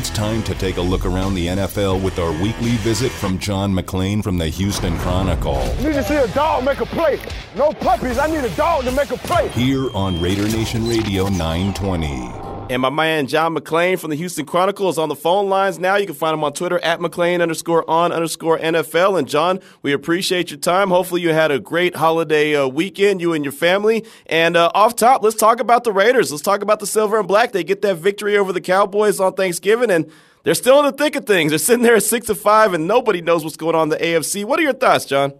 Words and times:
It's 0.00 0.08
time 0.08 0.42
to 0.44 0.54
take 0.54 0.78
a 0.78 0.80
look 0.80 1.04
around 1.04 1.34
the 1.34 1.48
NFL 1.48 2.02
with 2.02 2.18
our 2.18 2.32
weekly 2.42 2.78
visit 2.78 3.12
from 3.12 3.38
John 3.38 3.70
McClain 3.70 4.24
from 4.24 4.38
the 4.38 4.48
Houston 4.48 4.96
Chronicle. 4.96 5.56
I 5.56 5.82
need 5.82 5.92
to 5.92 6.02
see 6.02 6.14
a 6.14 6.26
dog 6.28 6.64
make 6.64 6.80
a 6.80 6.86
play. 6.86 7.20
No 7.54 7.70
puppies. 7.70 8.16
I 8.16 8.26
need 8.26 8.42
a 8.42 8.56
dog 8.56 8.84
to 8.84 8.92
make 8.92 9.10
a 9.10 9.18
play. 9.18 9.48
Here 9.48 9.94
on 9.94 10.18
Raider 10.18 10.48
Nation 10.48 10.88
Radio 10.88 11.28
920. 11.28 12.49
And 12.70 12.80
my 12.82 12.88
man 12.88 13.26
John 13.26 13.56
McClain 13.56 13.98
from 13.98 14.10
the 14.10 14.16
Houston 14.16 14.46
Chronicle 14.46 14.88
is 14.88 14.96
on 14.96 15.08
the 15.08 15.16
phone 15.16 15.48
lines 15.48 15.80
now. 15.80 15.96
You 15.96 16.06
can 16.06 16.14
find 16.14 16.34
him 16.34 16.44
on 16.44 16.52
Twitter 16.52 16.78
at 16.78 17.00
McClain 17.00 17.42
underscore 17.42 17.84
on 17.90 18.12
underscore 18.12 18.60
NFL. 18.60 19.18
And 19.18 19.26
John, 19.28 19.58
we 19.82 19.92
appreciate 19.92 20.52
your 20.52 20.60
time. 20.60 20.90
Hopefully 20.90 21.20
you 21.20 21.32
had 21.32 21.50
a 21.50 21.58
great 21.58 21.96
holiday 21.96 22.54
uh, 22.54 22.68
weekend, 22.68 23.20
you 23.20 23.32
and 23.32 23.44
your 23.44 23.50
family. 23.50 24.06
And 24.26 24.56
uh, 24.56 24.70
off 24.72 24.94
top, 24.94 25.24
let's 25.24 25.34
talk 25.34 25.58
about 25.58 25.82
the 25.82 25.90
Raiders. 25.90 26.30
Let's 26.30 26.44
talk 26.44 26.62
about 26.62 26.78
the 26.78 26.86
Silver 26.86 27.18
and 27.18 27.26
Black. 27.26 27.50
They 27.50 27.64
get 27.64 27.82
that 27.82 27.96
victory 27.96 28.38
over 28.38 28.52
the 28.52 28.60
Cowboys 28.60 29.18
on 29.18 29.32
Thanksgiving, 29.32 29.90
and 29.90 30.08
they're 30.44 30.54
still 30.54 30.78
in 30.78 30.84
the 30.84 30.92
thick 30.92 31.16
of 31.16 31.26
things. 31.26 31.50
They're 31.50 31.58
sitting 31.58 31.82
there 31.82 31.96
at 31.96 32.04
six 32.04 32.28
to 32.28 32.36
five, 32.36 32.72
and 32.72 32.86
nobody 32.86 33.20
knows 33.20 33.42
what's 33.42 33.56
going 33.56 33.74
on 33.74 33.88
in 33.92 33.98
the 33.98 34.04
AFC. 34.04 34.44
What 34.44 34.60
are 34.60 34.62
your 34.62 34.74
thoughts, 34.74 35.06
John? 35.06 35.32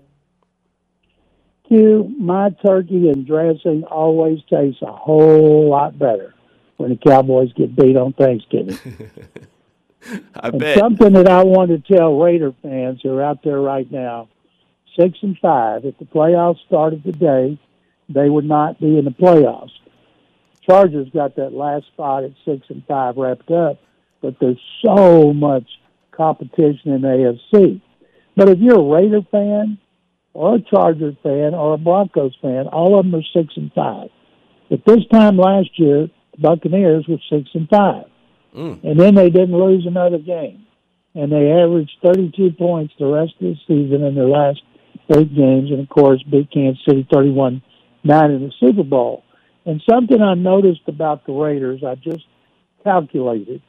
Q, 1.68 2.12
my 2.18 2.50
turkey 2.66 3.08
and 3.08 3.24
dressing 3.24 3.84
always 3.84 4.40
tastes 4.50 4.82
a 4.82 4.90
whole 4.90 5.70
lot 5.70 5.96
better 5.96 6.34
when 6.80 6.90
the 6.90 6.96
Cowboys 6.96 7.52
get 7.52 7.76
beat 7.76 7.96
on 7.96 8.14
Thanksgiving. 8.14 8.78
I 10.34 10.48
and 10.48 10.58
bet. 10.58 10.78
something 10.78 11.12
that 11.12 11.28
I 11.28 11.44
want 11.44 11.70
to 11.70 11.94
tell 11.94 12.18
Raider 12.18 12.54
fans 12.62 13.00
who 13.02 13.12
are 13.12 13.22
out 13.22 13.42
there 13.44 13.60
right 13.60 13.90
now, 13.92 14.28
six 14.98 15.18
and 15.20 15.36
five. 15.38 15.84
If 15.84 15.98
the 15.98 16.06
playoffs 16.06 16.56
started 16.66 17.04
today, 17.04 17.60
they 18.08 18.30
would 18.30 18.46
not 18.46 18.80
be 18.80 18.96
in 18.96 19.04
the 19.04 19.10
playoffs. 19.10 19.72
Chargers 20.62 21.08
got 21.10 21.36
that 21.36 21.52
last 21.52 21.86
spot 21.88 22.24
at 22.24 22.32
six 22.46 22.66
and 22.70 22.82
five 22.86 23.18
wrapped 23.18 23.50
up, 23.50 23.78
but 24.22 24.36
there's 24.40 24.60
so 24.82 25.34
much 25.34 25.68
competition 26.12 26.92
in 26.92 27.02
the 27.02 27.38
AFC. 27.52 27.82
But 28.36 28.48
if 28.48 28.58
you're 28.58 28.80
a 28.80 28.82
Raider 28.82 29.20
fan 29.30 29.78
or 30.32 30.54
a 30.54 30.60
Chargers 30.62 31.16
fan 31.22 31.54
or 31.54 31.74
a 31.74 31.78
Broncos 31.78 32.36
fan, 32.40 32.68
all 32.68 32.98
of 32.98 33.04
them 33.04 33.14
are 33.14 33.24
six 33.34 33.54
and 33.56 33.70
five. 33.74 34.08
At 34.70 34.86
this 34.86 35.04
time 35.12 35.36
last 35.36 35.78
year, 35.78 36.08
Buccaneers 36.40 37.06
were 37.08 37.18
six 37.28 37.48
and 37.54 37.68
five, 37.68 38.04
Mm. 38.56 38.82
and 38.82 38.98
then 38.98 39.14
they 39.14 39.30
didn't 39.30 39.56
lose 39.56 39.86
another 39.86 40.18
game, 40.18 40.66
and 41.14 41.30
they 41.30 41.52
averaged 41.52 41.96
32 42.02 42.52
points 42.52 42.94
the 42.98 43.06
rest 43.06 43.34
of 43.40 43.46
the 43.48 43.56
season 43.66 44.02
in 44.02 44.14
their 44.14 44.28
last 44.28 44.60
eight 45.16 45.34
games, 45.34 45.70
and 45.70 45.80
of 45.80 45.88
course 45.88 46.22
beat 46.24 46.50
Kansas 46.50 46.84
City 46.84 47.06
31 47.12 47.62
nine 48.04 48.30
in 48.30 48.42
the 48.42 48.52
Super 48.58 48.82
Bowl. 48.82 49.22
And 49.66 49.82
something 49.88 50.20
I 50.22 50.34
noticed 50.34 50.88
about 50.88 51.26
the 51.26 51.32
Raiders, 51.32 51.84
I 51.84 51.94
just 51.96 52.24
calculated 52.82 53.60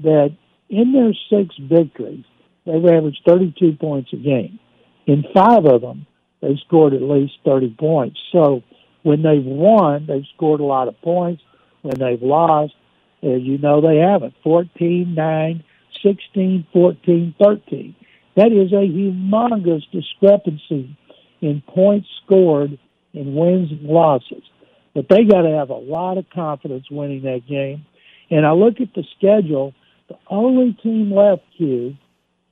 that 0.00 0.32
in 0.68 0.92
their 0.92 1.12
six 1.30 1.54
victories, 1.58 2.24
they've 2.66 2.84
averaged 2.84 3.22
32 3.26 3.72
points 3.80 4.12
a 4.12 4.16
game. 4.16 4.58
In 5.06 5.24
five 5.34 5.64
of 5.64 5.80
them, 5.80 6.06
they've 6.40 6.58
scored 6.66 6.92
at 6.94 7.02
least 7.02 7.32
30 7.44 7.74
points. 7.78 8.18
So 8.32 8.62
when 9.02 9.22
they've 9.22 9.44
won, 9.44 10.06
they've 10.06 10.26
scored 10.36 10.60
a 10.60 10.64
lot 10.64 10.88
of 10.88 11.00
points. 11.00 11.42
When 11.82 11.98
they've 11.98 12.22
lost, 12.22 12.74
as 13.22 13.42
you 13.42 13.58
know, 13.58 13.80
they 13.80 13.96
haven't. 13.96 14.34
14, 14.42 15.14
9, 15.14 15.64
16, 16.02 16.66
14, 16.72 17.34
13. 17.42 17.96
That 18.36 18.52
is 18.52 18.72
a 18.72 18.86
humongous 18.86 19.82
discrepancy 19.92 20.96
in 21.40 21.62
points 21.66 22.08
scored 22.24 22.78
in 23.12 23.34
wins 23.34 23.70
and 23.70 23.82
losses. 23.82 24.42
But 24.94 25.08
they 25.08 25.24
got 25.24 25.42
to 25.42 25.50
have 25.50 25.70
a 25.70 25.74
lot 25.74 26.18
of 26.18 26.28
confidence 26.30 26.86
winning 26.90 27.22
that 27.22 27.46
game. 27.48 27.84
And 28.30 28.46
I 28.46 28.52
look 28.52 28.80
at 28.80 28.94
the 28.94 29.04
schedule, 29.16 29.74
the 30.08 30.16
only 30.28 30.72
team 30.82 31.12
left, 31.12 31.42
Q, 31.56 31.96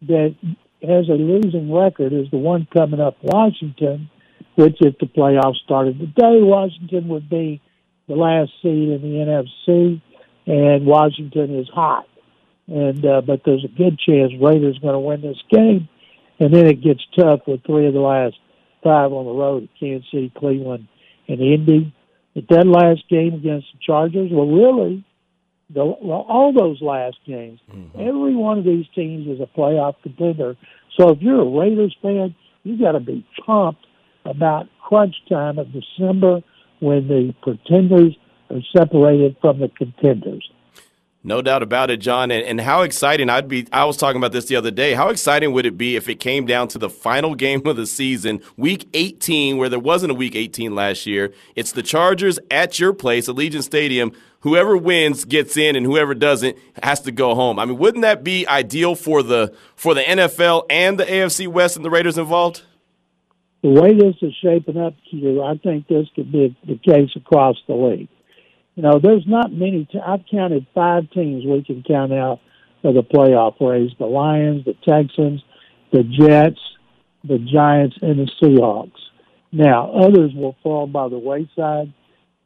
that 0.02 0.34
has 0.82 1.08
a 1.08 1.12
losing 1.12 1.72
record 1.72 2.12
is 2.12 2.30
the 2.30 2.38
one 2.38 2.66
coming 2.72 3.00
up, 3.00 3.16
Washington, 3.22 4.10
which 4.54 4.76
if 4.80 4.98
the 4.98 5.06
playoffs 5.06 5.56
started 5.64 5.98
today, 5.98 6.40
Washington 6.42 7.08
would 7.08 7.28
be 7.28 7.60
the 8.08 8.14
last 8.14 8.50
seed 8.62 8.88
in 8.88 9.02
the 9.02 9.52
NFC, 9.68 10.00
and 10.46 10.86
Washington 10.86 11.58
is 11.58 11.68
hot. 11.68 12.06
And 12.66 13.04
uh, 13.04 13.20
but 13.22 13.42
there's 13.44 13.64
a 13.64 13.78
good 13.78 13.98
chance 13.98 14.32
Raiders 14.40 14.78
going 14.78 14.94
to 14.94 14.98
win 14.98 15.22
this 15.22 15.38
game, 15.50 15.88
and 16.38 16.52
then 16.52 16.66
it 16.66 16.82
gets 16.82 17.00
tough 17.18 17.40
with 17.46 17.64
three 17.64 17.86
of 17.86 17.94
the 17.94 18.00
last 18.00 18.36
five 18.82 19.12
on 19.12 19.24
the 19.24 19.32
road: 19.32 19.68
Kansas 19.80 20.08
City, 20.10 20.32
Cleveland, 20.36 20.88
and 21.28 21.40
Indy. 21.40 21.94
But 22.34 22.44
that 22.50 22.66
last 22.66 23.08
game 23.08 23.34
against 23.34 23.66
the 23.72 23.78
Chargers, 23.84 24.30
well, 24.30 24.46
really, 24.46 25.04
the, 25.70 25.84
well, 25.84 26.26
all 26.28 26.52
those 26.52 26.80
last 26.80 27.16
games, 27.26 27.58
every 27.94 28.36
one 28.36 28.58
of 28.58 28.64
these 28.64 28.86
teams 28.94 29.26
is 29.26 29.40
a 29.40 29.58
playoff 29.58 29.94
contender. 30.02 30.56
So 30.98 31.10
if 31.10 31.22
you're 31.22 31.40
a 31.40 31.58
Raiders 31.58 31.96
fan, 32.00 32.34
you 32.64 32.78
got 32.78 32.92
to 32.92 33.00
be 33.00 33.26
pumped 33.44 33.86
about 34.24 34.66
crunch 34.80 35.16
time 35.28 35.58
of 35.58 35.68
December 35.72 36.42
when 36.80 37.08
the 37.08 37.34
pretenders 37.42 38.16
are 38.50 38.62
separated 38.76 39.36
from 39.40 39.60
the 39.60 39.68
contenders. 39.68 40.48
No 41.24 41.42
doubt 41.42 41.62
about 41.62 41.90
it, 41.90 41.98
John. 41.98 42.30
And, 42.30 42.44
and 42.44 42.60
how 42.60 42.82
exciting 42.82 43.28
I'd 43.28 43.48
be. 43.48 43.66
I 43.72 43.84
was 43.84 43.96
talking 43.96 44.18
about 44.18 44.32
this 44.32 44.46
the 44.46 44.56
other 44.56 44.70
day. 44.70 44.94
How 44.94 45.08
exciting 45.08 45.52
would 45.52 45.66
it 45.66 45.76
be 45.76 45.96
if 45.96 46.08
it 46.08 46.20
came 46.20 46.46
down 46.46 46.68
to 46.68 46.78
the 46.78 46.88
final 46.88 47.34
game 47.34 47.66
of 47.66 47.76
the 47.76 47.86
season, 47.86 48.40
week 48.56 48.88
18, 48.94 49.56
where 49.56 49.68
there 49.68 49.80
wasn't 49.80 50.12
a 50.12 50.14
week 50.14 50.36
18 50.36 50.74
last 50.74 51.06
year? 51.06 51.32
It's 51.56 51.72
the 51.72 51.82
Chargers 51.82 52.38
at 52.50 52.78
your 52.78 52.92
place, 52.92 53.28
Allegiant 53.28 53.64
Stadium. 53.64 54.12
Whoever 54.40 54.76
wins 54.76 55.24
gets 55.24 55.56
in, 55.56 55.74
and 55.74 55.84
whoever 55.84 56.14
doesn't 56.14 56.56
has 56.82 57.00
to 57.00 57.10
go 57.10 57.34
home. 57.34 57.58
I 57.58 57.64
mean, 57.64 57.76
wouldn't 57.76 58.02
that 58.02 58.22
be 58.22 58.46
ideal 58.46 58.94
for 58.94 59.24
the 59.24 59.52
for 59.74 59.94
the 59.94 60.02
NFL 60.02 60.66
and 60.70 60.98
the 60.98 61.04
AFC 61.04 61.48
West 61.48 61.74
and 61.74 61.84
the 61.84 61.90
Raiders 61.90 62.16
involved? 62.16 62.62
The 63.62 63.70
way 63.70 63.92
this 63.92 64.14
is 64.22 64.34
shaping 64.40 64.76
up, 64.76 64.94
here, 65.02 65.42
I 65.42 65.56
think 65.56 65.88
this 65.88 66.06
could 66.14 66.30
be 66.30 66.56
the 66.66 66.78
case 66.78 67.10
across 67.16 67.56
the 67.66 67.74
league. 67.74 68.08
You 68.76 68.84
know, 68.84 69.00
there's 69.02 69.26
not 69.26 69.52
many. 69.52 69.88
T- 69.90 69.98
I've 69.98 70.24
counted 70.30 70.66
five 70.72 71.10
teams 71.10 71.44
we 71.44 71.64
can 71.64 71.82
count 71.82 72.12
out 72.12 72.38
for 72.82 72.92
the 72.92 73.02
playoff 73.02 73.60
race: 73.60 73.90
the 73.98 74.06
Lions, 74.06 74.64
the 74.64 74.74
Texans, 74.88 75.42
the 75.92 76.04
Jets, 76.04 76.60
the 77.24 77.38
Giants, 77.38 77.96
and 78.00 78.20
the 78.20 78.30
Seahawks. 78.40 79.00
Now, 79.50 79.90
others 79.90 80.30
will 80.34 80.56
fall 80.62 80.86
by 80.86 81.08
the 81.08 81.18
wayside, 81.18 81.92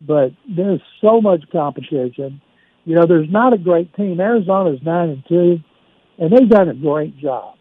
but 0.00 0.30
there's 0.48 0.80
so 1.02 1.20
much 1.20 1.44
competition. 1.52 2.40
You 2.86 2.94
know, 2.94 3.06
there's 3.06 3.30
not 3.30 3.52
a 3.52 3.58
great 3.58 3.94
team. 3.94 4.18
Arizona's 4.18 4.80
nine 4.82 5.10
and 5.10 5.24
two, 5.28 5.58
and 6.18 6.32
they've 6.32 6.48
done 6.48 6.70
a 6.70 6.74
great 6.74 7.18
job. 7.18 7.56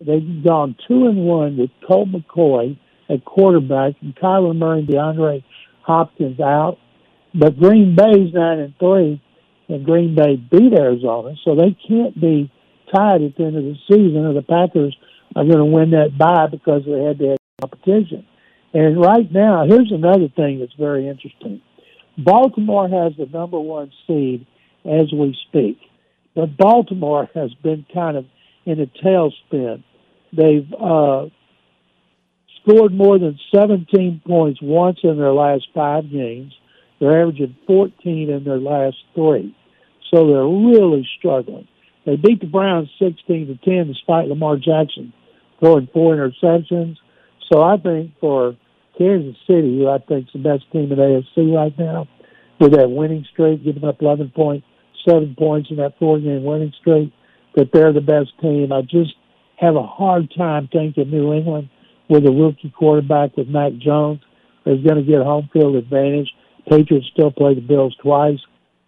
They've 0.00 0.42
gone 0.42 0.74
two 0.88 1.06
and 1.06 1.18
one 1.24 1.56
with 1.56 1.70
Colt 1.86 2.08
McCoy 2.08 2.76
at 3.08 3.24
quarterback 3.24 3.94
and 4.00 4.14
Kyler 4.16 4.54
Murray 4.54 4.80
and 4.80 4.88
DeAndre 4.88 5.44
Hopkins 5.82 6.40
out. 6.40 6.78
But 7.34 7.58
Green 7.58 7.94
Bay's 7.94 8.32
nine 8.32 8.60
and 8.60 8.74
three, 8.78 9.22
and 9.68 9.84
Green 9.84 10.14
Bay 10.14 10.36
beat 10.36 10.72
Arizona, 10.78 11.34
so 11.44 11.54
they 11.54 11.76
can't 11.86 12.18
be 12.18 12.50
tied 12.94 13.22
at 13.22 13.36
the 13.36 13.44
end 13.44 13.56
of 13.56 13.64
the 13.64 13.76
season, 13.88 14.24
or 14.24 14.32
the 14.32 14.42
Packers 14.42 14.96
are 15.34 15.44
going 15.44 15.58
to 15.58 15.64
win 15.64 15.90
that 15.90 16.16
bye 16.16 16.46
because 16.50 16.82
they 16.86 17.02
had 17.02 17.18
to 17.18 17.28
have 17.30 17.38
competition. 17.60 18.26
And 18.72 19.00
right 19.00 19.30
now, 19.30 19.66
here's 19.66 19.92
another 19.92 20.28
thing 20.34 20.60
that's 20.60 20.74
very 20.78 21.08
interesting. 21.08 21.60
Baltimore 22.18 22.88
has 22.88 23.12
the 23.18 23.26
number 23.26 23.60
one 23.60 23.92
seed 24.06 24.46
as 24.84 25.12
we 25.12 25.36
speak, 25.48 25.78
but 26.34 26.56
Baltimore 26.56 27.28
has 27.34 27.52
been 27.62 27.84
kind 27.92 28.16
of 28.16 28.26
in 28.64 28.80
a 28.80 28.86
tailspin. 28.86 29.82
They've 30.32 30.72
uh, 30.72 31.26
scored 32.66 32.92
more 32.92 33.18
than 33.18 33.38
17 33.54 34.22
points 34.26 34.60
once 34.62 34.98
in 35.02 35.16
their 35.16 35.32
last 35.32 35.66
five 35.74 36.10
games. 36.10 36.52
They're 37.00 37.20
averaging 37.20 37.56
14 37.66 38.30
in 38.30 38.44
their 38.44 38.58
last 38.58 38.96
three. 39.14 39.54
So 40.12 40.26
they're 40.26 40.46
really 40.46 41.06
struggling. 41.18 41.68
They 42.04 42.16
beat 42.16 42.40
the 42.40 42.46
Browns 42.46 42.88
16 42.98 43.46
to 43.48 43.56
10 43.56 43.88
despite 43.88 44.28
Lamar 44.28 44.56
Jackson 44.56 45.12
throwing 45.60 45.88
four 45.92 46.14
interceptions. 46.14 46.96
So 47.50 47.62
I 47.62 47.76
think 47.76 48.12
for 48.20 48.56
Kansas 48.98 49.36
City, 49.46 49.78
who 49.78 49.88
I 49.88 49.98
think 49.98 50.26
is 50.26 50.32
the 50.32 50.38
best 50.38 50.70
team 50.72 50.92
in 50.92 50.98
AFC 50.98 51.54
right 51.54 51.76
now, 51.78 52.08
with 52.60 52.72
that 52.72 52.90
winning 52.90 53.26
streak, 53.32 53.64
giving 53.64 53.84
up 53.84 53.98
11.7 54.00 55.38
points 55.38 55.70
in 55.70 55.76
that 55.76 55.98
four-game 55.98 56.44
winning 56.44 56.72
streak, 56.80 57.12
that 57.54 57.70
they're 57.72 57.92
the 57.92 58.00
best 58.00 58.30
team. 58.40 58.72
I 58.72 58.82
just 58.82 59.14
have 59.56 59.76
a 59.76 59.82
hard 59.82 60.32
time 60.36 60.68
thinking 60.72 61.10
New 61.10 61.32
England 61.32 61.68
with 62.08 62.26
a 62.26 62.30
rookie 62.30 62.70
quarterback 62.70 63.36
with 63.36 63.48
Mac 63.48 63.72
Jones 63.78 64.20
is 64.64 64.82
going 64.84 64.96
to 64.96 65.02
get 65.02 65.22
home 65.22 65.48
field 65.52 65.76
advantage. 65.76 66.28
Patriots 66.68 67.06
still 67.12 67.30
play 67.30 67.54
the 67.54 67.60
Bills 67.60 67.96
twice, 68.02 68.40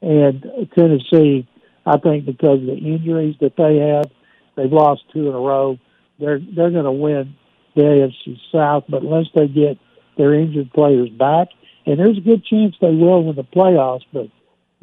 and 0.03 0.45
Tennessee, 0.77 1.47
I 1.87 1.99
think 1.99 2.27
because 2.27 2.61
of 2.61 2.67
the 2.67 2.77
injuries 2.77 3.37
that 3.41 3.57
they 3.57 3.77
have, 3.77 4.11
they've 4.57 4.73
lost 4.73 5.03
two 5.13 5.29
in 5.29 5.35
a 5.35 5.39
row. 5.39 5.79
They're 6.19 6.41
they're 6.41 6.71
going 6.71 6.85
to 6.85 6.93
win 6.93 7.37
the 7.77 7.83
AFC 7.83 8.37
South, 8.51 8.85
but 8.89 9.03
unless 9.03 9.27
they 9.35 9.47
get 9.47 9.79
their 10.17 10.35
injured 10.35 10.73
players 10.73 11.11
back, 11.11 11.49
and 11.87 11.99
there's 11.99 12.19
a 12.19 12.23
good 12.23 12.45
chance 12.45 12.75
they 12.81 12.89
will 12.89 13.25
win 13.25 13.37
the 13.37 13.45
playoffs, 13.45 14.05
but 14.13 14.27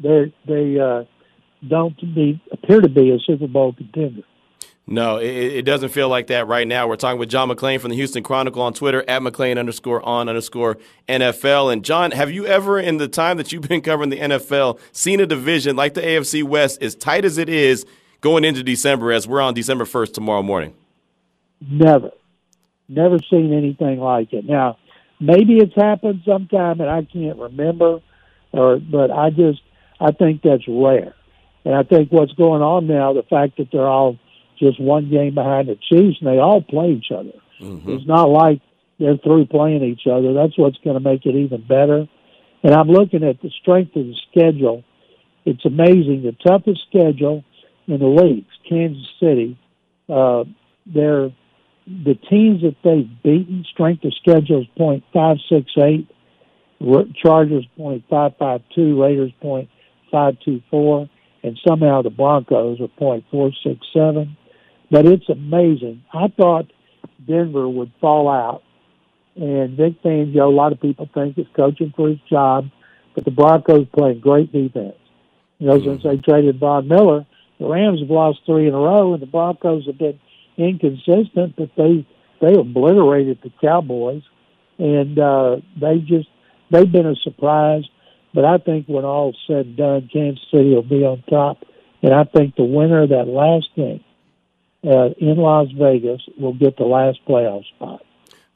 they 0.00 0.32
they 0.46 0.80
uh, 0.80 1.04
don't 1.66 1.98
be 2.14 2.40
appear 2.50 2.80
to 2.80 2.88
be 2.88 3.10
a 3.10 3.18
Super 3.18 3.46
Bowl 3.46 3.74
contender. 3.74 4.22
No, 4.88 5.16
it, 5.16 5.26
it, 5.26 5.62
doesn't 5.62 5.88
feel 5.88 6.08
like 6.08 6.28
that 6.28 6.46
right 6.46 6.66
now. 6.66 6.86
We're 6.86 6.94
talking 6.94 7.18
with 7.18 7.28
John 7.28 7.48
McClain 7.48 7.80
from 7.80 7.90
the 7.90 7.96
Houston 7.96 8.22
Chronicle 8.22 8.62
on 8.62 8.72
Twitter 8.72 9.02
at 9.08 9.20
McClain 9.20 9.58
underscore 9.58 10.00
on 10.06 10.28
underscore 10.28 10.78
NFL. 11.08 11.72
And 11.72 11.84
John, 11.84 12.12
have 12.12 12.30
you 12.30 12.46
ever, 12.46 12.78
in 12.78 12.98
the 12.98 13.08
time 13.08 13.36
that 13.38 13.50
you've 13.50 13.68
been 13.68 13.80
covering 13.80 14.10
the 14.10 14.20
NFL, 14.20 14.78
seen 14.92 15.18
a 15.18 15.26
division 15.26 15.74
like 15.74 15.94
the 15.94 16.02
AFC 16.02 16.44
West 16.44 16.80
as 16.80 16.94
tight 16.94 17.24
as 17.24 17.36
it 17.36 17.48
is 17.48 17.84
going 18.20 18.44
into 18.44 18.62
December, 18.62 19.10
as 19.10 19.26
we're 19.26 19.40
on 19.40 19.54
December 19.54 19.86
first 19.86 20.14
tomorrow 20.14 20.42
morning? 20.42 20.72
Never, 21.68 22.12
never 22.88 23.18
seen 23.28 23.52
anything 23.52 23.98
like 23.98 24.32
it. 24.32 24.44
Now, 24.44 24.78
maybe 25.18 25.56
it's 25.56 25.74
happened 25.74 26.22
sometime, 26.24 26.80
and 26.80 26.88
I 26.88 27.02
can't 27.02 27.38
remember, 27.38 28.00
or 28.52 28.78
but 28.78 29.10
I 29.10 29.30
just 29.30 29.62
I 29.98 30.12
think 30.12 30.42
that's 30.42 30.68
rare. 30.68 31.14
And 31.64 31.74
I 31.74 31.82
think 31.82 32.12
what's 32.12 32.32
going 32.34 32.62
on 32.62 32.86
now, 32.86 33.12
the 33.14 33.24
fact 33.24 33.56
that 33.56 33.72
they're 33.72 33.88
all 33.88 34.18
just 34.58 34.80
one 34.80 35.10
game 35.10 35.34
behind 35.34 35.68
the 35.68 35.76
Chiefs, 35.76 36.18
and 36.20 36.28
they 36.28 36.38
all 36.38 36.62
play 36.62 36.92
each 36.92 37.10
other. 37.10 37.32
Mm-hmm. 37.60 37.90
It's 37.90 38.06
not 38.06 38.28
like 38.28 38.60
they're 38.98 39.18
through 39.18 39.46
playing 39.46 39.82
each 39.82 40.06
other. 40.10 40.32
That's 40.32 40.58
what's 40.58 40.78
going 40.78 40.96
to 40.96 41.00
make 41.00 41.26
it 41.26 41.34
even 41.34 41.66
better. 41.66 42.06
And 42.62 42.74
I'm 42.74 42.88
looking 42.88 43.22
at 43.22 43.40
the 43.42 43.50
strength 43.60 43.94
of 43.96 44.06
the 44.06 44.16
schedule. 44.30 44.84
It's 45.44 45.64
amazing. 45.64 46.22
The 46.22 46.36
toughest 46.44 46.80
schedule 46.88 47.44
in 47.86 47.98
the 47.98 48.06
leagues, 48.06 48.52
Kansas 48.68 49.06
City, 49.20 49.58
uh, 50.08 50.44
they're 50.86 51.30
the 51.86 52.14
teams 52.28 52.62
that 52.62 52.76
they've 52.82 53.08
beaten. 53.22 53.64
Strength 53.72 54.04
of 54.04 54.14
schedule 54.14 54.62
is 54.62 54.66
point 54.76 55.04
five 55.12 55.36
six 55.48 55.70
eight. 55.78 56.08
Chargers 57.22 57.64
point 57.76 58.04
five 58.10 58.32
five 58.38 58.62
two. 58.74 59.00
Raiders 59.00 59.32
point 59.40 59.68
five 60.10 60.34
two 60.44 60.62
four, 60.70 61.08
and 61.42 61.58
somehow 61.66 62.02
the 62.02 62.10
Broncos 62.10 62.80
are 62.80 62.88
point 62.88 63.24
four 63.30 63.50
six 63.62 63.78
seven. 63.92 64.36
But 64.90 65.06
it's 65.06 65.28
amazing. 65.28 66.04
I 66.12 66.28
thought 66.28 66.70
Denver 67.26 67.68
would 67.68 67.92
fall 68.00 68.28
out, 68.28 68.62
and 69.34 69.76
Vic 69.76 70.02
Fangio. 70.02 70.42
A 70.42 70.54
lot 70.54 70.72
of 70.72 70.80
people 70.80 71.08
think 71.12 71.38
is 71.38 71.46
coaching 71.54 71.92
for 71.96 72.08
his 72.08 72.20
job, 72.30 72.70
but 73.14 73.24
the 73.24 73.30
Broncos 73.30 73.86
playing 73.92 74.20
great 74.20 74.52
defense. 74.52 74.96
You 75.58 75.68
know, 75.68 75.82
since 75.82 76.02
they 76.02 76.16
traded 76.18 76.60
Von 76.60 76.86
Miller, 76.86 77.26
the 77.58 77.66
Rams 77.66 78.00
have 78.00 78.10
lost 78.10 78.40
three 78.46 78.68
in 78.68 78.74
a 78.74 78.78
row, 78.78 79.14
and 79.14 79.22
the 79.22 79.26
Broncos 79.26 79.86
have 79.86 79.98
been 79.98 80.20
inconsistent, 80.56 81.56
but 81.56 81.70
they 81.76 82.06
they 82.40 82.54
obliterated 82.54 83.40
the 83.42 83.50
Cowboys, 83.60 84.22
and 84.78 85.18
uh, 85.18 85.56
they 85.80 85.98
just 85.98 86.28
they've 86.70 86.90
been 86.90 87.06
a 87.06 87.16
surprise. 87.16 87.84
But 88.34 88.44
I 88.44 88.58
think 88.58 88.86
when 88.86 89.04
all's 89.04 89.38
said 89.46 89.66
and 89.66 89.76
done, 89.76 90.10
Kansas 90.12 90.44
City 90.50 90.74
will 90.74 90.82
be 90.82 91.04
on 91.04 91.24
top, 91.28 91.64
and 92.02 92.12
I 92.12 92.24
think 92.24 92.54
the 92.54 92.64
winner 92.64 93.02
of 93.02 93.08
that 93.08 93.26
last 93.26 93.70
game 93.74 94.04
uh, 94.86 95.08
in 95.18 95.36
Las 95.36 95.68
Vegas 95.76 96.22
will 96.38 96.54
get 96.54 96.76
the 96.76 96.84
last 96.84 97.18
playoff 97.26 97.64
spot. 97.66 98.02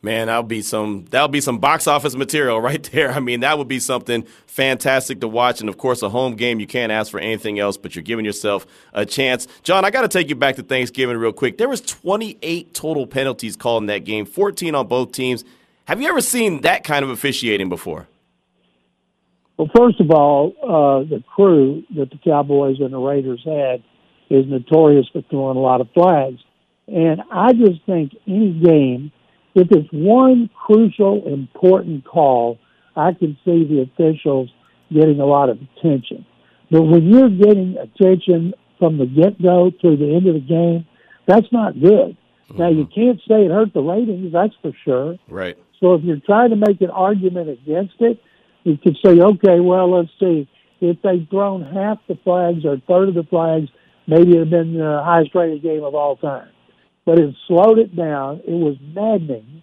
Man, 0.02 0.28
that'll 0.28 0.44
be 0.44 0.62
some 0.62 1.04
that'll 1.10 1.28
be 1.28 1.42
some 1.42 1.58
box 1.58 1.86
office 1.86 2.16
material 2.16 2.60
right 2.70 2.82
there. 2.92 3.12
I 3.12 3.20
mean, 3.20 3.40
that 3.40 3.58
would 3.58 3.68
be 3.68 3.80
something 3.80 4.26
fantastic 4.46 5.20
to 5.20 5.28
watch, 5.28 5.60
and 5.60 5.68
of 5.68 5.76
course, 5.76 6.02
a 6.02 6.08
home 6.08 6.36
game 6.36 6.58
you 6.58 6.66
can't 6.66 6.90
ask 6.90 7.10
for 7.10 7.20
anything 7.20 7.58
else. 7.58 7.76
But 7.76 7.94
you're 7.94 8.02
giving 8.02 8.24
yourself 8.24 8.66
a 8.94 9.04
chance. 9.04 9.46
John, 9.62 9.84
I 9.84 9.90
got 9.90 10.02
to 10.02 10.08
take 10.08 10.30
you 10.30 10.36
back 10.36 10.56
to 10.56 10.62
Thanksgiving 10.62 11.18
real 11.18 11.32
quick. 11.32 11.58
There 11.58 11.68
was 11.68 11.82
28 11.82 12.72
total 12.72 13.06
penalties 13.06 13.56
called 13.56 13.82
in 13.82 13.86
that 13.88 14.04
game, 14.04 14.24
14 14.24 14.74
on 14.74 14.86
both 14.86 15.12
teams. 15.12 15.44
Have 15.84 16.00
you 16.00 16.08
ever 16.08 16.20
seen 16.20 16.62
that 16.62 16.84
kind 16.84 17.04
of 17.04 17.10
officiating 17.10 17.68
before? 17.68 18.06
Well, 19.58 19.68
first 19.76 20.00
of 20.00 20.10
all, 20.10 20.54
uh, 20.62 21.06
the 21.06 21.22
crew 21.34 21.82
that 21.96 22.10
the 22.10 22.18
Cowboys 22.24 22.80
and 22.80 22.94
the 22.94 22.98
Raiders 22.98 23.42
had 23.44 23.82
is 24.30 24.46
notorious 24.46 25.06
for 25.12 25.22
throwing 25.28 25.56
a 25.56 25.60
lot 25.60 25.80
of 25.80 25.88
flags. 25.92 26.40
And 26.86 27.20
I 27.30 27.52
just 27.52 27.84
think 27.84 28.12
any 28.26 28.52
game, 28.52 29.12
if 29.54 29.68
it's 29.70 29.88
one 29.92 30.48
crucial, 30.66 31.26
important 31.26 32.04
call, 32.04 32.58
I 32.96 33.12
can 33.12 33.36
see 33.44 33.64
the 33.64 33.82
officials 33.82 34.50
getting 34.92 35.20
a 35.20 35.26
lot 35.26 35.50
of 35.50 35.58
attention. 35.60 36.24
But 36.70 36.82
when 36.82 37.08
you're 37.08 37.28
getting 37.28 37.76
attention 37.76 38.54
from 38.78 38.98
the 38.98 39.06
get 39.06 39.40
go 39.42 39.70
to 39.70 39.96
the 39.96 40.14
end 40.14 40.26
of 40.26 40.34
the 40.34 40.40
game, 40.40 40.86
that's 41.26 41.50
not 41.52 41.74
good. 41.74 42.16
Mm-hmm. 42.50 42.58
Now, 42.58 42.68
you 42.70 42.84
mm-hmm. 42.84 43.00
can't 43.00 43.20
say 43.28 43.44
it 43.44 43.50
hurt 43.50 43.72
the 43.72 43.82
ratings, 43.82 44.32
that's 44.32 44.54
for 44.62 44.72
sure. 44.84 45.16
Right. 45.28 45.56
So 45.80 45.94
if 45.94 46.04
you're 46.04 46.20
trying 46.20 46.50
to 46.50 46.56
make 46.56 46.80
an 46.80 46.90
argument 46.90 47.48
against 47.48 47.94
it, 48.00 48.20
you 48.64 48.76
could 48.76 48.96
say, 49.04 49.20
okay, 49.20 49.60
well, 49.60 49.90
let's 49.90 50.10
see. 50.18 50.48
If 50.80 51.00
they've 51.02 51.26
thrown 51.30 51.62
half 51.62 51.98
the 52.08 52.18
flags 52.24 52.64
or 52.64 52.74
a 52.74 52.80
third 52.80 53.08
of 53.08 53.14
the 53.14 53.22
flags, 53.24 53.68
maybe 54.10 54.32
it'd 54.32 54.40
have 54.40 54.50
been 54.50 54.74
the 54.74 55.00
highest 55.04 55.34
rated 55.34 55.62
game 55.62 55.84
of 55.84 55.94
all 55.94 56.16
time. 56.16 56.48
But 57.06 57.18
it 57.18 57.34
slowed 57.46 57.78
it 57.78 57.94
down. 57.96 58.42
It 58.46 58.58
was 58.58 58.76
maddening 58.82 59.62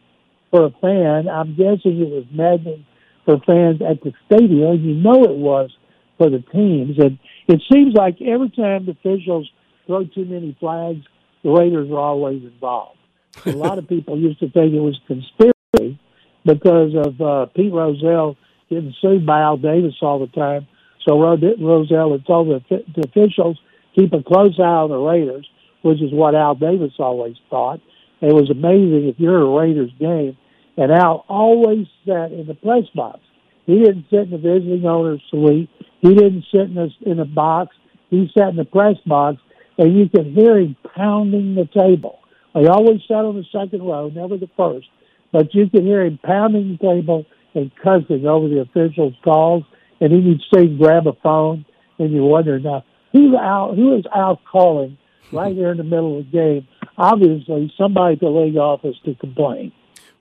for 0.49 0.65
a 0.65 0.71
fan. 0.81 1.27
I'm 1.27 1.55
guessing 1.55 1.99
it 1.99 2.09
was 2.09 2.25
maddening 2.31 2.85
for 3.25 3.37
fans 3.45 3.81
at 3.81 4.01
the 4.01 4.13
stadium. 4.25 4.81
You 4.81 4.95
know 4.95 5.23
it 5.25 5.35
was 5.35 5.69
for 6.17 6.29
the 6.29 6.39
teams. 6.51 6.97
And 6.97 7.19
it 7.47 7.61
seems 7.71 7.93
like 7.93 8.21
every 8.21 8.49
time 8.49 8.85
the 8.85 8.93
officials 8.93 9.49
throw 9.85 10.05
too 10.05 10.25
many 10.25 10.55
flags, 10.59 11.05
the 11.43 11.51
Raiders 11.51 11.91
are 11.91 11.99
always 11.99 12.41
involved. 12.41 12.97
a 13.45 13.51
lot 13.51 13.77
of 13.77 13.87
people 13.87 14.17
used 14.17 14.39
to 14.39 14.49
think 14.49 14.73
it 14.73 14.79
was 14.79 14.99
conspiracy 15.07 15.99
because 16.45 16.93
of 16.95 17.21
uh, 17.21 17.45
Pete 17.53 17.73
Rozelle 17.73 18.37
getting 18.69 18.95
sued 19.01 19.25
by 19.25 19.41
Al 19.41 19.57
Davis 19.57 19.95
all 20.01 20.19
the 20.19 20.27
time. 20.27 20.67
So 21.07 21.19
Rozelle 21.19 22.11
had 22.13 22.25
told 22.25 22.47
the, 22.47 22.83
the 22.95 23.07
officials 23.07 23.59
keep 23.97 24.13
a 24.13 24.21
close 24.23 24.59
eye 24.59 24.63
on 24.63 24.89
the 24.89 24.97
Raiders, 24.97 25.47
which 25.81 26.01
is 26.01 26.11
what 26.11 26.35
Al 26.35 26.55
Davis 26.55 26.93
always 26.99 27.35
thought. 27.49 27.79
It 28.21 28.33
was 28.33 28.49
amazing 28.49 29.07
if 29.07 29.19
you're 29.19 29.41
a 29.41 29.59
Raiders 29.59 29.91
game, 29.99 30.37
and 30.77 30.91
Al 30.91 31.25
always 31.27 31.87
sat 32.05 32.31
in 32.31 32.45
the 32.47 32.53
press 32.53 32.83
box. 32.93 33.19
He 33.65 33.79
didn't 33.79 34.05
sit 34.09 34.19
in 34.21 34.31
the 34.31 34.37
visiting 34.37 34.85
owner's 34.85 35.21
suite. 35.29 35.69
He 36.01 36.13
didn't 36.13 36.45
sit 36.51 36.69
in 36.69 36.77
a, 36.77 36.87
in 37.09 37.19
a 37.19 37.25
box. 37.25 37.75
He 38.09 38.29
sat 38.37 38.49
in 38.49 38.55
the 38.55 38.65
press 38.65 38.95
box, 39.05 39.37
and 39.77 39.97
you 39.97 40.09
could 40.09 40.27
hear 40.27 40.57
him 40.57 40.75
pounding 40.95 41.55
the 41.55 41.65
table. 41.65 42.19
He 42.53 42.67
always 42.67 43.01
sat 43.07 43.25
on 43.25 43.35
the 43.35 43.45
second 43.51 43.83
row, 43.83 44.09
never 44.09 44.37
the 44.37 44.49
first, 44.57 44.87
but 45.31 45.53
you 45.53 45.69
could 45.69 45.83
hear 45.83 46.05
him 46.05 46.19
pounding 46.23 46.77
the 46.79 46.87
table 46.87 47.25
and 47.53 47.71
cussing 47.83 48.25
over 48.25 48.47
the 48.47 48.61
officials' 48.61 49.13
calls. 49.23 49.63
And 49.99 50.11
then 50.11 50.23
you'd 50.23 50.41
see 50.53 50.67
him 50.67 50.77
grab 50.77 51.07
a 51.07 51.13
phone, 51.23 51.65
and 51.99 52.11
you 52.11 52.23
wonder 52.23 52.59
now 52.59 52.83
who's 53.11 53.33
out, 53.35 53.75
who 53.75 53.97
is 53.97 54.05
out 54.13 54.39
calling 54.49 54.97
right 55.31 55.55
here 55.55 55.71
in 55.71 55.77
the 55.77 55.83
middle 55.83 56.19
of 56.19 56.25
the 56.25 56.31
game? 56.31 56.67
Obviously, 56.97 57.71
somebody 57.77 58.13
at 58.13 58.19
the 58.19 58.29
league 58.29 58.57
office 58.57 58.95
to 59.05 59.15
complain. 59.15 59.71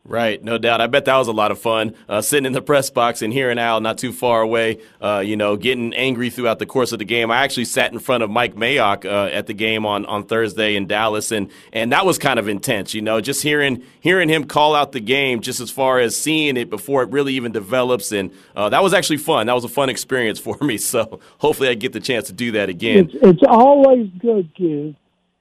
Right, 0.08 0.42
no 0.42 0.56
doubt. 0.56 0.80
I 0.80 0.86
bet 0.86 1.04
that 1.06 1.16
was 1.16 1.26
a 1.26 1.32
lot 1.32 1.50
of 1.50 1.58
fun 1.58 1.94
uh, 2.08 2.20
sitting 2.20 2.46
in 2.46 2.52
the 2.52 2.62
press 2.62 2.90
box 2.90 3.22
and 3.22 3.32
hearing 3.32 3.58
Al 3.58 3.80
not 3.80 3.98
too 3.98 4.12
far 4.12 4.40
away, 4.40 4.78
uh, 5.00 5.18
you 5.18 5.36
know, 5.36 5.56
getting 5.56 5.92
angry 5.94 6.30
throughout 6.30 6.60
the 6.60 6.66
course 6.66 6.92
of 6.92 7.00
the 7.00 7.04
game. 7.04 7.28
I 7.32 7.38
actually 7.38 7.64
sat 7.64 7.92
in 7.92 7.98
front 7.98 8.22
of 8.22 8.30
Mike 8.30 8.54
Mayock 8.54 9.04
uh, 9.04 9.28
at 9.32 9.48
the 9.48 9.52
game 9.52 9.84
on, 9.84 10.06
on 10.06 10.24
Thursday 10.24 10.76
in 10.76 10.86
Dallas, 10.86 11.32
and, 11.32 11.50
and 11.72 11.90
that 11.90 12.06
was 12.06 12.18
kind 12.18 12.38
of 12.38 12.46
intense, 12.46 12.94
you 12.94 13.02
know, 13.02 13.20
just 13.20 13.42
hearing 13.42 13.82
hearing 14.00 14.28
him 14.28 14.44
call 14.44 14.76
out 14.76 14.92
the 14.92 15.00
game, 15.00 15.40
just 15.40 15.58
as 15.58 15.72
far 15.72 15.98
as 15.98 16.16
seeing 16.16 16.56
it 16.56 16.70
before 16.70 17.02
it 17.02 17.10
really 17.10 17.34
even 17.34 17.50
develops, 17.50 18.12
and 18.12 18.30
uh, 18.54 18.68
that 18.68 18.84
was 18.84 18.94
actually 18.94 19.16
fun. 19.16 19.46
That 19.46 19.54
was 19.54 19.64
a 19.64 19.68
fun 19.68 19.88
experience 19.88 20.38
for 20.46 20.56
me. 20.60 20.78
So 20.78 21.18
hopefully, 21.38 21.68
I 21.68 21.74
get 21.74 21.92
the 21.92 22.00
chance 22.00 22.28
to 22.28 22.32
do 22.32 22.52
that 22.52 22.68
again. 22.68 23.10
It's, 23.12 23.14
it's 23.22 23.42
always 23.48 24.08
good, 24.20 24.54
Q 24.54 24.94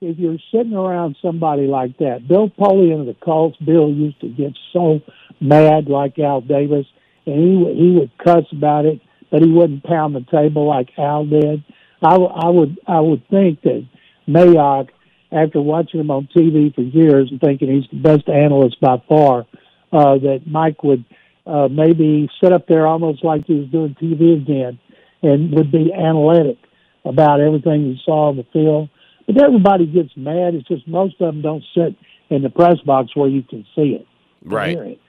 if 0.06 0.20
you're 0.20 0.38
sitting 0.52 0.74
around 0.74 1.18
somebody 1.22 1.66
like 1.66 1.98
that, 1.98 2.28
Bill 2.28 2.50
Polian 2.50 3.02
of 3.02 3.06
the 3.08 3.16
Colts, 3.16 3.58
Bill 3.58 3.90
used 3.90 4.22
to 4.22 4.30
get 4.30 4.54
so 4.72 5.02
mad 5.42 5.88
like 5.88 6.20
Al 6.20 6.42
Davis, 6.42 6.86
and 7.26 7.36
he 7.36 7.74
he 7.74 7.92
would 7.92 8.12
cuss 8.24 8.46
about 8.52 8.86
it, 8.86 9.02
but 9.32 9.42
he 9.42 9.50
wouldn't 9.50 9.84
pound 9.84 10.16
the 10.16 10.26
table 10.32 10.68
like 10.68 10.90
Al 10.98 11.26
did. 11.26 11.64
I, 12.02 12.16
I 12.16 12.50
would 12.50 12.80
I 12.88 13.00
would 13.00 13.28
think 13.30 13.62
that 13.64 13.88
Mayock, 14.28 14.90
after 15.32 15.60
watching 15.60 16.00
him 16.00 16.12
on 16.12 16.30
TV 16.36 16.74
for 16.74 16.82
years 16.82 17.30
and 17.32 17.42
thinking 17.42 17.74
he's 17.74 17.90
the 17.90 17.98
best 17.98 18.30
analyst 18.30 18.80
by 18.80 19.02
far, 19.10 19.48
uh, 19.92 20.18
that 20.20 20.44
Mike 20.46 20.84
would 20.84 21.04
uh, 21.48 21.68
maybe 21.68 22.30
sit 22.44 22.54
up 22.54 22.68
there 22.68 22.86
almost 22.86 23.24
like 23.24 23.46
he 23.46 23.56
was 23.56 23.70
doing 23.70 23.96
TV 24.00 24.40
again, 24.40 24.80
and 25.24 25.52
would 25.52 25.72
be 25.72 25.92
analytic 25.92 26.58
about 27.04 27.40
everything 27.40 27.86
he 27.86 28.00
saw 28.06 28.30
on 28.30 28.38
the 28.38 28.46
field 28.54 28.90
but 29.28 29.42
everybody 29.42 29.86
gets 29.86 30.16
mad. 30.16 30.56
It's 30.56 30.68
just 30.68 30.88
most 30.88 31.20
of 31.20 31.34
them 31.34 31.42
don't 31.42 31.64
sit 31.74 31.96
in 32.30 32.42
the 32.42 32.50
press 32.50 32.80
box 32.86 33.16
where 33.16 33.30
you 33.30 33.44
can 33.44 33.66
see 33.76 33.98
it. 34.00 34.08
Right. 34.44 34.78
It. 34.78 35.02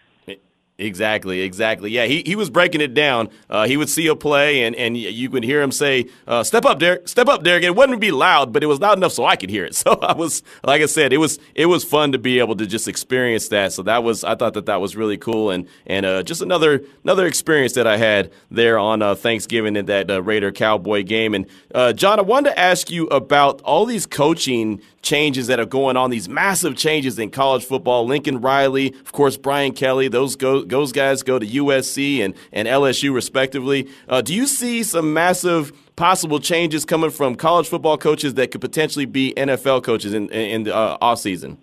Exactly, 0.78 1.40
exactly. 1.40 1.90
Yeah, 1.90 2.04
he, 2.04 2.23
he 2.26 2.37
was 2.37 2.50
breaking 2.50 2.83
it 2.83 2.92
down. 2.92 3.30
Uh, 3.49 3.66
he 3.66 3.78
would 3.78 3.88
see 3.88 4.09
a 4.09 4.14
play, 4.14 4.64
and, 4.64 4.76
and 4.76 4.95
you 4.95 5.30
could 5.30 5.42
hear 5.42 5.62
him 5.62 5.73
say, 5.73 6.11
uh, 6.26 6.45
"Step 6.45 6.66
up, 6.66 6.78
Derek! 6.78 7.09
Step 7.09 7.28
up, 7.28 7.42
Derek!" 7.42 7.64
It 7.64 7.75
wouldn't 7.75 7.99
be 7.99 8.11
loud, 8.11 8.52
but 8.52 8.62
it 8.62 8.66
was 8.66 8.78
loud 8.78 8.99
enough 8.99 9.12
so 9.12 9.25
I 9.25 9.37
could 9.37 9.49
hear 9.49 9.64
it. 9.64 9.75
So 9.87 9.92
I 10.02 10.14
was, 10.14 10.42
like 10.64 10.83
I 10.83 10.87
said, 10.87 11.12
it 11.12 11.18
was 11.18 11.38
it 11.54 11.66
was 11.66 11.85
fun 11.85 12.11
to 12.12 12.18
be 12.18 12.40
able 12.40 12.56
to 12.56 12.66
just 12.66 12.88
experience 12.88 13.49
that. 13.49 13.73
So 13.73 13.83
that 13.85 14.02
was 14.02 14.25
I 14.25 14.35
thought 14.35 14.54
that 14.54 14.66
that 14.66 14.80
was 14.80 14.97
really 14.97 15.16
cool, 15.16 15.50
and 15.50 15.68
and 15.87 16.04
uh, 16.04 16.23
just 16.25 16.42
another 16.42 16.83
another 17.04 17.26
experience 17.26 17.75
that 17.75 17.87
I 17.87 17.97
had 17.97 18.33
there 18.50 18.78
on 18.78 19.00
uh, 19.00 19.14
Thanksgiving 19.14 19.76
in 19.76 19.87
that 19.87 20.11
uh, 20.11 20.23
Raider 20.23 20.50
Cowboy 20.50 21.04
game. 21.04 21.35
And 21.35 21.47
uh, 21.73 21.92
John, 21.92 22.18
I 22.18 22.23
wanted 22.23 22.50
to 22.50 22.59
ask 22.59 22.90
you 22.90 23.06
about 23.06 23.62
all 23.62 23.87
these 23.87 24.06
coaching 24.06 24.80
changes 25.06 25.47
that 25.47 25.61
are 25.61 25.66
going 25.66 25.97
on, 25.97 26.11
these 26.11 26.28
massive 26.28 26.76
changes 26.76 27.18
in 27.18 27.30
college 27.30 27.64
football. 27.64 28.04
Lincoln 28.06 28.40
Riley, 28.40 28.92
of 28.92 29.12
course, 29.12 29.37
Brian 29.37 29.73
Kelly, 29.73 30.09
those 30.09 30.35
go, 30.35 30.64
those 30.68 30.92
guys 30.92 31.23
go 31.23 31.38
to 31.38 31.46
USC 31.46 32.25
and, 32.25 32.35
and 32.52 32.68
LSU 32.68 33.12
respectively. 33.12 33.88
Uh, 34.08 34.20
do 34.20 34.35
you 34.35 34.46
see 34.46 34.82
some 34.82 35.12
massive 35.12 35.73
possible 35.96 36.38
changes 36.38 36.85
coming 36.85 37.11
from 37.11 37.35
college 37.35 37.68
football 37.68 37.99
coaches 37.99 38.35
that 38.35 38.50
could 38.50 38.61
potentially 38.61 39.06
be 39.06 39.32
NFL 39.37 39.82
coaches 39.82 40.14
in, 40.14 40.28
in 40.30 40.64
the 40.64 40.75
uh, 40.75 40.99
off 41.00 41.18
season? 41.20 41.58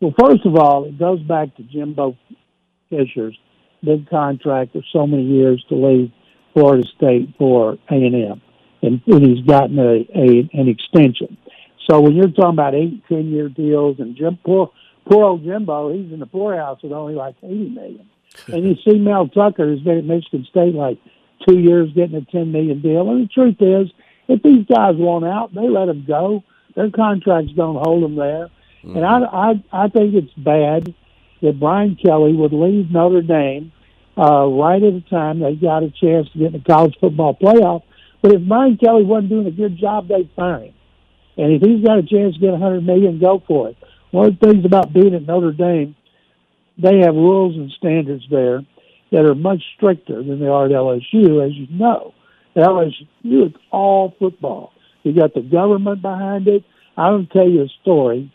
Well, 0.00 0.14
first 0.18 0.46
of 0.46 0.56
all, 0.56 0.84
it 0.84 0.98
goes 0.98 1.20
back 1.22 1.56
to 1.56 1.62
Jimbo 1.62 2.16
Fisher's 2.90 3.36
big 3.84 4.08
contract 4.08 4.74
of 4.74 4.84
so 4.92 5.06
many 5.06 5.24
years 5.24 5.64
to 5.68 5.74
leave 5.74 6.12
Florida 6.52 6.86
State 6.96 7.34
for 7.38 7.74
A 7.90 7.94
and 7.94 8.42
and 8.82 9.02
he's 9.06 9.44
gotten 9.44 9.78
a, 9.78 10.06
a 10.14 10.48
an 10.52 10.68
extension. 10.68 11.36
So 11.88 12.00
when 12.00 12.14
you're 12.14 12.30
talking 12.30 12.50
about 12.50 12.74
eight, 12.74 13.02
ten 13.08 13.30
year 13.30 13.48
deals, 13.48 13.98
and 13.98 14.16
Jim, 14.16 14.38
poor, 14.44 14.70
poor 15.08 15.24
old 15.24 15.44
Jimbo, 15.44 15.92
he's 15.92 16.12
in 16.12 16.20
the 16.20 16.26
poorhouse 16.26 16.82
with 16.82 16.92
only 16.92 17.14
like 17.14 17.36
eighty 17.42 17.70
million. 17.70 18.08
and 18.48 18.64
you 18.64 18.76
see 18.84 18.98
Mel 18.98 19.28
Tucker, 19.28 19.66
who's 19.66 19.80
been 19.80 19.98
at 19.98 20.04
Michigan 20.04 20.46
State 20.50 20.74
like 20.74 20.98
two 21.46 21.58
years, 21.58 21.92
getting 21.94 22.16
a 22.16 22.24
ten 22.24 22.52
million 22.52 22.80
deal. 22.80 23.10
And 23.10 23.24
the 23.24 23.28
truth 23.28 23.56
is, 23.60 23.90
if 24.28 24.42
these 24.42 24.66
guys 24.66 24.94
want 24.96 25.24
out, 25.24 25.54
they 25.54 25.68
let 25.68 25.86
them 25.86 26.04
go. 26.06 26.44
Their 26.74 26.90
contracts 26.90 27.52
don't 27.56 27.82
hold 27.82 28.04
them 28.04 28.16
there. 28.16 28.50
Mm-hmm. 28.84 28.96
And 28.96 29.04
I, 29.04 29.18
I, 29.18 29.84
I 29.84 29.88
think 29.88 30.14
it's 30.14 30.32
bad 30.34 30.94
that 31.42 31.58
Brian 31.58 31.96
Kelly 31.96 32.34
would 32.34 32.52
leave 32.52 32.90
Notre 32.90 33.22
Dame 33.22 33.72
uh, 34.16 34.46
right 34.46 34.82
at 34.82 34.92
the 34.92 35.04
time 35.08 35.40
they 35.40 35.54
got 35.54 35.82
a 35.82 35.90
chance 35.90 36.28
to 36.32 36.38
get 36.38 36.46
in 36.48 36.52
the 36.52 36.64
college 36.66 36.96
football 37.00 37.34
playoff. 37.34 37.82
But 38.20 38.32
if 38.32 38.42
Brian 38.42 38.76
Kelly 38.76 39.04
wasn't 39.04 39.30
doing 39.30 39.46
a 39.46 39.52
good 39.52 39.78
job, 39.78 40.08
they'd 40.08 40.30
fire 40.34 40.64
him. 40.64 40.74
And 41.36 41.52
if 41.52 41.62
he's 41.62 41.84
got 41.84 41.98
a 41.98 42.02
chance 42.02 42.34
to 42.34 42.40
get 42.40 42.54
a 42.54 42.58
hundred 42.58 42.84
million, 42.84 43.20
go 43.20 43.42
for 43.46 43.68
it. 43.68 43.76
One 44.10 44.28
of 44.28 44.38
the 44.38 44.46
things 44.46 44.64
about 44.64 44.92
being 44.92 45.14
at 45.14 45.26
Notre 45.26 45.52
Dame, 45.52 45.94
they 46.78 47.00
have 47.00 47.14
rules 47.14 47.56
and 47.56 47.70
standards 47.72 48.24
there 48.30 48.62
that 49.10 49.24
are 49.24 49.34
much 49.34 49.62
stricter 49.76 50.22
than 50.22 50.40
they 50.40 50.46
are 50.46 50.66
at 50.66 50.70
LSU, 50.70 51.44
as 51.44 51.54
you 51.54 51.66
know. 51.70 52.14
At 52.56 52.62
LSU, 52.62 53.06
it's 53.22 53.56
all 53.70 54.14
football. 54.18 54.72
You 55.02 55.14
got 55.14 55.34
the 55.34 55.42
government 55.42 56.02
behind 56.02 56.48
it. 56.48 56.64
I'll 56.96 57.24
tell 57.26 57.48
you 57.48 57.62
a 57.62 57.68
story. 57.82 58.32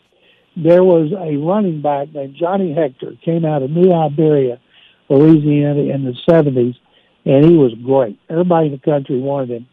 There 0.56 0.84
was 0.84 1.12
a 1.12 1.36
running 1.36 1.82
back 1.82 2.12
named 2.14 2.36
Johnny 2.38 2.72
Hector, 2.72 3.12
came 3.24 3.44
out 3.44 3.62
of 3.62 3.70
New 3.70 3.92
Iberia, 3.92 4.60
Louisiana 5.08 5.80
in 5.92 6.04
the 6.04 6.14
70s, 6.28 6.76
and 7.24 7.44
he 7.44 7.56
was 7.56 7.74
great. 7.84 8.18
Everybody 8.30 8.66
in 8.66 8.72
the 8.72 8.78
country 8.78 9.20
wanted 9.20 9.50
him. 9.50 9.66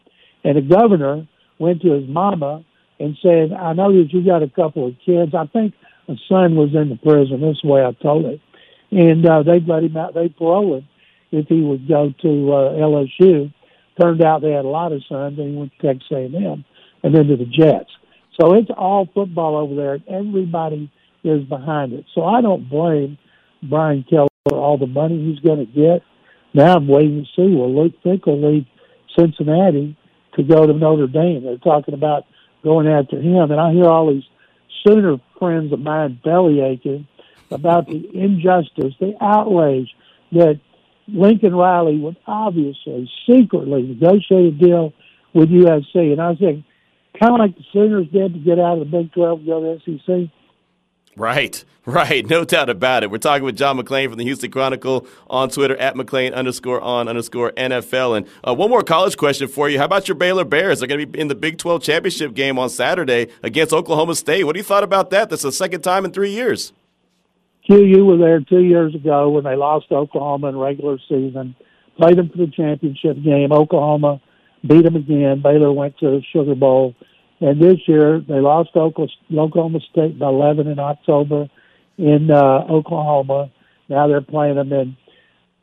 And 0.44 0.56
the 0.56 0.62
governor 0.62 1.26
went 1.58 1.82
to 1.82 1.92
his 1.92 2.08
mama 2.08 2.64
and 2.98 3.16
said, 3.22 3.52
I 3.52 3.72
know 3.72 3.92
that 3.92 4.12
you 4.12 4.24
got 4.24 4.42
a 4.42 4.48
couple 4.48 4.88
of 4.88 4.94
kids. 5.04 5.34
I 5.34 5.46
think 5.46 5.74
a 6.08 6.14
son 6.28 6.56
was 6.56 6.70
in 6.74 6.88
the 6.88 6.96
prison. 6.96 7.40
This 7.40 7.62
way 7.62 7.84
I 7.84 7.92
told 8.02 8.26
it. 8.26 8.40
And 8.90 9.26
uh, 9.26 9.42
they'd 9.42 9.66
let 9.66 9.84
him 9.84 9.96
out. 9.96 10.14
They'd 10.14 10.36
parole 10.36 10.76
him 10.78 10.88
if 11.30 11.46
he 11.48 11.60
would 11.60 11.88
go 11.88 12.12
to 12.22 12.52
uh, 12.52 12.72
LSU. 12.74 13.52
Turned 14.00 14.22
out 14.22 14.42
they 14.42 14.52
had 14.52 14.64
a 14.64 14.68
lot 14.68 14.92
of 14.92 15.02
sons, 15.08 15.38
and 15.38 15.50
he 15.50 15.56
went 15.56 15.72
to 15.80 15.86
Texas 15.86 16.08
A&M 16.10 16.64
and 17.02 17.14
then 17.14 17.26
to 17.26 17.36
the 17.36 17.44
Jets. 17.46 17.90
So 18.40 18.54
it's 18.54 18.70
all 18.76 19.08
football 19.12 19.56
over 19.56 19.74
there. 19.74 19.94
and 19.94 20.08
Everybody 20.08 20.90
is 21.24 21.44
behind 21.44 21.92
it. 21.92 22.04
So 22.14 22.24
I 22.24 22.40
don't 22.40 22.68
blame 22.68 23.18
Brian 23.62 24.04
Kelly 24.08 24.28
for 24.48 24.58
all 24.58 24.78
the 24.78 24.86
money 24.86 25.18
he's 25.30 25.40
going 25.40 25.66
to 25.66 25.72
get. 25.72 26.02
Now 26.54 26.76
I'm 26.76 26.88
waiting 26.88 27.24
to 27.24 27.26
see. 27.36 27.54
Will 27.54 27.74
Luke 27.74 27.94
Fickell 28.04 28.42
leave 28.42 28.66
Cincinnati 29.18 29.96
to 30.36 30.42
go 30.42 30.66
to 30.66 30.72
Notre 30.72 31.06
Dame? 31.06 31.44
They're 31.44 31.58
talking 31.58 31.94
about 31.94 32.24
going 32.64 32.88
after 32.88 33.20
him. 33.20 33.50
And 33.50 33.60
I 33.60 33.72
hear 33.72 33.86
all 33.86 34.12
these 34.12 34.24
Sooner 34.86 35.18
friends 35.38 35.72
of 35.72 35.80
mine 35.80 36.20
belly 36.24 36.60
aching 36.60 37.06
about 37.50 37.86
the 37.86 38.08
injustice, 38.14 38.94
the 38.98 39.14
outrage 39.20 39.94
that 40.32 40.60
Lincoln 41.08 41.54
Riley 41.54 41.98
would 41.98 42.16
obviously 42.26 43.10
secretly 43.28 43.82
negotiate 43.82 44.54
a 44.54 44.56
deal 44.56 44.92
with 45.34 45.50
USC. 45.50 46.12
And 46.12 46.20
I 46.20 46.34
think, 46.34 46.64
kind 47.20 47.34
of 47.34 47.38
like 47.38 47.56
the 47.56 47.64
Sooners 47.72 48.06
did 48.12 48.34
to 48.34 48.40
get 48.40 48.58
out 48.58 48.78
of 48.78 48.90
the 48.90 48.96
Big 48.98 49.12
12 49.12 49.38
and 49.40 49.46
go 49.46 49.60
to 49.60 49.80
the 49.86 49.98
SEC. 49.98 50.30
Right, 51.16 51.62
right. 51.84 52.28
No 52.28 52.44
doubt 52.44 52.70
about 52.70 53.02
it. 53.02 53.10
We're 53.10 53.18
talking 53.18 53.44
with 53.44 53.56
John 53.56 53.78
McClain 53.78 54.08
from 54.08 54.16
the 54.16 54.24
Houston 54.24 54.50
Chronicle 54.50 55.06
on 55.28 55.50
Twitter 55.50 55.76
at 55.76 55.94
McClain 55.94 56.32
underscore 56.32 56.80
on 56.80 57.06
underscore 57.06 57.52
NFL. 57.52 58.16
And 58.16 58.26
uh, 58.46 58.54
one 58.54 58.70
more 58.70 58.82
college 58.82 59.16
question 59.18 59.48
for 59.48 59.68
you. 59.68 59.78
How 59.78 59.84
about 59.84 60.08
your 60.08 60.14
Baylor 60.14 60.44
Bears? 60.44 60.78
They're 60.78 60.88
going 60.88 61.00
to 61.00 61.06
be 61.06 61.18
in 61.18 61.28
the 61.28 61.34
Big 61.34 61.58
12 61.58 61.82
championship 61.82 62.34
game 62.34 62.58
on 62.58 62.70
Saturday 62.70 63.28
against 63.42 63.74
Oklahoma 63.74 64.14
State. 64.14 64.44
What 64.44 64.54
do 64.54 64.58
you 64.58 64.64
thought 64.64 64.84
about 64.84 65.10
that? 65.10 65.28
That's 65.28 65.42
the 65.42 65.52
second 65.52 65.82
time 65.82 66.04
in 66.06 66.12
three 66.12 66.30
years. 66.30 66.72
QU 67.66 68.04
were 68.04 68.16
there 68.16 68.40
two 68.40 68.62
years 68.62 68.94
ago 68.94 69.28
when 69.28 69.44
they 69.44 69.54
lost 69.54 69.88
to 69.90 69.94
Oklahoma 69.94 70.48
in 70.48 70.56
regular 70.56 70.98
season, 71.08 71.54
played 71.96 72.18
them 72.18 72.28
for 72.30 72.38
the 72.38 72.50
championship 72.50 73.22
game. 73.22 73.52
Oklahoma 73.52 74.20
beat 74.66 74.82
them 74.82 74.96
again. 74.96 75.42
Baylor 75.42 75.72
went 75.72 75.98
to 75.98 76.06
the 76.06 76.22
Sugar 76.32 76.54
Bowl 76.54 76.94
and 77.42 77.60
this 77.60 77.78
year 77.88 78.20
they 78.20 78.38
lost 78.38 78.70
Oklahoma 78.76 79.80
State 79.90 80.16
by 80.16 80.28
11 80.28 80.68
in 80.68 80.78
October 80.78 81.48
in 81.98 82.30
uh, 82.30 82.64
Oklahoma. 82.70 83.50
Now 83.88 84.06
they're 84.06 84.20
playing 84.20 84.54
them 84.54 84.72
in 84.72 84.96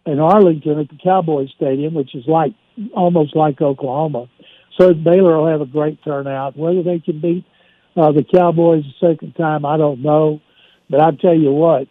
in 0.06 0.20
Arlington 0.20 0.80
at 0.80 0.90
the 0.90 0.98
Cowboys 1.02 1.50
Stadium, 1.56 1.94
which 1.94 2.14
is 2.16 2.26
like 2.28 2.54
almost 2.94 3.36
like 3.36 3.62
Oklahoma. 3.62 4.30
So 4.78 4.94
Baylor 4.94 5.38
will 5.38 5.48
have 5.48 5.62
a 5.62 5.66
great 5.66 6.04
turnout. 6.04 6.58
Whether 6.58 6.84
they 6.84 7.00
can 7.00 7.22
beat 7.22 7.46
uh, 7.96 8.12
the 8.12 8.24
Cowboys 8.24 8.84
the 8.84 9.08
second 9.08 9.36
time, 9.36 9.66
I 9.66 9.78
don't 9.78 10.02
know. 10.02 10.42
But 10.90 11.00
I 11.00 11.12
tell 11.12 11.36
you 11.36 11.52
what, 11.52 11.88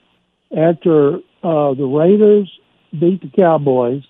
after 0.54 1.16
uh, 1.42 1.74
the 1.74 1.86
Raiders 1.86 2.50
beat 2.92 3.22
the 3.22 3.30
Cowboys, 3.34 4.02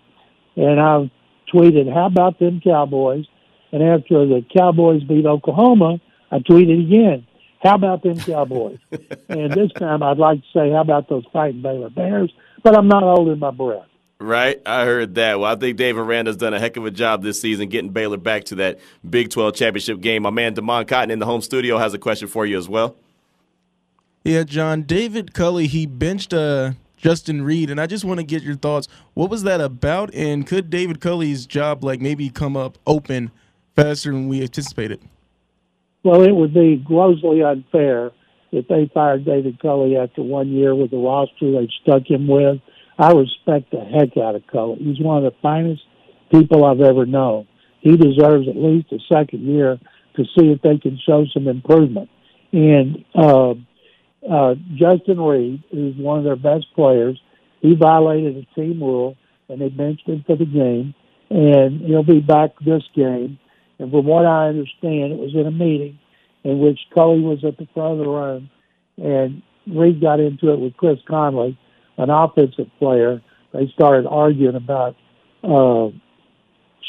and 0.56 0.80
I've 0.80 1.10
tweeted, 1.54 1.92
"How 1.92 2.06
about 2.06 2.40
them 2.40 2.60
Cowboys?" 2.64 3.26
And 3.72 3.82
after 3.82 4.26
the 4.26 4.44
Cowboys 4.54 5.02
beat 5.04 5.26
Oklahoma, 5.26 6.00
I 6.30 6.38
tweeted 6.38 6.86
again, 6.86 7.26
how 7.62 7.74
about 7.74 8.02
them 8.02 8.18
Cowboys? 8.18 8.78
and 9.28 9.52
this 9.52 9.72
time 9.72 10.02
I'd 10.02 10.18
like 10.18 10.40
to 10.40 10.46
say, 10.54 10.70
how 10.70 10.80
about 10.80 11.08
those 11.08 11.24
fighting 11.32 11.62
Baylor 11.62 11.90
Bears? 11.90 12.32
But 12.62 12.76
I'm 12.76 12.88
not 12.88 13.02
holding 13.02 13.38
my 13.38 13.50
breath. 13.50 13.86
Right, 14.20 14.60
I 14.66 14.84
heard 14.84 15.14
that. 15.14 15.38
Well, 15.38 15.52
I 15.52 15.54
think 15.54 15.76
Dave 15.76 15.96
Aranda's 15.96 16.36
done 16.36 16.52
a 16.52 16.58
heck 16.58 16.76
of 16.76 16.84
a 16.84 16.90
job 16.90 17.22
this 17.22 17.40
season 17.40 17.68
getting 17.68 17.90
Baylor 17.90 18.16
back 18.16 18.44
to 18.44 18.56
that 18.56 18.80
Big 19.08 19.30
12 19.30 19.54
championship 19.54 20.00
game. 20.00 20.24
My 20.24 20.30
man 20.30 20.54
Damon 20.54 20.86
Cotton 20.86 21.12
in 21.12 21.20
the 21.20 21.26
home 21.26 21.40
studio 21.40 21.78
has 21.78 21.94
a 21.94 21.98
question 21.98 22.26
for 22.26 22.44
you 22.44 22.58
as 22.58 22.68
well. 22.68 22.96
Yeah, 24.24 24.42
John. 24.42 24.82
David 24.82 25.34
Culley, 25.34 25.68
he 25.68 25.86
benched 25.86 26.34
uh, 26.34 26.72
Justin 26.96 27.42
Reid, 27.42 27.70
and 27.70 27.80
I 27.80 27.86
just 27.86 28.04
want 28.04 28.18
to 28.18 28.24
get 28.24 28.42
your 28.42 28.56
thoughts. 28.56 28.88
What 29.14 29.30
was 29.30 29.44
that 29.44 29.60
about? 29.60 30.12
And 30.12 30.44
could 30.44 30.68
David 30.68 31.00
Culley's 31.00 31.46
job 31.46 31.84
like 31.84 32.00
maybe 32.00 32.28
come 32.28 32.56
up 32.56 32.78
open– 32.86 33.30
faster 33.78 34.10
than 34.10 34.28
we 34.28 34.42
anticipated. 34.42 35.00
Well, 36.02 36.22
it 36.22 36.32
would 36.32 36.54
be 36.54 36.76
grossly 36.76 37.42
unfair 37.42 38.12
if 38.50 38.66
they 38.68 38.90
fired 38.92 39.24
David 39.24 39.60
Culley 39.60 39.96
after 39.96 40.22
one 40.22 40.48
year 40.48 40.74
with 40.74 40.90
the 40.90 40.96
roster 40.96 41.52
they 41.52 41.68
stuck 41.82 42.08
him 42.08 42.26
with. 42.26 42.60
I 42.98 43.12
respect 43.12 43.70
the 43.70 43.84
heck 43.84 44.16
out 44.16 44.34
of 44.34 44.46
Culley. 44.46 44.78
He's 44.82 45.00
one 45.00 45.24
of 45.24 45.32
the 45.32 45.38
finest 45.40 45.82
people 46.32 46.64
I've 46.64 46.80
ever 46.80 47.06
known. 47.06 47.46
He 47.80 47.96
deserves 47.96 48.48
at 48.48 48.56
least 48.56 48.92
a 48.92 48.98
second 49.08 49.46
year 49.46 49.78
to 50.16 50.24
see 50.36 50.46
if 50.46 50.60
they 50.62 50.78
can 50.78 50.98
show 51.06 51.24
some 51.32 51.46
improvement. 51.46 52.10
And 52.52 53.04
uh, 53.14 53.50
uh, 54.28 54.54
Justin 54.74 55.20
Reid, 55.20 55.62
who's 55.70 55.96
one 55.96 56.18
of 56.18 56.24
their 56.24 56.36
best 56.36 56.66
players, 56.74 57.20
he 57.60 57.74
violated 57.74 58.36
a 58.36 58.54
team 58.54 58.80
rule 58.82 59.16
and 59.48 59.60
they 59.60 59.68
benched 59.68 60.08
him 60.08 60.24
for 60.26 60.36
the 60.36 60.44
game. 60.44 60.94
And 61.30 61.82
he'll 61.82 62.02
be 62.02 62.20
back 62.20 62.50
this 62.64 62.82
game. 62.96 63.38
And 63.78 63.90
from 63.90 64.06
what 64.06 64.26
I 64.26 64.48
understand, 64.48 65.12
it 65.12 65.18
was 65.18 65.34
in 65.34 65.46
a 65.46 65.50
meeting 65.50 65.98
in 66.44 66.58
which 66.58 66.78
Culley 66.94 67.20
was 67.20 67.44
at 67.44 67.58
the 67.58 67.68
front 67.74 67.92
of 67.92 67.98
the 67.98 68.08
room, 68.08 68.50
and 68.96 69.42
Reid 69.66 70.00
got 70.00 70.20
into 70.20 70.52
it 70.52 70.58
with 70.58 70.76
Chris 70.76 70.98
Conley, 71.08 71.58
an 71.96 72.10
offensive 72.10 72.70
player. 72.78 73.22
They 73.52 73.68
started 73.74 74.06
arguing 74.06 74.56
about 74.56 74.96
uh, 75.42 75.88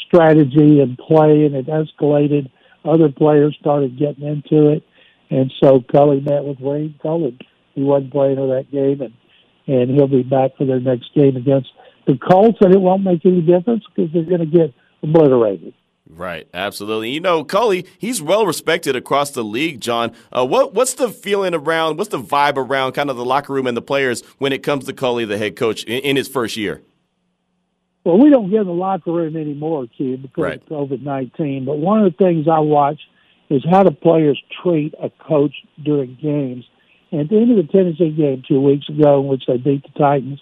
strategy 0.06 0.80
and 0.80 0.98
play, 0.98 1.44
and 1.44 1.54
it 1.54 1.66
escalated. 1.66 2.50
Other 2.84 3.10
players 3.10 3.56
started 3.60 3.98
getting 3.98 4.24
into 4.24 4.70
it, 4.70 4.82
and 5.30 5.52
so 5.62 5.82
Culley 5.92 6.20
met 6.20 6.44
with. 6.44 6.58
Told 7.02 7.22
him 7.22 7.38
he 7.74 7.82
wasn't 7.82 8.12
playing 8.12 8.38
in 8.38 8.48
that 8.48 8.70
game, 8.70 9.00
and 9.00 9.12
and 9.66 9.90
he'll 9.90 10.08
be 10.08 10.22
back 10.22 10.56
for 10.56 10.64
their 10.64 10.80
next 10.80 11.14
game 11.14 11.36
against 11.36 11.68
the 12.06 12.16
Colts, 12.16 12.58
and 12.60 12.74
it 12.74 12.80
won't 12.80 13.04
make 13.04 13.24
any 13.24 13.40
difference 13.42 13.84
because 13.94 14.12
they're 14.12 14.24
going 14.24 14.40
to 14.40 14.46
get 14.46 14.74
obliterated. 15.02 15.74
Right, 16.12 16.48
absolutely. 16.52 17.10
You 17.10 17.20
know, 17.20 17.44
Culley, 17.44 17.86
he's 17.98 18.20
well 18.20 18.44
respected 18.44 18.96
across 18.96 19.30
the 19.30 19.44
league. 19.44 19.80
John, 19.80 20.12
uh, 20.32 20.44
what 20.44 20.74
what's 20.74 20.94
the 20.94 21.08
feeling 21.08 21.54
around? 21.54 21.98
What's 21.98 22.10
the 22.10 22.20
vibe 22.20 22.56
around 22.56 22.92
kind 22.92 23.10
of 23.10 23.16
the 23.16 23.24
locker 23.24 23.52
room 23.52 23.66
and 23.66 23.76
the 23.76 23.82
players 23.82 24.22
when 24.38 24.52
it 24.52 24.62
comes 24.62 24.84
to 24.86 24.92
Culley, 24.92 25.24
the 25.24 25.38
head 25.38 25.56
coach, 25.56 25.84
in, 25.84 26.00
in 26.00 26.16
his 26.16 26.28
first 26.28 26.56
year? 26.56 26.82
Well, 28.04 28.18
we 28.18 28.28
don't 28.28 28.50
get 28.50 28.62
in 28.62 28.66
the 28.66 28.72
locker 28.72 29.12
room 29.12 29.36
anymore, 29.36 29.86
kid, 29.96 30.22
because 30.22 30.42
right. 30.42 30.62
of 30.62 30.68
COVID 30.68 31.02
nineteen. 31.02 31.64
But 31.64 31.78
one 31.78 32.04
of 32.04 32.12
the 32.12 32.16
things 32.16 32.48
I 32.48 32.58
watch 32.58 33.00
is 33.48 33.64
how 33.70 33.82
the 33.82 33.90
players 33.90 34.40
treat 34.62 34.94
a 35.02 35.10
coach 35.10 35.54
during 35.82 36.18
games. 36.20 36.64
And 37.12 37.22
at 37.22 37.28
the 37.28 37.36
end 37.36 37.50
of 37.50 37.56
the 37.56 37.72
Tennessee 37.72 38.10
game 38.10 38.42
two 38.46 38.60
weeks 38.60 38.88
ago, 38.88 39.20
in 39.20 39.26
which 39.26 39.44
they 39.46 39.56
beat 39.56 39.82
the 39.82 39.98
Titans, 39.98 40.40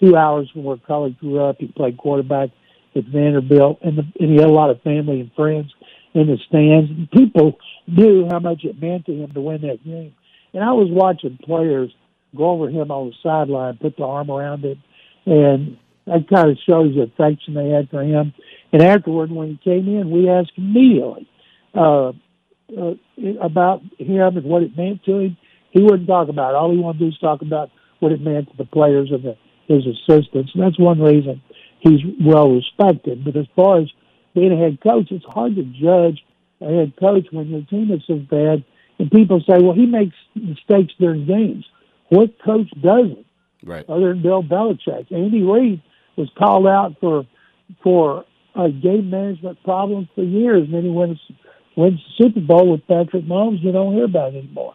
two 0.00 0.16
hours 0.16 0.50
from 0.50 0.64
where 0.64 0.76
Culley 0.76 1.16
grew 1.20 1.42
up, 1.42 1.56
he 1.58 1.68
played 1.68 1.96
quarterback 1.96 2.50
at 2.94 3.04
Vanderbilt, 3.04 3.78
and, 3.82 3.98
the, 3.98 4.02
and 4.20 4.30
he 4.30 4.36
had 4.36 4.48
a 4.48 4.52
lot 4.52 4.70
of 4.70 4.82
family 4.82 5.20
and 5.20 5.32
friends 5.34 5.72
in 6.14 6.26
the 6.26 6.36
stands. 6.48 6.90
And 6.90 7.10
people 7.10 7.58
knew 7.86 8.28
how 8.30 8.38
much 8.38 8.64
it 8.64 8.80
meant 8.80 9.06
to 9.06 9.12
him 9.12 9.32
to 9.32 9.40
win 9.40 9.62
that 9.62 9.84
game. 9.84 10.14
And 10.52 10.62
I 10.62 10.72
was 10.72 10.88
watching 10.90 11.38
players 11.42 11.90
go 12.36 12.50
over 12.50 12.68
him 12.68 12.90
on 12.90 13.08
the 13.08 13.14
sideline, 13.22 13.78
put 13.80 13.96
the 13.96 14.04
arm 14.04 14.30
around 14.30 14.64
him, 14.64 14.82
and 15.26 15.78
that 16.06 16.28
kind 16.28 16.50
of 16.50 16.58
shows 16.66 16.94
the 16.94 17.02
affection 17.02 17.54
they 17.54 17.68
had 17.68 17.88
for 17.90 18.02
him. 18.02 18.34
And 18.72 18.82
afterward, 18.82 19.30
when 19.30 19.48
he 19.48 19.60
came 19.62 19.88
in, 19.88 20.10
we 20.10 20.28
asked 20.28 20.52
immediately 20.56 21.28
uh, 21.74 22.08
uh, 22.08 22.94
about 23.40 23.82
him 23.98 24.36
and 24.36 24.44
what 24.44 24.62
it 24.62 24.76
meant 24.76 25.04
to 25.04 25.18
him. 25.18 25.36
He 25.70 25.82
wouldn't 25.82 26.08
talk 26.08 26.28
about 26.28 26.50
it. 26.50 26.56
All 26.56 26.72
he 26.72 26.78
wanted 26.78 26.98
to 26.98 27.04
do 27.04 27.08
is 27.08 27.18
talk 27.18 27.42
about 27.42 27.70
what 28.00 28.12
it 28.12 28.20
meant 28.20 28.50
to 28.50 28.56
the 28.56 28.64
players 28.64 29.10
and 29.10 29.22
the, 29.22 29.36
his 29.68 29.86
assistants. 29.86 30.50
And 30.54 30.62
that's 30.62 30.78
one 30.78 31.00
reason 31.00 31.40
he's 31.82 32.00
well 32.20 32.50
respected. 32.50 33.24
But 33.24 33.36
as 33.36 33.46
far 33.54 33.80
as 33.80 33.88
being 34.34 34.52
a 34.52 34.56
head 34.56 34.78
coach, 34.82 35.10
it's 35.10 35.24
hard 35.24 35.56
to 35.56 35.64
judge 35.64 36.24
a 36.60 36.66
head 36.66 36.94
coach 36.98 37.26
when 37.30 37.48
your 37.48 37.62
team 37.62 37.90
is 37.90 38.02
so 38.06 38.16
bad. 38.16 38.64
And 38.98 39.10
people 39.10 39.40
say, 39.40 39.60
well, 39.60 39.74
he 39.74 39.86
makes 39.86 40.14
mistakes 40.34 40.92
during 40.98 41.26
games. 41.26 41.64
What 42.08 42.30
coach 42.44 42.70
doesn't? 42.80 43.26
Right. 43.64 43.88
Other 43.88 44.12
than 44.12 44.22
Bill 44.22 44.42
Belichick, 44.42 45.10
Andy 45.12 45.42
Reid 45.42 45.82
was 46.16 46.30
called 46.38 46.66
out 46.66 46.96
for 47.00 47.24
for 47.82 48.24
a 48.54 48.68
game 48.70 49.08
management 49.08 49.62
problem 49.64 50.08
for 50.14 50.22
years, 50.22 50.64
and 50.64 50.74
then 50.74 50.82
he 50.82 50.90
wins 50.90 51.18
wins 51.76 52.00
the 52.18 52.24
Super 52.24 52.40
Bowl 52.40 52.70
with 52.70 52.86
Patrick 52.86 53.24
Mahomes. 53.24 53.62
You 53.62 53.72
don't 53.72 53.94
hear 53.94 54.04
about 54.04 54.34
it 54.34 54.38
anymore. 54.38 54.74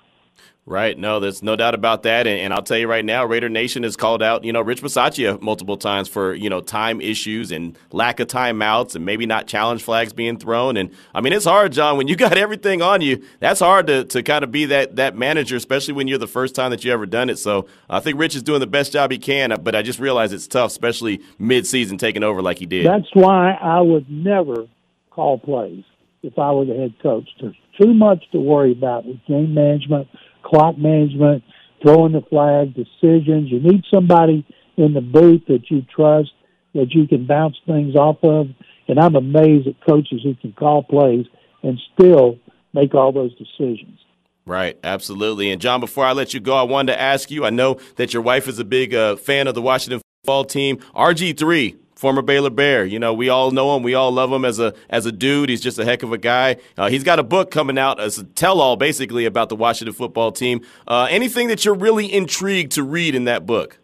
Right. 0.67 0.99
No, 0.99 1.21
there's 1.21 1.41
no 1.41 1.55
doubt 1.55 1.75
about 1.75 2.03
that. 2.03 2.27
And, 2.27 2.41
and, 2.41 2.53
I'll 2.53 2.61
tell 2.61 2.77
you 2.77 2.89
right 2.89 3.05
now, 3.05 3.23
Raider 3.23 3.47
Nation 3.47 3.83
has 3.83 3.95
called 3.95 4.21
out, 4.21 4.43
you 4.43 4.51
know, 4.51 4.59
Rich 4.59 4.81
Bisaccia 4.81 5.41
multiple 5.41 5.77
times 5.77 6.09
for, 6.09 6.33
you 6.33 6.49
know, 6.49 6.59
time 6.59 6.99
issues 6.99 7.53
and 7.53 7.77
lack 7.93 8.19
of 8.19 8.27
timeouts 8.27 8.93
and 8.93 9.05
maybe 9.05 9.25
not 9.25 9.47
challenge 9.47 9.81
flags 9.81 10.11
being 10.11 10.37
thrown. 10.37 10.75
And 10.75 10.91
I 11.15 11.21
mean, 11.21 11.31
it's 11.31 11.45
hard, 11.45 11.71
John, 11.71 11.95
when 11.95 12.09
you 12.09 12.15
got 12.17 12.37
everything 12.37 12.81
on 12.81 12.99
you, 12.99 13.23
that's 13.39 13.61
hard 13.61 13.87
to, 13.87 14.03
to 14.03 14.21
kind 14.23 14.43
of 14.43 14.51
be 14.51 14.65
that, 14.65 14.97
that 14.97 15.15
manager, 15.15 15.55
especially 15.55 15.93
when 15.93 16.09
you're 16.09 16.17
the 16.17 16.27
first 16.27 16.53
time 16.53 16.71
that 16.71 16.83
you 16.83 16.91
ever 16.91 17.05
done 17.05 17.29
it. 17.29 17.39
So 17.39 17.69
I 17.89 18.01
think 18.01 18.19
Rich 18.19 18.35
is 18.35 18.43
doing 18.43 18.59
the 18.59 18.67
best 18.67 18.91
job 18.91 19.09
he 19.09 19.19
can, 19.19 19.55
but 19.63 19.73
I 19.73 19.81
just 19.81 19.99
realize 19.99 20.33
it's 20.33 20.47
tough, 20.47 20.71
especially 20.71 21.21
mid-season 21.39 21.97
taking 21.97 22.23
over 22.23 22.41
like 22.41 22.59
he 22.59 22.65
did. 22.65 22.85
That's 22.85 23.07
why 23.13 23.53
I 23.53 23.79
would 23.79 24.11
never 24.11 24.67
call 25.11 25.39
plays 25.39 25.85
if 26.23 26.37
I 26.37 26.51
were 26.51 26.65
the 26.65 26.75
head 26.75 26.95
coach. 27.01 27.29
There's 27.39 27.55
too 27.81 27.93
much 27.93 28.29
to 28.33 28.39
worry 28.41 28.73
about 28.73 29.05
with 29.05 29.23
game 29.29 29.53
management– 29.53 30.09
clock 30.47 30.77
management, 30.77 31.43
throwing 31.81 32.13
the 32.13 32.21
flag, 32.21 32.73
decisions. 32.73 33.51
You 33.51 33.59
need 33.59 33.83
somebody 33.93 34.45
in 34.77 34.93
the 34.93 35.01
booth 35.01 35.41
that 35.47 35.69
you 35.69 35.83
trust, 35.93 36.31
that 36.73 36.91
you 36.91 37.07
can 37.07 37.25
bounce 37.27 37.57
things 37.65 37.95
off 37.95 38.17
of. 38.23 38.47
And 38.87 38.99
I'm 38.99 39.15
amazed 39.15 39.67
at 39.67 39.75
coaches 39.85 40.21
who 40.23 40.35
can 40.35 40.53
call 40.53 40.83
plays 40.83 41.25
and 41.63 41.79
still 41.93 42.37
make 42.73 42.95
all 42.95 43.11
those 43.11 43.35
decisions. 43.35 43.99
Right, 44.45 44.79
absolutely. 44.81 45.51
And 45.51 45.59
John, 45.59 45.81
before 45.81 46.05
I 46.05 46.13
let 46.13 46.33
you 46.33 46.39
go, 46.39 46.55
I 46.55 46.63
wanted 46.63 46.93
to 46.93 47.01
ask 47.01 47.29
you. 47.29 47.43
I 47.43 47.49
know 47.49 47.79
that 47.97 48.13
your 48.13 48.21
wife 48.21 48.47
is 48.47 48.59
a 48.59 48.63
big 48.63 48.93
uh, 48.93 49.17
fan 49.17 49.47
of 49.47 49.55
the 49.55 49.61
Washington 49.61 50.01
football 50.23 50.45
team. 50.45 50.77
RG 50.95 51.37
three, 51.37 51.75
former 51.97 52.21
Baylor 52.21 52.49
Bear. 52.49 52.85
You 52.85 52.99
know, 52.99 53.13
we 53.13 53.29
all 53.29 53.51
know 53.51 53.75
him. 53.75 53.83
We 53.83 53.95
all 53.95 54.11
love 54.11 54.31
him 54.31 54.45
as 54.45 54.59
a 54.59 54.73
as 54.89 55.05
a 55.05 55.11
dude. 55.11 55.49
He's 55.49 55.61
just 55.61 55.79
a 55.79 55.85
heck 55.85 56.03
of 56.03 56.13
a 56.13 56.17
guy. 56.17 56.57
Uh, 56.77 56.89
he's 56.89 57.03
got 57.03 57.19
a 57.19 57.23
book 57.23 57.51
coming 57.51 57.77
out 57.77 57.99
as 57.99 58.17
a 58.17 58.23
tell-all, 58.23 58.75
basically, 58.75 59.25
about 59.25 59.49
the 59.49 59.55
Washington 59.55 59.93
football 59.93 60.31
team. 60.31 60.61
Uh, 60.87 61.07
anything 61.09 61.47
that 61.47 61.65
you're 61.65 61.75
really 61.75 62.11
intrigued 62.11 62.73
to 62.73 62.83
read 62.83 63.15
in 63.15 63.25
that 63.25 63.45
book? 63.45 63.79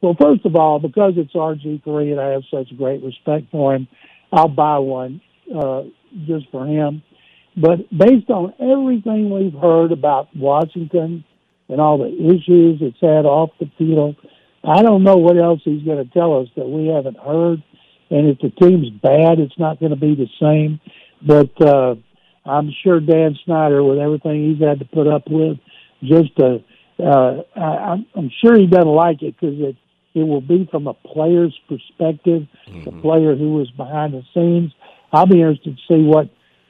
Well, 0.00 0.16
first 0.20 0.44
of 0.46 0.56
all, 0.56 0.78
because 0.78 1.14
it's 1.16 1.32
RG3 1.32 2.12
and 2.12 2.20
I 2.20 2.30
have 2.30 2.42
such 2.50 2.76
great 2.76 3.02
respect 3.02 3.50
for 3.50 3.74
him, 3.74 3.86
I'll 4.32 4.48
buy 4.48 4.78
one 4.78 5.20
uh, 5.54 5.82
just 6.26 6.50
for 6.50 6.66
him. 6.66 7.02
But 7.56 7.88
based 7.96 8.30
on 8.30 8.54
everything 8.58 9.30
we've 9.30 9.60
heard 9.60 9.92
about 9.92 10.34
Washington 10.34 11.24
and 11.68 11.80
all 11.80 11.98
the 11.98 12.08
issues 12.08 12.78
it's 12.80 13.00
had 13.00 13.26
off 13.26 13.50
the 13.58 13.70
field– 13.78 14.16
I 14.64 14.82
don't 14.82 15.02
know 15.02 15.16
what 15.16 15.36
else 15.36 15.60
he's 15.64 15.82
going 15.82 16.06
to 16.06 16.12
tell 16.12 16.40
us 16.40 16.48
that 16.56 16.68
we 16.68 16.86
haven't 16.86 17.18
heard. 17.18 17.62
And 18.10 18.28
if 18.28 18.38
the 18.38 18.50
team's 18.50 18.90
bad, 18.90 19.38
it's 19.38 19.58
not 19.58 19.80
going 19.80 19.90
to 19.90 19.96
be 19.96 20.14
the 20.14 20.28
same. 20.40 20.80
But 21.26 21.60
uh, 21.60 21.96
I'm 22.44 22.70
sure 22.82 23.00
Dan 23.00 23.36
Snyder, 23.44 23.82
with 23.82 23.98
everything 23.98 24.50
he's 24.50 24.62
had 24.62 24.78
to 24.80 24.84
put 24.84 25.06
up 25.08 25.24
with, 25.28 25.58
just 26.02 26.38
uh, 26.38 26.58
uh, 27.02 27.42
I, 27.56 28.04
I'm 28.14 28.30
sure 28.44 28.58
he 28.58 28.66
doesn't 28.66 28.86
like 28.86 29.22
it 29.22 29.34
because 29.38 29.58
it 29.58 29.76
it 30.14 30.24
will 30.24 30.42
be 30.42 30.68
from 30.70 30.86
a 30.86 30.94
player's 30.94 31.58
perspective, 31.68 32.46
mm-hmm. 32.68 32.84
the 32.84 32.92
player 33.00 33.34
who 33.34 33.54
was 33.54 33.70
behind 33.70 34.12
the 34.12 34.22
scenes. 34.34 34.72
I'll 35.10 35.26
be 35.26 35.40
interested 35.40 35.76
to 35.76 35.82
see 35.88 36.02
what 36.02 36.28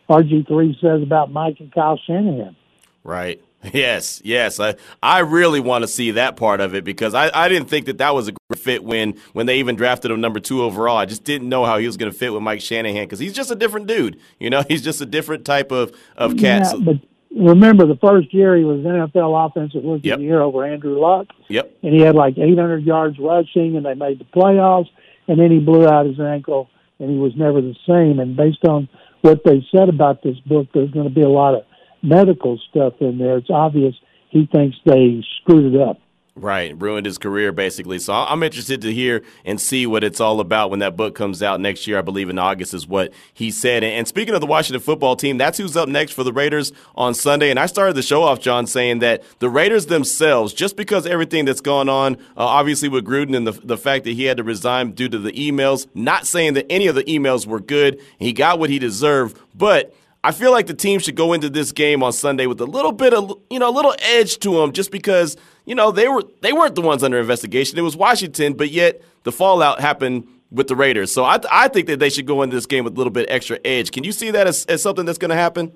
RG3 0.08 0.80
says 0.80 1.02
about 1.02 1.32
Mike 1.32 1.56
and 1.58 1.72
Kyle 1.72 1.98
Shanahan. 2.06 2.56
Right. 3.02 3.42
Yes, 3.72 4.20
yes. 4.24 4.58
I, 4.58 4.74
I 5.02 5.20
really 5.20 5.60
want 5.60 5.82
to 5.82 5.88
see 5.88 6.12
that 6.12 6.36
part 6.36 6.60
of 6.60 6.74
it 6.74 6.84
because 6.84 7.14
I, 7.14 7.30
I 7.32 7.48
didn't 7.48 7.68
think 7.68 7.86
that 7.86 7.98
that 7.98 8.14
was 8.14 8.28
a 8.28 8.32
great 8.32 8.60
fit 8.60 8.84
when, 8.84 9.14
when 9.32 9.46
they 9.46 9.58
even 9.58 9.76
drafted 9.76 10.10
him 10.10 10.20
number 10.20 10.40
two 10.40 10.62
overall. 10.62 10.96
I 10.96 11.06
just 11.06 11.24
didn't 11.24 11.48
know 11.48 11.64
how 11.64 11.78
he 11.78 11.86
was 11.86 11.96
going 11.96 12.10
to 12.10 12.16
fit 12.16 12.32
with 12.32 12.42
Mike 12.42 12.60
Shanahan 12.60 13.04
because 13.04 13.18
he's 13.18 13.32
just 13.32 13.50
a 13.50 13.54
different 13.54 13.86
dude. 13.86 14.18
You 14.38 14.50
know, 14.50 14.62
he's 14.68 14.82
just 14.82 15.00
a 15.00 15.06
different 15.06 15.44
type 15.44 15.70
of, 15.70 15.94
of 16.16 16.36
cat. 16.36 16.66
Yeah, 16.72 16.84
but 16.84 16.96
remember, 17.36 17.86
the 17.86 17.96
first 17.96 18.32
year 18.34 18.56
he 18.56 18.64
was 18.64 18.80
NFL 18.80 19.50
Offensive 19.50 19.84
Rookie 19.84 20.08
yep. 20.08 20.14
of 20.14 20.20
the 20.20 20.26
Year 20.26 20.40
over 20.40 20.64
Andrew 20.64 20.98
Luck. 20.98 21.28
Yep. 21.48 21.78
And 21.82 21.94
he 21.94 22.00
had 22.00 22.14
like 22.14 22.36
800 22.38 22.84
yards 22.84 23.18
rushing, 23.18 23.76
and 23.76 23.86
they 23.86 23.94
made 23.94 24.18
the 24.18 24.24
playoffs. 24.24 24.88
And 25.28 25.38
then 25.38 25.52
he 25.52 25.60
blew 25.60 25.86
out 25.86 26.06
his 26.06 26.18
ankle, 26.18 26.68
and 26.98 27.10
he 27.10 27.16
was 27.16 27.32
never 27.36 27.60
the 27.60 27.76
same. 27.86 28.18
And 28.18 28.36
based 28.36 28.64
on 28.64 28.88
what 29.20 29.44
they 29.44 29.64
said 29.70 29.88
about 29.88 30.22
this 30.22 30.38
book, 30.40 30.66
there's 30.74 30.90
going 30.90 31.08
to 31.08 31.14
be 31.14 31.22
a 31.22 31.28
lot 31.28 31.54
of 31.54 31.64
medical 32.02 32.58
stuff 32.70 32.94
in 33.00 33.18
there, 33.18 33.38
it's 33.38 33.50
obvious 33.50 33.94
he 34.30 34.46
thinks 34.46 34.76
they 34.84 35.22
screwed 35.40 35.74
it 35.74 35.80
up. 35.80 35.98
Right, 36.34 36.74
ruined 36.80 37.04
his 37.04 37.18
career 37.18 37.52
basically. 37.52 37.98
So 37.98 38.14
I'm 38.14 38.42
interested 38.42 38.80
to 38.82 38.92
hear 38.92 39.22
and 39.44 39.60
see 39.60 39.86
what 39.86 40.02
it's 40.02 40.18
all 40.18 40.40
about 40.40 40.70
when 40.70 40.78
that 40.78 40.96
book 40.96 41.14
comes 41.14 41.42
out 41.42 41.60
next 41.60 41.86
year. 41.86 41.98
I 41.98 42.00
believe 42.00 42.30
in 42.30 42.38
August 42.38 42.72
is 42.72 42.86
what 42.86 43.12
he 43.34 43.50
said. 43.50 43.84
And 43.84 44.08
speaking 44.08 44.34
of 44.34 44.40
the 44.40 44.46
Washington 44.46 44.80
football 44.80 45.14
team, 45.14 45.36
that's 45.36 45.58
who's 45.58 45.76
up 45.76 45.90
next 45.90 46.12
for 46.12 46.24
the 46.24 46.32
Raiders 46.32 46.72
on 46.94 47.12
Sunday. 47.12 47.50
And 47.50 47.58
I 47.58 47.66
started 47.66 47.96
the 47.96 48.02
show 48.02 48.22
off, 48.22 48.40
John, 48.40 48.66
saying 48.66 49.00
that 49.00 49.22
the 49.40 49.50
Raiders 49.50 49.86
themselves, 49.86 50.54
just 50.54 50.74
because 50.74 51.06
everything 51.06 51.44
that's 51.44 51.60
gone 51.60 51.90
on, 51.90 52.14
uh, 52.14 52.46
obviously 52.46 52.88
with 52.88 53.04
Gruden 53.04 53.36
and 53.36 53.46
the, 53.46 53.52
the 53.52 53.76
fact 53.76 54.04
that 54.04 54.12
he 54.12 54.24
had 54.24 54.38
to 54.38 54.42
resign 54.42 54.92
due 54.92 55.10
to 55.10 55.18
the 55.18 55.32
emails, 55.32 55.86
not 55.94 56.26
saying 56.26 56.54
that 56.54 56.64
any 56.72 56.86
of 56.86 56.94
the 56.94 57.04
emails 57.04 57.46
were 57.46 57.60
good, 57.60 58.00
he 58.18 58.32
got 58.32 58.58
what 58.58 58.70
he 58.70 58.78
deserved, 58.78 59.38
but 59.54 59.94
I 60.24 60.30
feel 60.30 60.52
like 60.52 60.68
the 60.68 60.74
team 60.74 61.00
should 61.00 61.16
go 61.16 61.32
into 61.32 61.50
this 61.50 61.72
game 61.72 62.02
on 62.02 62.12
Sunday 62.12 62.46
with 62.46 62.60
a 62.60 62.66
little 62.66 62.92
bit 62.92 63.12
of 63.12 63.38
you 63.50 63.58
know 63.58 63.68
a 63.68 63.74
little 63.74 63.94
edge 63.98 64.38
to 64.40 64.60
them, 64.60 64.72
just 64.72 64.90
because 64.90 65.36
you 65.64 65.74
know 65.74 65.90
they 65.90 66.08
were 66.08 66.22
they 66.42 66.52
weren't 66.52 66.74
the 66.74 66.82
ones 66.82 67.02
under 67.02 67.18
investigation. 67.18 67.78
It 67.78 67.82
was 67.82 67.96
Washington, 67.96 68.54
but 68.54 68.70
yet 68.70 69.02
the 69.24 69.32
fallout 69.32 69.80
happened 69.80 70.28
with 70.50 70.68
the 70.68 70.76
Raiders. 70.76 71.10
So 71.10 71.24
I 71.24 71.40
I 71.50 71.68
think 71.68 71.88
that 71.88 71.98
they 71.98 72.08
should 72.08 72.26
go 72.26 72.42
into 72.42 72.56
this 72.56 72.66
game 72.66 72.84
with 72.84 72.94
a 72.94 72.96
little 72.96 73.12
bit 73.12 73.28
extra 73.28 73.58
edge. 73.64 73.90
Can 73.90 74.04
you 74.04 74.12
see 74.12 74.30
that 74.30 74.46
as, 74.46 74.64
as 74.66 74.82
something 74.82 75.04
that's 75.04 75.18
going 75.18 75.30
to 75.30 75.36
happen? 75.36 75.72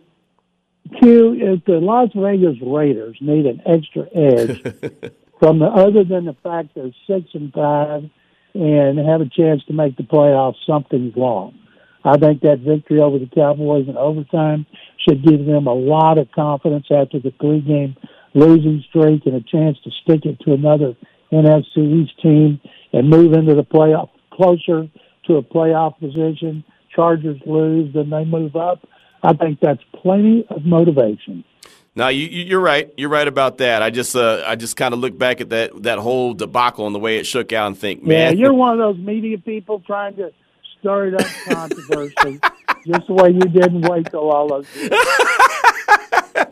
Q, 1.01 1.35
if 1.35 1.65
the 1.65 1.81
Las 1.81 2.11
Vegas 2.15 2.57
Raiders 2.63 3.17
need 3.21 3.47
an 3.47 3.61
extra 3.67 4.07
edge 4.15 4.63
from 5.41 5.59
the 5.59 5.67
other 5.67 6.05
than 6.05 6.27
the 6.27 6.37
fact 6.45 6.69
they're 6.77 6.93
six 7.09 7.35
and 7.35 7.53
five 7.53 8.09
and 8.55 8.99
have 8.99 9.21
a 9.21 9.29
chance 9.29 9.65
to 9.65 9.73
make 9.73 9.97
the 9.97 10.05
playoffs, 10.05 10.57
something's 10.65 11.17
wrong. 11.17 11.59
I 12.07 12.17
think 12.19 12.41
that 12.43 12.61
victory 12.61 13.01
over 13.01 13.19
the 13.19 13.27
Cowboys 13.27 13.89
in 13.89 13.97
overtime 13.97 14.65
should 15.07 15.25
give 15.25 15.45
them 15.45 15.67
a 15.67 15.75
lot 15.75 16.19
of 16.19 16.31
confidence 16.31 16.87
after 16.91 17.19
the 17.19 17.33
three 17.41 17.61
game 17.61 17.97
losing 18.33 18.85
streak 18.89 19.27
and 19.27 19.35
a 19.35 19.41
chance 19.41 19.77
to 19.83 19.91
stick 20.03 20.25
it 20.25 20.39
to 20.41 20.53
another 20.53 20.95
NFC 21.33 21.79
East 21.79 22.13
team 22.23 22.61
and 22.93 23.11
move 23.11 23.33
into 23.33 23.55
the 23.57 23.65
playoff 23.65 24.11
closer 24.33 24.89
to 25.27 25.35
a 25.35 25.43
playoff 25.43 25.99
position. 25.99 26.63
Chargers 26.95 27.41
lose, 27.45 27.93
then 27.93 28.09
they 28.11 28.25
move 28.25 28.55
up. 28.55 28.87
I 29.23 29.33
think 29.33 29.59
that's 29.61 29.83
plenty 30.01 30.47
of 30.49 30.65
motivation. 30.65 31.45
No, 31.97 32.09
you, 32.09 32.27
you're 32.27 32.61
right. 32.61 32.93
You're 32.97 33.09
right 33.09 33.27
about 33.27 33.59
that. 33.59 33.83
I 33.83 33.91
just 33.91 34.15
uh, 34.15 34.45
I 34.47 34.55
just 34.55 34.77
kind 34.77 34.95
of 34.95 35.01
look 35.01 35.19
back 35.19 35.41
at 35.41 35.49
that 35.49 35.83
that 35.83 35.99
whole 35.99 36.35
debacle 36.35 36.87
and 36.87 36.95
the 36.95 37.01
way 37.01 37.17
it 37.17 37.27
shook 37.27 37.53
out 37.53 37.67
and 37.67 37.77
think, 37.77 38.05
man, 38.05 38.37
Yeah, 38.37 38.45
you're 38.45 38.53
one 38.53 38.73
of 38.73 38.79
those 38.79 39.03
media 39.03 39.39
people 39.39 39.81
trying 39.81 40.15
to 40.17 40.31
it 40.87 41.15
up 41.15 41.27
controversy, 41.49 42.41
just 42.87 43.07
the 43.07 43.13
way 43.15 43.31
you 43.31 43.41
didn't 43.41 43.83
wait 43.83 44.07
till 44.11 44.31
all 44.31 44.49
those. 44.49 44.67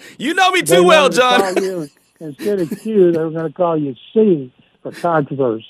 you 0.19 0.35
know 0.35 0.51
me 0.51 0.63
too 0.63 0.85
well, 0.85 1.09
John. 1.09 1.57
you, 1.63 1.89
instead 2.21 2.61
of 2.61 2.71
Q, 2.81 3.13
they 3.13 3.19
were 3.19 3.31
going 3.31 3.47
to 3.47 3.53
call 3.53 3.77
you 3.79 3.95
C 4.13 4.53
for 4.83 4.93
controversy. 4.93 5.67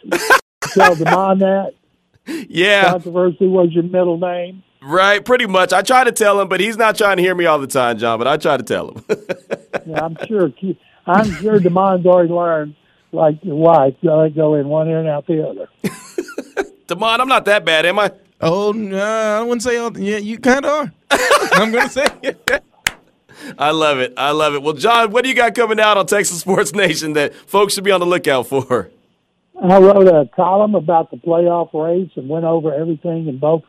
Tell 0.60 0.94
Demond 0.96 1.40
that 1.40 1.74
yeah, 2.48 2.90
controversy 2.90 3.46
was 3.46 3.70
your 3.72 3.82
middle 3.84 4.18
name. 4.18 4.62
right. 4.82 5.22
Pretty 5.24 5.46
much. 5.46 5.72
I 5.72 5.82
try 5.82 6.04
to 6.04 6.12
tell 6.12 6.40
him, 6.40 6.48
but 6.48 6.58
he's 6.60 6.76
not 6.76 6.96
trying 6.96 7.18
to 7.18 7.22
hear 7.22 7.34
me 7.34 7.44
all 7.46 7.58
the 7.58 7.66
time, 7.66 7.98
John. 7.98 8.18
But 8.18 8.26
I 8.28 8.36
try 8.38 8.56
to 8.56 8.62
tell 8.62 8.90
him. 8.92 9.04
Yeah, 9.86 10.02
I'm 10.02 10.16
sure. 10.26 10.48
Q, 10.48 10.76
I'm 11.06 11.30
sure 11.30 11.58
Demond's 11.60 12.06
already 12.06 12.32
learned, 12.32 12.74
like 13.12 13.34
your 13.42 13.56
wife, 13.56 13.94
you 14.00 14.30
go 14.34 14.54
in 14.54 14.66
one 14.68 14.88
ear 14.88 15.00
and 15.00 15.08
out 15.08 15.26
the 15.26 15.46
other. 15.46 15.68
Demond, 16.88 17.20
I'm 17.20 17.28
not 17.28 17.44
that 17.44 17.66
bad, 17.66 17.84
am 17.84 17.98
I? 17.98 18.10
Oh, 18.46 18.72
no, 18.72 18.98
I 19.02 19.40
wouldn't 19.42 19.62
say. 19.62 19.76
all- 19.78 19.98
Yeah, 19.98 20.18
you 20.18 20.38
kind 20.38 20.64
of 20.64 20.70
are. 20.70 20.92
I'm 21.52 21.72
gonna 21.72 21.88
say. 21.88 22.06
I 23.58 23.70
love 23.70 23.98
it. 23.98 24.14
I 24.16 24.30
love 24.32 24.54
it. 24.54 24.62
Well, 24.62 24.74
John, 24.74 25.10
what 25.10 25.22
do 25.24 25.28
you 25.30 25.34
got 25.34 25.54
coming 25.54 25.80
out 25.80 25.96
on 25.96 26.06
Texas 26.06 26.40
Sports 26.40 26.72
Nation 26.74 27.12
that 27.14 27.34
folks 27.34 27.74
should 27.74 27.84
be 27.84 27.90
on 27.90 28.00
the 28.00 28.06
lookout 28.06 28.46
for? 28.46 28.90
I 29.62 29.78
wrote 29.78 30.08
a 30.08 30.28
column 30.34 30.74
about 30.74 31.10
the 31.10 31.16
playoff 31.16 31.72
race 31.74 32.10
and 32.16 32.28
went 32.28 32.44
over 32.44 32.72
everything 32.74 33.28
in 33.28 33.38
both 33.38 33.62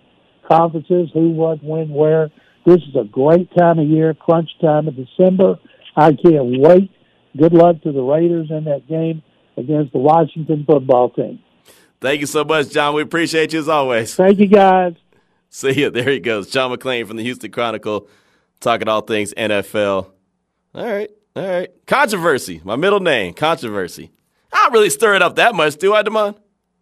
conferences, 0.47 1.09
who, 1.13 1.29
what, 1.31 1.63
when, 1.63 1.89
where. 1.89 2.29
This 2.65 2.77
is 2.77 2.95
a 2.99 3.03
great 3.03 3.49
time 3.55 3.77
of 3.79 3.87
year, 3.87 4.13
crunch 4.13 4.49
time 4.59 4.87
of 4.87 4.95
December. 4.95 5.55
I 5.95 6.09
can't 6.13 6.59
wait. 6.59 6.91
Good 7.37 7.53
luck 7.53 7.81
to 7.83 7.91
the 7.91 8.01
Raiders 8.01 8.47
in 8.49 8.63
that 8.65 8.87
game 8.87 9.21
against 9.57 9.93
the 9.93 9.99
Washington 9.99 10.63
football 10.67 11.11
team. 11.11 11.39
Thank 12.05 12.21
you 12.21 12.27
so 12.27 12.43
much, 12.43 12.69
John. 12.69 12.93
We 12.93 13.01
appreciate 13.01 13.51
you 13.51 13.57
as 13.57 13.67
always. 13.67 14.13
Thank 14.13 14.37
you, 14.37 14.45
guys. 14.45 14.93
See 15.49 15.71
you. 15.71 15.89
There 15.89 16.07
he 16.07 16.19
goes. 16.19 16.51
John 16.51 16.69
McClain 16.69 17.07
from 17.07 17.17
the 17.17 17.23
Houston 17.23 17.49
Chronicle, 17.49 18.07
talking 18.59 18.87
all 18.87 19.01
things 19.01 19.33
NFL. 19.33 20.11
All 20.75 20.85
right. 20.85 21.09
All 21.35 21.43
right. 21.43 21.69
Controversy. 21.87 22.61
My 22.63 22.75
middle 22.75 22.99
name, 22.99 23.33
controversy. 23.33 24.11
I 24.53 24.65
don't 24.65 24.73
really 24.73 24.91
stir 24.91 25.15
it 25.15 25.23
up 25.23 25.37
that 25.37 25.55
much, 25.55 25.77
do 25.77 25.95
I, 25.95 26.03
Demond? 26.03 26.37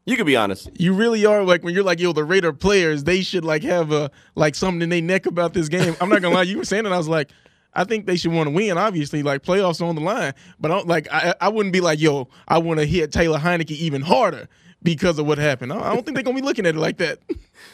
You 0.06 0.18
can 0.18 0.26
be 0.26 0.36
honest. 0.36 0.70
You 0.78 0.94
really 0.94 1.26
are 1.26 1.42
like 1.46 1.64
when 1.64 1.74
you're 1.74 1.86
like, 1.86 2.02
yo, 2.02 2.12
the 2.12 2.26
Raider 2.26 2.52
players, 2.52 3.06
they 3.06 3.22
should 3.22 3.46
like 3.46 3.64
have 3.64 3.94
a 3.94 4.12
like 4.36 4.56
something 4.56 4.82
in 4.82 4.90
their 4.90 5.02
neck 5.02 5.26
about 5.26 5.54
this 5.54 5.70
game. 5.70 5.96
I'm 6.02 6.10
not 6.10 6.22
gonna 6.22 6.36
lie, 6.36 6.42
you 6.42 6.58
were 6.58 6.66
saying 6.66 6.86
it, 6.86 6.92
I 6.92 6.98
was 6.98 7.08
like, 7.08 7.30
I 7.74 7.86
think 7.86 8.08
they 8.08 8.18
should 8.18 8.34
want 8.34 8.50
to 8.50 8.54
win. 8.54 8.78
Obviously, 8.78 9.24
like 9.24 9.42
playoffs 9.42 9.80
are 9.80 9.86
on 9.86 9.96
the 9.96 10.02
line, 10.02 10.34
but 10.60 10.70
I 10.70 10.76
don't 10.76 10.88
like 10.88 11.08
I 11.14 11.34
I 11.40 11.48
wouldn't 11.48 11.72
be 11.72 11.80
like, 11.80 12.02
yo, 12.02 12.28
I 12.46 12.58
want 12.58 12.82
to 12.82 12.86
hit 12.86 13.14
Taylor 13.14 13.40
Heinicke 13.40 13.72
even 13.72 14.02
harder 14.02 14.50
because 14.84 15.18
of 15.18 15.26
what 15.26 15.38
happened. 15.38 15.74
I 15.74 15.94
don't 15.94 16.06
think 16.06 16.16
they're 16.16 16.24
gonna 16.24 16.36
be 16.40 16.46
looking 16.46 16.66
at 16.66 16.76
it 16.76 16.80
like 16.80 16.98
that. 16.98 17.20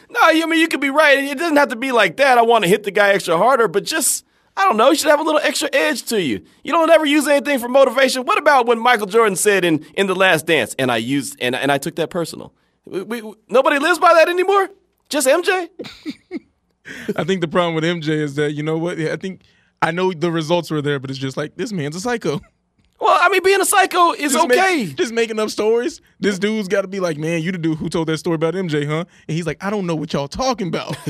No, 0.08 0.18
I 0.22 0.44
mean, 0.46 0.60
you 0.60 0.66
could 0.66 0.80
be 0.80 0.90
right. 0.90 1.18
It 1.18 1.38
doesn't 1.38 1.56
have 1.56 1.68
to 1.68 1.76
be 1.76 1.92
like 1.92 2.16
that. 2.16 2.36
I 2.36 2.42
want 2.42 2.64
to 2.64 2.68
hit 2.68 2.82
the 2.82 2.90
guy 2.90 3.10
extra 3.10 3.38
harder, 3.38 3.68
but 3.68 3.84
just, 3.84 4.24
I 4.56 4.64
don't 4.64 4.76
know, 4.76 4.90
you 4.90 4.96
should 4.96 5.08
have 5.08 5.20
a 5.20 5.22
little 5.22 5.40
extra 5.40 5.68
edge 5.72 6.02
to 6.06 6.20
you. 6.20 6.44
You 6.64 6.72
don't 6.72 6.90
ever 6.90 7.06
use 7.06 7.28
anything 7.28 7.60
for 7.60 7.68
motivation. 7.68 8.24
What 8.24 8.36
about 8.36 8.66
when 8.66 8.78
Michael 8.80 9.06
Jordan 9.06 9.36
said 9.36 9.64
in, 9.64 9.84
in 9.94 10.08
The 10.08 10.16
Last 10.16 10.46
Dance, 10.46 10.74
and 10.80 10.90
I 10.90 10.96
used, 10.96 11.36
and, 11.40 11.54
and 11.54 11.70
I 11.70 11.78
took 11.78 11.94
that 11.96 12.10
personal? 12.10 12.52
We, 12.84 13.02
we, 13.02 13.34
nobody 13.48 13.78
lives 13.78 14.00
by 14.00 14.12
that 14.14 14.28
anymore? 14.28 14.68
Just 15.08 15.28
MJ? 15.28 15.68
I 17.16 17.24
think 17.24 17.40
the 17.40 17.48
problem 17.48 17.74
with 17.76 17.84
MJ 17.84 18.08
is 18.08 18.34
that 18.34 18.52
you 18.52 18.64
know 18.64 18.78
what? 18.78 18.98
I 18.98 19.16
think 19.16 19.42
I 19.80 19.92
know 19.92 20.12
the 20.12 20.30
results 20.30 20.70
were 20.70 20.82
there, 20.82 20.98
but 20.98 21.10
it's 21.10 21.18
just 21.18 21.36
like 21.36 21.56
this 21.56 21.72
man's 21.72 21.96
a 21.96 22.00
psycho. 22.00 22.40
Well, 23.00 23.18
I 23.20 23.28
mean, 23.30 23.42
being 23.42 23.60
a 23.60 23.64
psycho 23.64 24.12
is 24.12 24.32
Just 24.34 24.48
make- 24.48 24.58
okay. 24.58 24.86
just 24.86 25.12
making 25.12 25.38
up 25.38 25.48
stories. 25.50 26.02
This 26.18 26.38
dude's 26.38 26.68
got 26.68 26.82
to 26.82 26.88
be 26.88 27.00
like, 27.00 27.16
man, 27.16 27.42
you 27.42 27.50
the 27.50 27.56
dude 27.58 27.78
who 27.78 27.88
told 27.88 28.08
that 28.08 28.18
story 28.18 28.34
about 28.34 28.52
MJ, 28.54 28.86
huh? 28.86 29.04
And 29.26 29.36
he's 29.36 29.46
like, 29.46 29.62
I 29.64 29.70
don't 29.70 29.86
know 29.86 29.94
what 29.96 30.12
y'all 30.12 30.28
talking 30.28 30.68
about. 30.68 30.96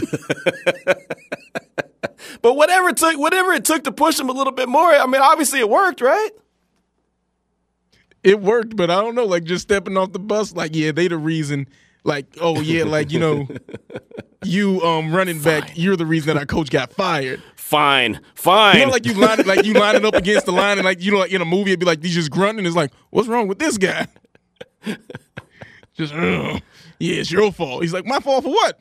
But 2.42 2.54
whatever 2.54 2.88
it 2.90 2.96
took, 2.96 3.18
whatever 3.18 3.52
it 3.52 3.64
took 3.64 3.84
to 3.84 3.92
push 3.92 4.18
him 4.18 4.28
a 4.28 4.32
little 4.32 4.52
bit 4.52 4.68
more, 4.68 4.90
I 4.90 5.04
mean, 5.06 5.20
obviously 5.20 5.58
it 5.58 5.68
worked, 5.68 6.00
right? 6.00 6.30
it 8.22 8.40
worked, 8.40 8.76
but 8.76 8.90
I 8.90 9.00
don't 9.00 9.14
know. 9.14 9.24
Like 9.24 9.44
just 9.44 9.62
stepping 9.62 9.96
off 9.96 10.12
the 10.12 10.18
bus, 10.18 10.54
like 10.54 10.74
yeah, 10.74 10.92
they 10.92 11.08
the 11.08 11.16
reason. 11.18 11.66
Like 12.04 12.26
oh 12.40 12.60
yeah, 12.60 12.84
like 12.84 13.12
you 13.12 13.20
know, 13.20 13.48
you 14.44 14.80
um 14.82 15.14
running 15.14 15.40
back, 15.40 15.72
you're 15.76 15.96
the 15.96 16.06
reason 16.06 16.28
that 16.28 16.38
our 16.38 16.46
coach 16.46 16.70
got 16.70 16.92
fired. 16.92 17.42
Fine, 17.56 18.20
fine. 18.34 18.78
You 18.78 18.86
know, 18.86 18.92
like 18.92 19.06
you 19.06 19.14
line 19.14 19.42
like 19.46 19.64
you 19.64 19.74
lining 19.74 20.04
up 20.04 20.14
against 20.14 20.46
the 20.46 20.52
line, 20.52 20.78
and 20.78 20.84
like 20.84 21.02
you 21.02 21.12
know, 21.12 21.18
like 21.18 21.32
in 21.32 21.42
a 21.42 21.44
movie, 21.44 21.70
it'd 21.70 21.80
be 21.80 21.86
like 21.86 22.02
he's 22.02 22.14
just 22.14 22.30
grunting. 22.30 22.66
It's 22.66 22.76
like, 22.76 22.90
what's 23.10 23.28
wrong 23.28 23.48
with 23.48 23.58
this 23.58 23.78
guy? 23.78 24.06
just 25.94 26.14
"Ugh. 26.14 26.60
yeah, 26.98 27.14
it's 27.14 27.30
your 27.30 27.52
fault. 27.52 27.82
He's 27.82 27.92
like, 27.92 28.06
my 28.06 28.18
fault 28.18 28.44
for 28.44 28.50
what? 28.50 28.78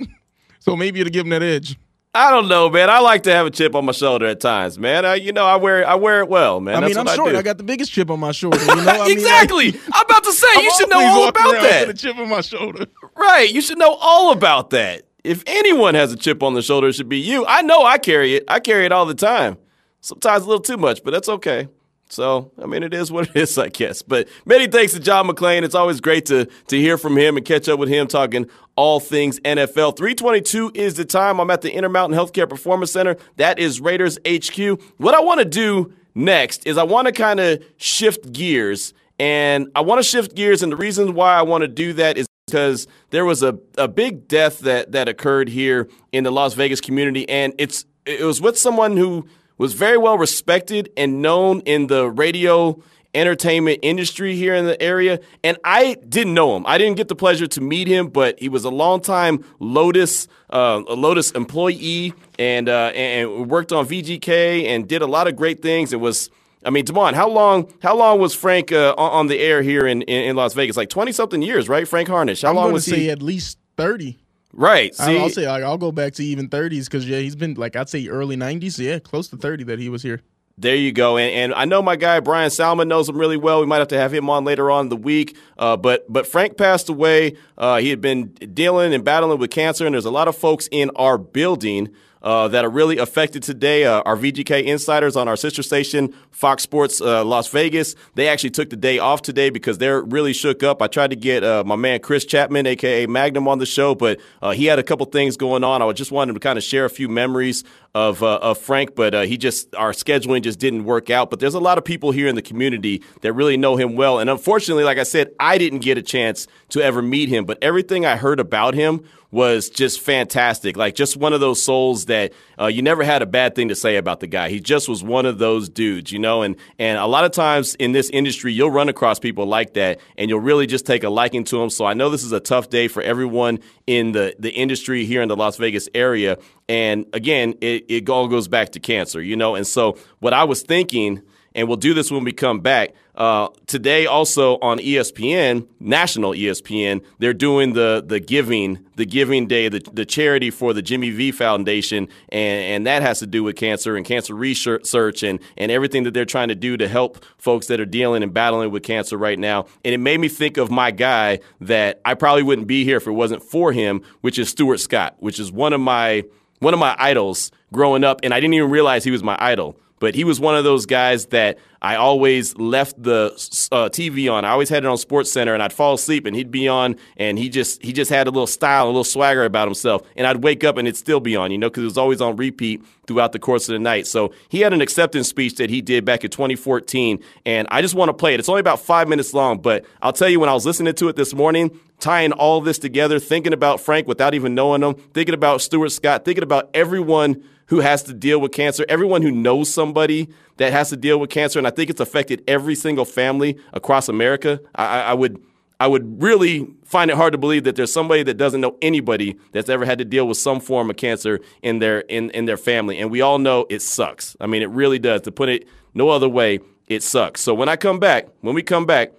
So 0.59 0.75
maybe 0.75 1.01
it'll 1.01 1.11
give 1.11 1.25
him 1.25 1.29
that 1.29 1.43
edge. 1.43 1.77
I 2.13 2.31
don't 2.31 2.47
know, 2.47 2.69
man. 2.71 2.89
I 2.89 2.99
like 2.99 3.23
to 3.23 3.31
have 3.31 3.45
a 3.45 3.51
chip 3.51 3.75
on 3.75 3.85
my 3.85 3.91
shoulder 3.91 4.25
at 4.25 4.39
times, 4.39 4.79
man. 4.79 5.05
I, 5.05 5.15
you 5.15 5.31
know, 5.31 5.45
I 5.45 5.57
wear 5.57 5.87
I 5.87 5.93
wear 5.93 6.21
it 6.21 6.27
well, 6.27 6.59
man. 6.59 6.77
I 6.77 6.79
That's 6.81 6.89
mean, 6.91 6.97
I'm 6.99 7.05
what 7.05 7.15
short. 7.15 7.35
I, 7.35 7.39
I, 7.39 7.41
got 7.43 7.59
the 7.59 7.63
biggest 7.63 7.91
chip 7.91 8.09
on 8.09 8.19
my 8.19 8.31
shoulder. 8.31 8.59
You 8.59 8.65
know, 8.65 8.81
I 8.81 8.97
mean, 9.07 9.11
exactly. 9.11 9.79
I'm 9.93 10.05
about 10.05 10.23
to 10.23 10.33
say 10.33 10.47
I'm 10.55 10.63
you 10.63 10.71
should 10.75 10.89
know 10.89 10.99
all 10.99 11.27
about 11.27 11.51
that. 11.61 11.87
With 11.87 11.95
a 11.95 11.99
chip 11.99 12.17
on 12.17 12.29
my 12.29 12.41
shoulder. 12.41 12.87
Right. 13.19 13.51
You 13.51 13.61
should 13.61 13.77
know 13.77 13.95
all 13.95 14.31
about 14.31 14.69
that. 14.69 15.03
If 15.25 15.43
anyone 15.45 15.93
has 15.95 16.13
a 16.13 16.15
chip 16.15 16.41
on 16.41 16.53
the 16.53 16.61
shoulder, 16.61 16.87
it 16.87 16.93
should 16.93 17.09
be 17.09 17.19
you. 17.19 17.45
I 17.45 17.61
know 17.61 17.83
I 17.83 17.97
carry 17.97 18.35
it. 18.35 18.45
I 18.47 18.61
carry 18.61 18.85
it 18.85 18.93
all 18.93 19.05
the 19.05 19.13
time. 19.13 19.57
Sometimes 19.99 20.45
a 20.45 20.47
little 20.47 20.61
too 20.61 20.77
much, 20.77 21.03
but 21.03 21.11
that's 21.11 21.27
okay. 21.27 21.67
So, 22.07 22.51
I 22.61 22.65
mean, 22.65 22.81
it 22.81 22.93
is 22.93 23.11
what 23.11 23.29
it 23.29 23.35
is, 23.35 23.57
I 23.57 23.67
guess. 23.67 24.01
But 24.01 24.29
many 24.45 24.67
thanks 24.67 24.93
to 24.93 24.99
John 25.01 25.27
McClain. 25.27 25.63
It's 25.63 25.75
always 25.75 25.99
great 25.99 26.25
to, 26.27 26.45
to 26.67 26.77
hear 26.79 26.97
from 26.97 27.17
him 27.17 27.35
and 27.35 27.45
catch 27.45 27.67
up 27.67 27.77
with 27.77 27.89
him 27.89 28.07
talking 28.07 28.49
all 28.77 29.01
things 29.01 29.39
NFL. 29.41 29.97
322 29.97 30.71
is 30.73 30.93
the 30.93 31.03
time. 31.03 31.39
I'm 31.39 31.51
at 31.51 31.61
the 31.61 31.71
Intermountain 31.73 32.17
Healthcare 32.17 32.49
Performance 32.49 32.93
Center. 32.93 33.17
That 33.35 33.59
is 33.59 33.81
Raiders 33.81 34.17
HQ. 34.25 34.81
What 34.97 35.13
I 35.13 35.19
want 35.19 35.39
to 35.39 35.45
do 35.45 35.93
next 36.15 36.65
is 36.65 36.77
I 36.77 36.83
want 36.83 37.07
to 37.07 37.11
kind 37.11 37.41
of 37.41 37.61
shift 37.75 38.31
gears. 38.31 38.93
And 39.19 39.67
I 39.75 39.81
want 39.81 39.99
to 39.99 40.03
shift 40.03 40.33
gears. 40.33 40.63
And 40.63 40.71
the 40.71 40.77
reason 40.77 41.13
why 41.13 41.35
I 41.35 41.41
want 41.41 41.63
to 41.63 41.67
do 41.67 41.91
that 41.93 42.17
is 42.17 42.28
because 42.49 42.87
there 43.09 43.25
was 43.25 43.43
a, 43.43 43.57
a 43.77 43.87
big 43.87 44.27
death 44.27 44.59
that, 44.59 44.91
that 44.91 45.07
occurred 45.07 45.49
here 45.49 45.87
in 46.11 46.23
the 46.23 46.31
Las 46.31 46.53
Vegas 46.53 46.81
community. 46.81 47.27
And 47.29 47.53
it's 47.57 47.85
it 48.05 48.23
was 48.23 48.41
with 48.41 48.57
someone 48.57 48.97
who 48.97 49.27
was 49.57 49.73
very 49.73 49.97
well 49.97 50.17
respected 50.17 50.91
and 50.97 51.21
known 51.21 51.59
in 51.61 51.87
the 51.87 52.09
radio 52.09 52.81
entertainment 53.13 53.79
industry 53.81 54.35
here 54.35 54.53
in 54.55 54.65
the 54.65 54.81
area. 54.81 55.19
And 55.43 55.57
I 55.63 55.95
didn't 56.07 56.33
know 56.33 56.55
him. 56.55 56.65
I 56.65 56.77
didn't 56.77 56.97
get 56.97 57.07
the 57.07 57.15
pleasure 57.15 57.47
to 57.47 57.61
meet 57.61 57.87
him, 57.87 58.07
but 58.07 58.39
he 58.39 58.49
was 58.49 58.65
a 58.65 58.69
longtime 58.69 59.43
Lotus, 59.59 60.27
uh, 60.49 60.81
a 60.87 60.93
Lotus 60.93 61.31
employee 61.31 62.13
and, 62.37 62.69
uh, 62.69 62.91
and 62.95 63.49
worked 63.49 63.71
on 63.71 63.87
VGK 63.87 64.65
and 64.65 64.87
did 64.87 65.01
a 65.01 65.07
lot 65.07 65.27
of 65.27 65.35
great 65.35 65.61
things. 65.61 65.91
It 65.91 65.99
was, 65.99 66.29
I 66.63 66.71
mean, 66.71 66.83
Damon, 66.83 67.13
how 67.13 67.29
long, 67.29 67.71
how 67.81 67.95
long 67.95 68.19
was 68.19 68.33
Frank 68.33 68.71
uh, 68.71 68.93
on, 68.97 69.27
the 69.27 69.39
air 69.39 69.61
here 69.61 69.87
in, 69.87 70.01
in, 70.03 70.29
in 70.31 70.35
Las 70.35 70.53
Vegas? 70.53 70.75
Like 70.75 70.89
20 70.89 71.11
something 71.13 71.41
years, 71.41 71.69
right? 71.69 71.87
Frank 71.87 72.09
Harnish. 72.09 72.41
How 72.41 72.49
I'm 72.49 72.55
long 72.55 72.73
was 72.73 72.85
say 72.85 72.99
he? 72.99 73.09
at 73.09 73.21
least 73.21 73.57
thirty. 73.77 74.19
Right. 74.51 74.95
See, 74.95 75.17
I'll 75.17 75.29
say 75.29 75.47
like, 75.47 75.63
I'll 75.63 75.77
go 75.77 75.91
back 75.91 76.13
to 76.13 76.23
even 76.23 76.49
30s 76.49 76.85
because 76.85 77.07
yeah, 77.07 77.19
he's 77.19 77.35
been 77.35 77.53
like 77.53 77.75
I'd 77.75 77.87
say 77.87 78.07
early 78.07 78.35
90s. 78.35 78.79
Yeah, 78.79 78.99
close 78.99 79.27
to 79.29 79.37
30 79.37 79.65
that 79.65 79.79
he 79.79 79.89
was 79.89 80.01
here. 80.01 80.21
There 80.57 80.75
you 80.75 80.91
go, 80.91 81.17
and, 81.17 81.33
and 81.33 81.53
I 81.53 81.63
know 81.63 81.81
my 81.81 81.95
guy 81.95 82.19
Brian 82.19 82.49
Salmon 82.49 82.89
knows 82.89 83.07
him 83.07 83.17
really 83.17 83.37
well. 83.37 83.61
We 83.61 83.65
might 83.65 83.77
have 83.77 83.87
to 83.89 83.97
have 83.97 84.13
him 84.13 84.29
on 84.29 84.43
later 84.43 84.69
on 84.69 84.87
in 84.87 84.89
the 84.89 84.97
week. 84.97 85.37
Uh, 85.57 85.77
but 85.77 86.11
but 86.11 86.27
Frank 86.27 86.57
passed 86.57 86.89
away. 86.89 87.37
Uh, 87.57 87.77
he 87.77 87.89
had 87.89 88.01
been 88.01 88.33
dealing 88.33 88.93
and 88.93 89.05
battling 89.05 89.39
with 89.39 89.51
cancer, 89.51 89.85
and 89.85 89.93
there's 89.95 90.03
a 90.03 90.11
lot 90.11 90.27
of 90.27 90.35
folks 90.35 90.67
in 90.69 90.89
our 90.97 91.17
building 91.17 91.87
uh, 92.21 92.47
that 92.49 92.65
are 92.65 92.69
really 92.69 92.97
affected 92.97 93.43
today. 93.43 93.85
Uh, 93.85 94.01
our 94.01 94.17
VGK 94.17 94.63
insiders 94.63 95.15
on 95.15 95.27
our 95.27 95.35
sister 95.35 95.63
station, 95.63 96.13
Fox 96.31 96.63
Sports 96.63 97.01
uh, 97.01 97.23
Las 97.23 97.47
Vegas, 97.49 97.95
they 98.15 98.27
actually 98.27 98.49
took 98.49 98.69
the 98.69 98.75
day 98.75 98.99
off 98.99 99.21
today 99.21 99.49
because 99.49 99.77
they're 99.77 100.01
really 100.01 100.33
shook 100.33 100.63
up. 100.63 100.81
I 100.81 100.87
tried 100.87 101.11
to 101.11 101.15
get 101.15 101.43
uh, 101.43 101.63
my 101.65 101.75
man 101.75 101.99
Chris 101.99 102.25
Chapman, 102.25 102.65
aka 102.67 103.05
Magnum, 103.05 103.47
on 103.47 103.59
the 103.59 103.65
show, 103.65 103.95
but 103.95 104.19
uh, 104.41 104.51
he 104.51 104.65
had 104.65 104.79
a 104.79 104.83
couple 104.83 105.05
things 105.05 105.37
going 105.37 105.63
on. 105.63 105.81
I 105.81 105.91
just 105.93 106.11
wanted 106.11 106.33
to 106.33 106.39
kind 106.39 106.57
of 106.57 106.63
share 106.63 106.85
a 106.85 106.89
few 106.89 107.09
memories 107.09 107.63
of 107.95 108.21
uh, 108.21 108.37
of 108.37 108.57
Frank, 108.57 108.95
but 108.95 109.13
uh, 109.15 109.21
he 109.21 109.37
just 109.37 109.73
our 109.75 109.91
scheduling 109.91 110.41
just 110.41 110.59
didn't 110.59 110.85
work 110.85 111.09
out. 111.09 111.29
But 111.29 111.39
there's 111.39 111.55
a 111.55 111.59
lot 111.59 111.77
of 111.77 111.85
people 111.85 112.11
here 112.11 112.27
in 112.27 112.35
the 112.35 112.41
community 112.41 113.03
that 113.21 113.33
really 113.33 113.57
know 113.57 113.77
him 113.77 113.95
well, 113.95 114.19
and 114.19 114.29
unfortunately, 114.29 114.83
like 114.83 114.97
I 114.97 115.03
said, 115.03 115.31
I 115.39 115.57
didn't 115.57 115.79
get 115.79 115.97
a 115.97 116.01
chance 116.01 116.47
to 116.69 116.81
ever 116.81 117.01
meet 117.01 117.29
him. 117.29 117.45
But 117.45 117.57
everything 117.61 118.05
I 118.05 118.15
heard 118.15 118.39
about 118.39 118.73
him 118.73 119.03
was 119.31 119.69
just 119.69 120.01
fantastic. 120.01 120.75
Like 120.75 120.95
just 120.95 121.15
one 121.15 121.33
of 121.33 121.39
those 121.39 121.61
souls 121.61 122.05
that 122.05 122.33
uh, 122.59 122.65
you 122.67 122.81
never 122.81 123.03
had 123.03 123.21
a 123.21 123.25
bad 123.25 123.55
thing 123.55 123.67
to 123.69 123.75
say 123.75 123.97
about 123.97 124.21
the 124.21 124.27
guy. 124.27 124.49
He 124.49 124.59
just 124.59 124.89
was 124.89 125.03
one 125.03 125.25
of 125.25 125.37
those 125.37 125.69
dudes, 125.69 126.11
you 126.11 126.19
know. 126.19 126.41
And 126.41 126.55
and 126.77 126.97
a 126.97 127.05
lot 127.05 127.25
of 127.25 127.31
times 127.31 127.75
in 127.75 127.91
this 127.91 128.09
industry, 128.09 128.53
you'll 128.53 128.71
run 128.71 128.89
across 128.89 129.19
people 129.19 129.45
like 129.45 129.73
that, 129.73 129.99
and 130.17 130.29
you'll 130.29 130.39
really 130.39 130.67
just 130.67 130.85
take 130.85 131.03
a 131.03 131.09
liking 131.09 131.43
to 131.45 131.59
them. 131.59 131.69
So 131.69 131.85
I 131.85 131.93
know 131.93 132.09
this 132.09 132.23
is 132.23 132.31
a 132.31 132.39
tough 132.39 132.69
day 132.69 132.87
for 132.87 133.01
everyone 133.01 133.59
in 133.87 134.11
the 134.11 134.35
the 134.39 134.51
industry 134.51 135.05
here 135.05 135.21
in 135.21 135.29
the 135.29 135.37
Las 135.37 135.57
Vegas 135.57 135.89
area. 135.93 136.37
And 136.69 137.05
again, 137.13 137.55
it, 137.59 137.85
it 137.89 138.09
all 138.09 138.29
goes 138.29 138.47
back 138.47 138.69
to 138.69 138.79
cancer, 138.79 139.21
you 139.21 139.35
know. 139.35 139.55
And 139.55 139.67
so 139.67 139.97
what 140.19 140.33
I 140.33 140.45
was 140.45 140.61
thinking 140.61 141.23
and 141.55 141.67
we'll 141.67 141.77
do 141.77 141.93
this 141.93 142.11
when 142.11 142.23
we 142.23 142.31
come 142.31 142.59
back. 142.59 142.93
Uh, 143.15 143.49
today, 143.67 144.05
also 144.05 144.57
on 144.59 144.77
ESPN, 144.79 145.67
national 145.79 146.31
ESPN, 146.31 147.03
they're 147.17 147.33
doing 147.33 147.73
the 147.73 148.01
the 148.05 148.19
giving 148.19 148.85
the 148.95 149.05
giving 149.05 149.45
day, 149.45 149.67
the, 149.67 149.79
the 149.91 150.05
charity 150.05 150.49
for 150.49 150.73
the 150.73 150.81
Jimmy 150.81 151.09
V 151.09 151.31
Foundation, 151.31 152.07
and, 152.29 152.63
and 152.63 152.87
that 152.87 153.01
has 153.01 153.19
to 153.19 153.27
do 153.27 153.43
with 153.43 153.57
cancer 153.57 153.97
and 153.97 154.05
cancer 154.05 154.33
research 154.33 155.23
and 155.23 155.39
and 155.57 155.71
everything 155.71 156.03
that 156.03 156.13
they're 156.13 156.23
trying 156.23 156.47
to 156.47 156.55
do 156.55 156.77
to 156.77 156.87
help 156.87 157.25
folks 157.37 157.67
that 157.67 157.81
are 157.81 157.85
dealing 157.85 158.23
and 158.23 158.33
battling 158.33 158.71
with 158.71 158.83
cancer 158.83 159.17
right 159.17 159.39
now. 159.39 159.65
And 159.83 159.93
it 159.93 159.99
made 159.99 160.19
me 160.19 160.29
think 160.29 160.55
of 160.55 160.71
my 160.71 160.91
guy 160.91 161.39
that 161.59 161.99
I 162.05 162.13
probably 162.13 162.43
wouldn't 162.43 162.67
be 162.67 162.85
here 162.85 162.97
if 162.97 163.07
it 163.07 163.11
wasn't 163.11 163.43
for 163.43 163.73
him, 163.73 164.01
which 164.21 164.39
is 164.39 164.47
Stuart 164.47 164.79
Scott, 164.79 165.17
which 165.19 165.41
is 165.41 165.51
one 165.51 165.73
of 165.73 165.81
my 165.81 166.23
one 166.59 166.73
of 166.73 166.79
my 166.79 166.95
idols 166.97 167.51
growing 167.73 168.03
up, 168.03 168.19
and 168.23 168.33
I 168.33 168.39
didn't 168.39 168.53
even 168.53 168.69
realize 168.69 169.03
he 169.03 169.11
was 169.11 169.23
my 169.23 169.37
idol. 169.39 169.75
But 169.99 170.15
he 170.15 170.23
was 170.23 170.39
one 170.39 170.55
of 170.55 170.63
those 170.63 170.85
guys 170.85 171.27
that 171.27 171.59
I 171.81 171.95
always 171.95 172.57
left 172.57 173.01
the 173.01 173.31
uh, 173.71 173.89
TV 173.89 174.31
on. 174.31 174.43
I 174.43 174.49
always 174.49 174.69
had 174.69 174.83
it 174.83 174.87
on 174.87 174.97
Sports 174.97 175.31
Center, 175.31 175.53
and 175.53 175.63
I'd 175.63 175.71
fall 175.71 175.93
asleep, 175.93 176.25
and 176.25 176.35
he'd 176.35 176.51
be 176.51 176.67
on, 176.67 176.97
and 177.17 177.37
he 177.37 177.49
just 177.49 177.81
he 177.81 177.93
just 177.93 178.11
had 178.11 178.27
a 178.27 178.31
little 178.31 178.47
style, 178.47 178.85
a 178.85 178.87
little 178.87 179.03
swagger 179.03 179.45
about 179.45 179.67
himself. 179.67 180.01
And 180.15 180.27
I'd 180.27 180.43
wake 180.43 180.63
up, 180.63 180.77
and 180.77 180.87
it'd 180.87 180.97
still 180.97 181.19
be 181.19 181.35
on, 181.35 181.51
you 181.51 181.57
know, 181.57 181.69
because 181.69 181.83
it 181.83 181.85
was 181.85 181.97
always 181.97 182.21
on 182.21 182.35
repeat 182.35 182.83
throughout 183.07 183.31
the 183.31 183.39
course 183.39 183.69
of 183.69 183.73
the 183.73 183.79
night. 183.79 184.07
So 184.07 184.33
he 184.49 184.59
had 184.59 184.73
an 184.73 184.81
acceptance 184.81 185.27
speech 185.27 185.55
that 185.55 185.69
he 185.69 185.81
did 185.81 186.05
back 186.05 186.23
in 186.23 186.31
2014, 186.31 187.19
and 187.45 187.67
I 187.71 187.81
just 187.81 187.95
want 187.95 188.09
to 188.09 188.13
play 188.13 188.33
it. 188.33 188.39
It's 188.39 188.49
only 188.49 188.61
about 188.61 188.79
five 188.81 189.07
minutes 189.07 189.33
long, 189.33 189.59
but 189.59 189.85
I'll 190.01 190.13
tell 190.13 190.29
you 190.29 190.39
when 190.39 190.49
I 190.49 190.53
was 190.53 190.65
listening 190.65 190.93
to 190.95 191.07
it 191.07 191.15
this 191.15 191.33
morning, 191.33 191.79
tying 191.99 192.31
all 192.33 192.61
this 192.61 192.77
together, 192.77 193.19
thinking 193.19 193.53
about 193.53 193.79
Frank 193.79 194.07
without 194.07 194.33
even 194.33 194.53
knowing 194.55 194.83
him, 194.83 194.95
thinking 195.13 195.33
about 195.33 195.61
Stuart 195.61 195.89
Scott, 195.89 196.25
thinking 196.25 196.43
about 196.43 196.69
everyone 196.73 197.43
who 197.69 197.79
has 197.79 198.03
to 198.03 198.13
deal 198.13 198.41
with 198.41 198.51
cancer, 198.51 198.85
everyone 198.89 199.21
who 199.21 199.31
knows 199.31 199.71
somebody 199.71 200.27
that 200.57 200.71
has 200.73 200.89
to 200.89 200.97
deal 200.97 201.19
with 201.19 201.29
cancer, 201.29 201.59
and 201.59 201.67
I 201.67 201.69
think 201.69 201.89
it's 201.89 201.99
affected 201.99 202.43
every 202.47 202.75
single 202.75 203.05
family 203.05 203.57
across 203.73 204.09
America. 204.09 204.59
I, 204.75 205.01
I 205.01 205.13
would 205.13 205.41
I 205.79 205.87
would 205.87 206.21
really 206.21 206.67
find 206.83 207.09
it 207.09 207.15
hard 207.15 207.31
to 207.31 207.37
believe 207.37 207.63
that 207.63 207.77
there's 207.77 207.93
somebody 207.93 208.21
that 208.23 208.33
doesn't 208.33 208.59
know 208.59 208.75
anybody 208.81 209.37
that's 209.53 209.69
ever 209.69 209.85
had 209.85 209.99
to 209.99 210.05
deal 210.05 210.27
with 210.27 210.37
some 210.37 210.59
form 210.59 210.89
of 210.89 210.97
cancer 210.97 211.39
in 211.61 211.79
their 211.79 212.01
in, 212.01 212.31
in 212.31 212.45
their 212.45 212.57
family. 212.57 212.99
And 212.99 213.09
we 213.09 213.21
all 213.21 213.37
know 213.37 213.65
it 213.69 213.81
sucks. 213.81 214.35
I 214.41 214.47
mean, 214.47 214.61
it 214.61 214.69
really 214.69 214.99
does. 214.99 215.21
To 215.21 215.31
put 215.31 215.47
it 215.47 215.67
no 215.93 216.09
other 216.09 216.27
way, 216.27 216.59
it 216.87 217.01
sucks. 217.01 217.39
So 217.39 217.53
when 217.53 217.69
I 217.69 217.77
come 217.77 217.99
back, 217.99 218.27
when 218.41 218.55
we 218.55 218.63
come 218.63 218.85
back, 218.85 219.13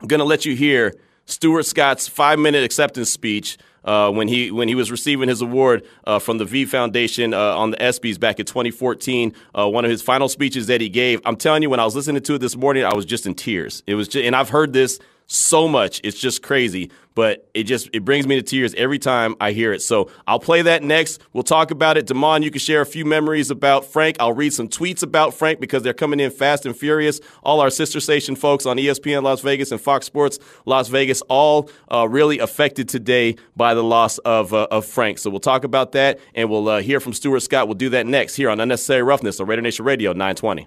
I'm 0.00 0.06
gonna 0.06 0.24
let 0.24 0.46
you 0.46 0.54
hear 0.54 0.94
Stuart 1.26 1.64
Scott's 1.64 2.08
five 2.08 2.38
minute 2.38 2.64
acceptance 2.64 3.10
speech 3.10 3.58
uh, 3.84 4.10
when 4.10 4.28
he 4.28 4.50
when 4.50 4.68
he 4.68 4.74
was 4.74 4.90
receiving 4.90 5.28
his 5.28 5.40
award 5.40 5.84
uh, 6.04 6.18
from 6.18 6.38
the 6.38 6.44
V 6.44 6.64
Foundation 6.64 7.34
uh, 7.34 7.56
on 7.56 7.70
the 7.70 7.76
ESPYS 7.78 8.18
back 8.18 8.40
in 8.40 8.46
2014. 8.46 9.34
Uh, 9.54 9.68
one 9.68 9.84
of 9.84 9.90
his 9.90 10.02
final 10.02 10.28
speeches 10.28 10.66
that 10.66 10.80
he 10.80 10.88
gave. 10.88 11.20
I'm 11.24 11.36
telling 11.36 11.62
you, 11.62 11.70
when 11.70 11.80
I 11.80 11.84
was 11.84 11.94
listening 11.94 12.22
to 12.22 12.34
it 12.34 12.38
this 12.38 12.56
morning, 12.56 12.84
I 12.84 12.94
was 12.94 13.04
just 13.04 13.26
in 13.26 13.34
tears. 13.34 13.82
It 13.86 13.94
was, 13.94 14.08
just, 14.08 14.24
and 14.24 14.36
I've 14.36 14.50
heard 14.50 14.72
this 14.72 14.98
so 15.26 15.68
much. 15.68 16.00
It's 16.04 16.18
just 16.18 16.42
crazy, 16.42 16.90
but 17.14 17.48
it 17.54 17.64
just 17.64 17.88
it 17.92 18.04
brings 18.04 18.26
me 18.26 18.36
to 18.36 18.42
tears 18.42 18.74
every 18.74 18.98
time 18.98 19.34
I 19.40 19.52
hear 19.52 19.72
it. 19.72 19.82
So 19.82 20.10
I'll 20.26 20.38
play 20.38 20.62
that 20.62 20.82
next. 20.82 21.20
We'll 21.32 21.42
talk 21.42 21.70
about 21.70 21.96
it. 21.96 22.06
Damon, 22.06 22.42
you 22.42 22.50
can 22.50 22.60
share 22.60 22.80
a 22.80 22.86
few 22.86 23.04
memories 23.04 23.50
about 23.50 23.84
Frank. 23.84 24.16
I'll 24.20 24.32
read 24.32 24.52
some 24.52 24.68
tweets 24.68 25.02
about 25.02 25.34
Frank 25.34 25.60
because 25.60 25.82
they're 25.82 25.92
coming 25.92 26.20
in 26.20 26.30
fast 26.30 26.66
and 26.66 26.76
furious. 26.76 27.20
All 27.42 27.60
our 27.60 27.70
sister 27.70 28.00
station 28.00 28.36
folks 28.36 28.66
on 28.66 28.76
ESPN 28.76 29.22
Las 29.22 29.40
Vegas 29.40 29.72
and 29.72 29.80
Fox 29.80 30.06
Sports 30.06 30.38
Las 30.66 30.88
Vegas, 30.88 31.22
all 31.22 31.70
uh, 31.90 32.08
really 32.08 32.38
affected 32.38 32.88
today 32.88 33.36
by 33.56 33.74
the 33.74 33.84
loss 33.84 34.18
of 34.18 34.52
uh, 34.52 34.66
of 34.70 34.86
Frank. 34.86 35.18
So 35.18 35.30
we'll 35.30 35.40
talk 35.40 35.64
about 35.64 35.92
that, 35.92 36.18
and 36.34 36.50
we'll 36.50 36.68
uh, 36.68 36.80
hear 36.80 37.00
from 37.00 37.12
Stuart 37.12 37.40
Scott. 37.40 37.68
We'll 37.68 37.74
do 37.74 37.90
that 37.90 38.06
next 38.06 38.34
here 38.36 38.50
on 38.50 38.60
Unnecessary 38.60 39.02
Roughness 39.02 39.40
on 39.40 39.46
Raider 39.46 39.62
Nation 39.62 39.84
Radio 39.84 40.12
920. 40.12 40.66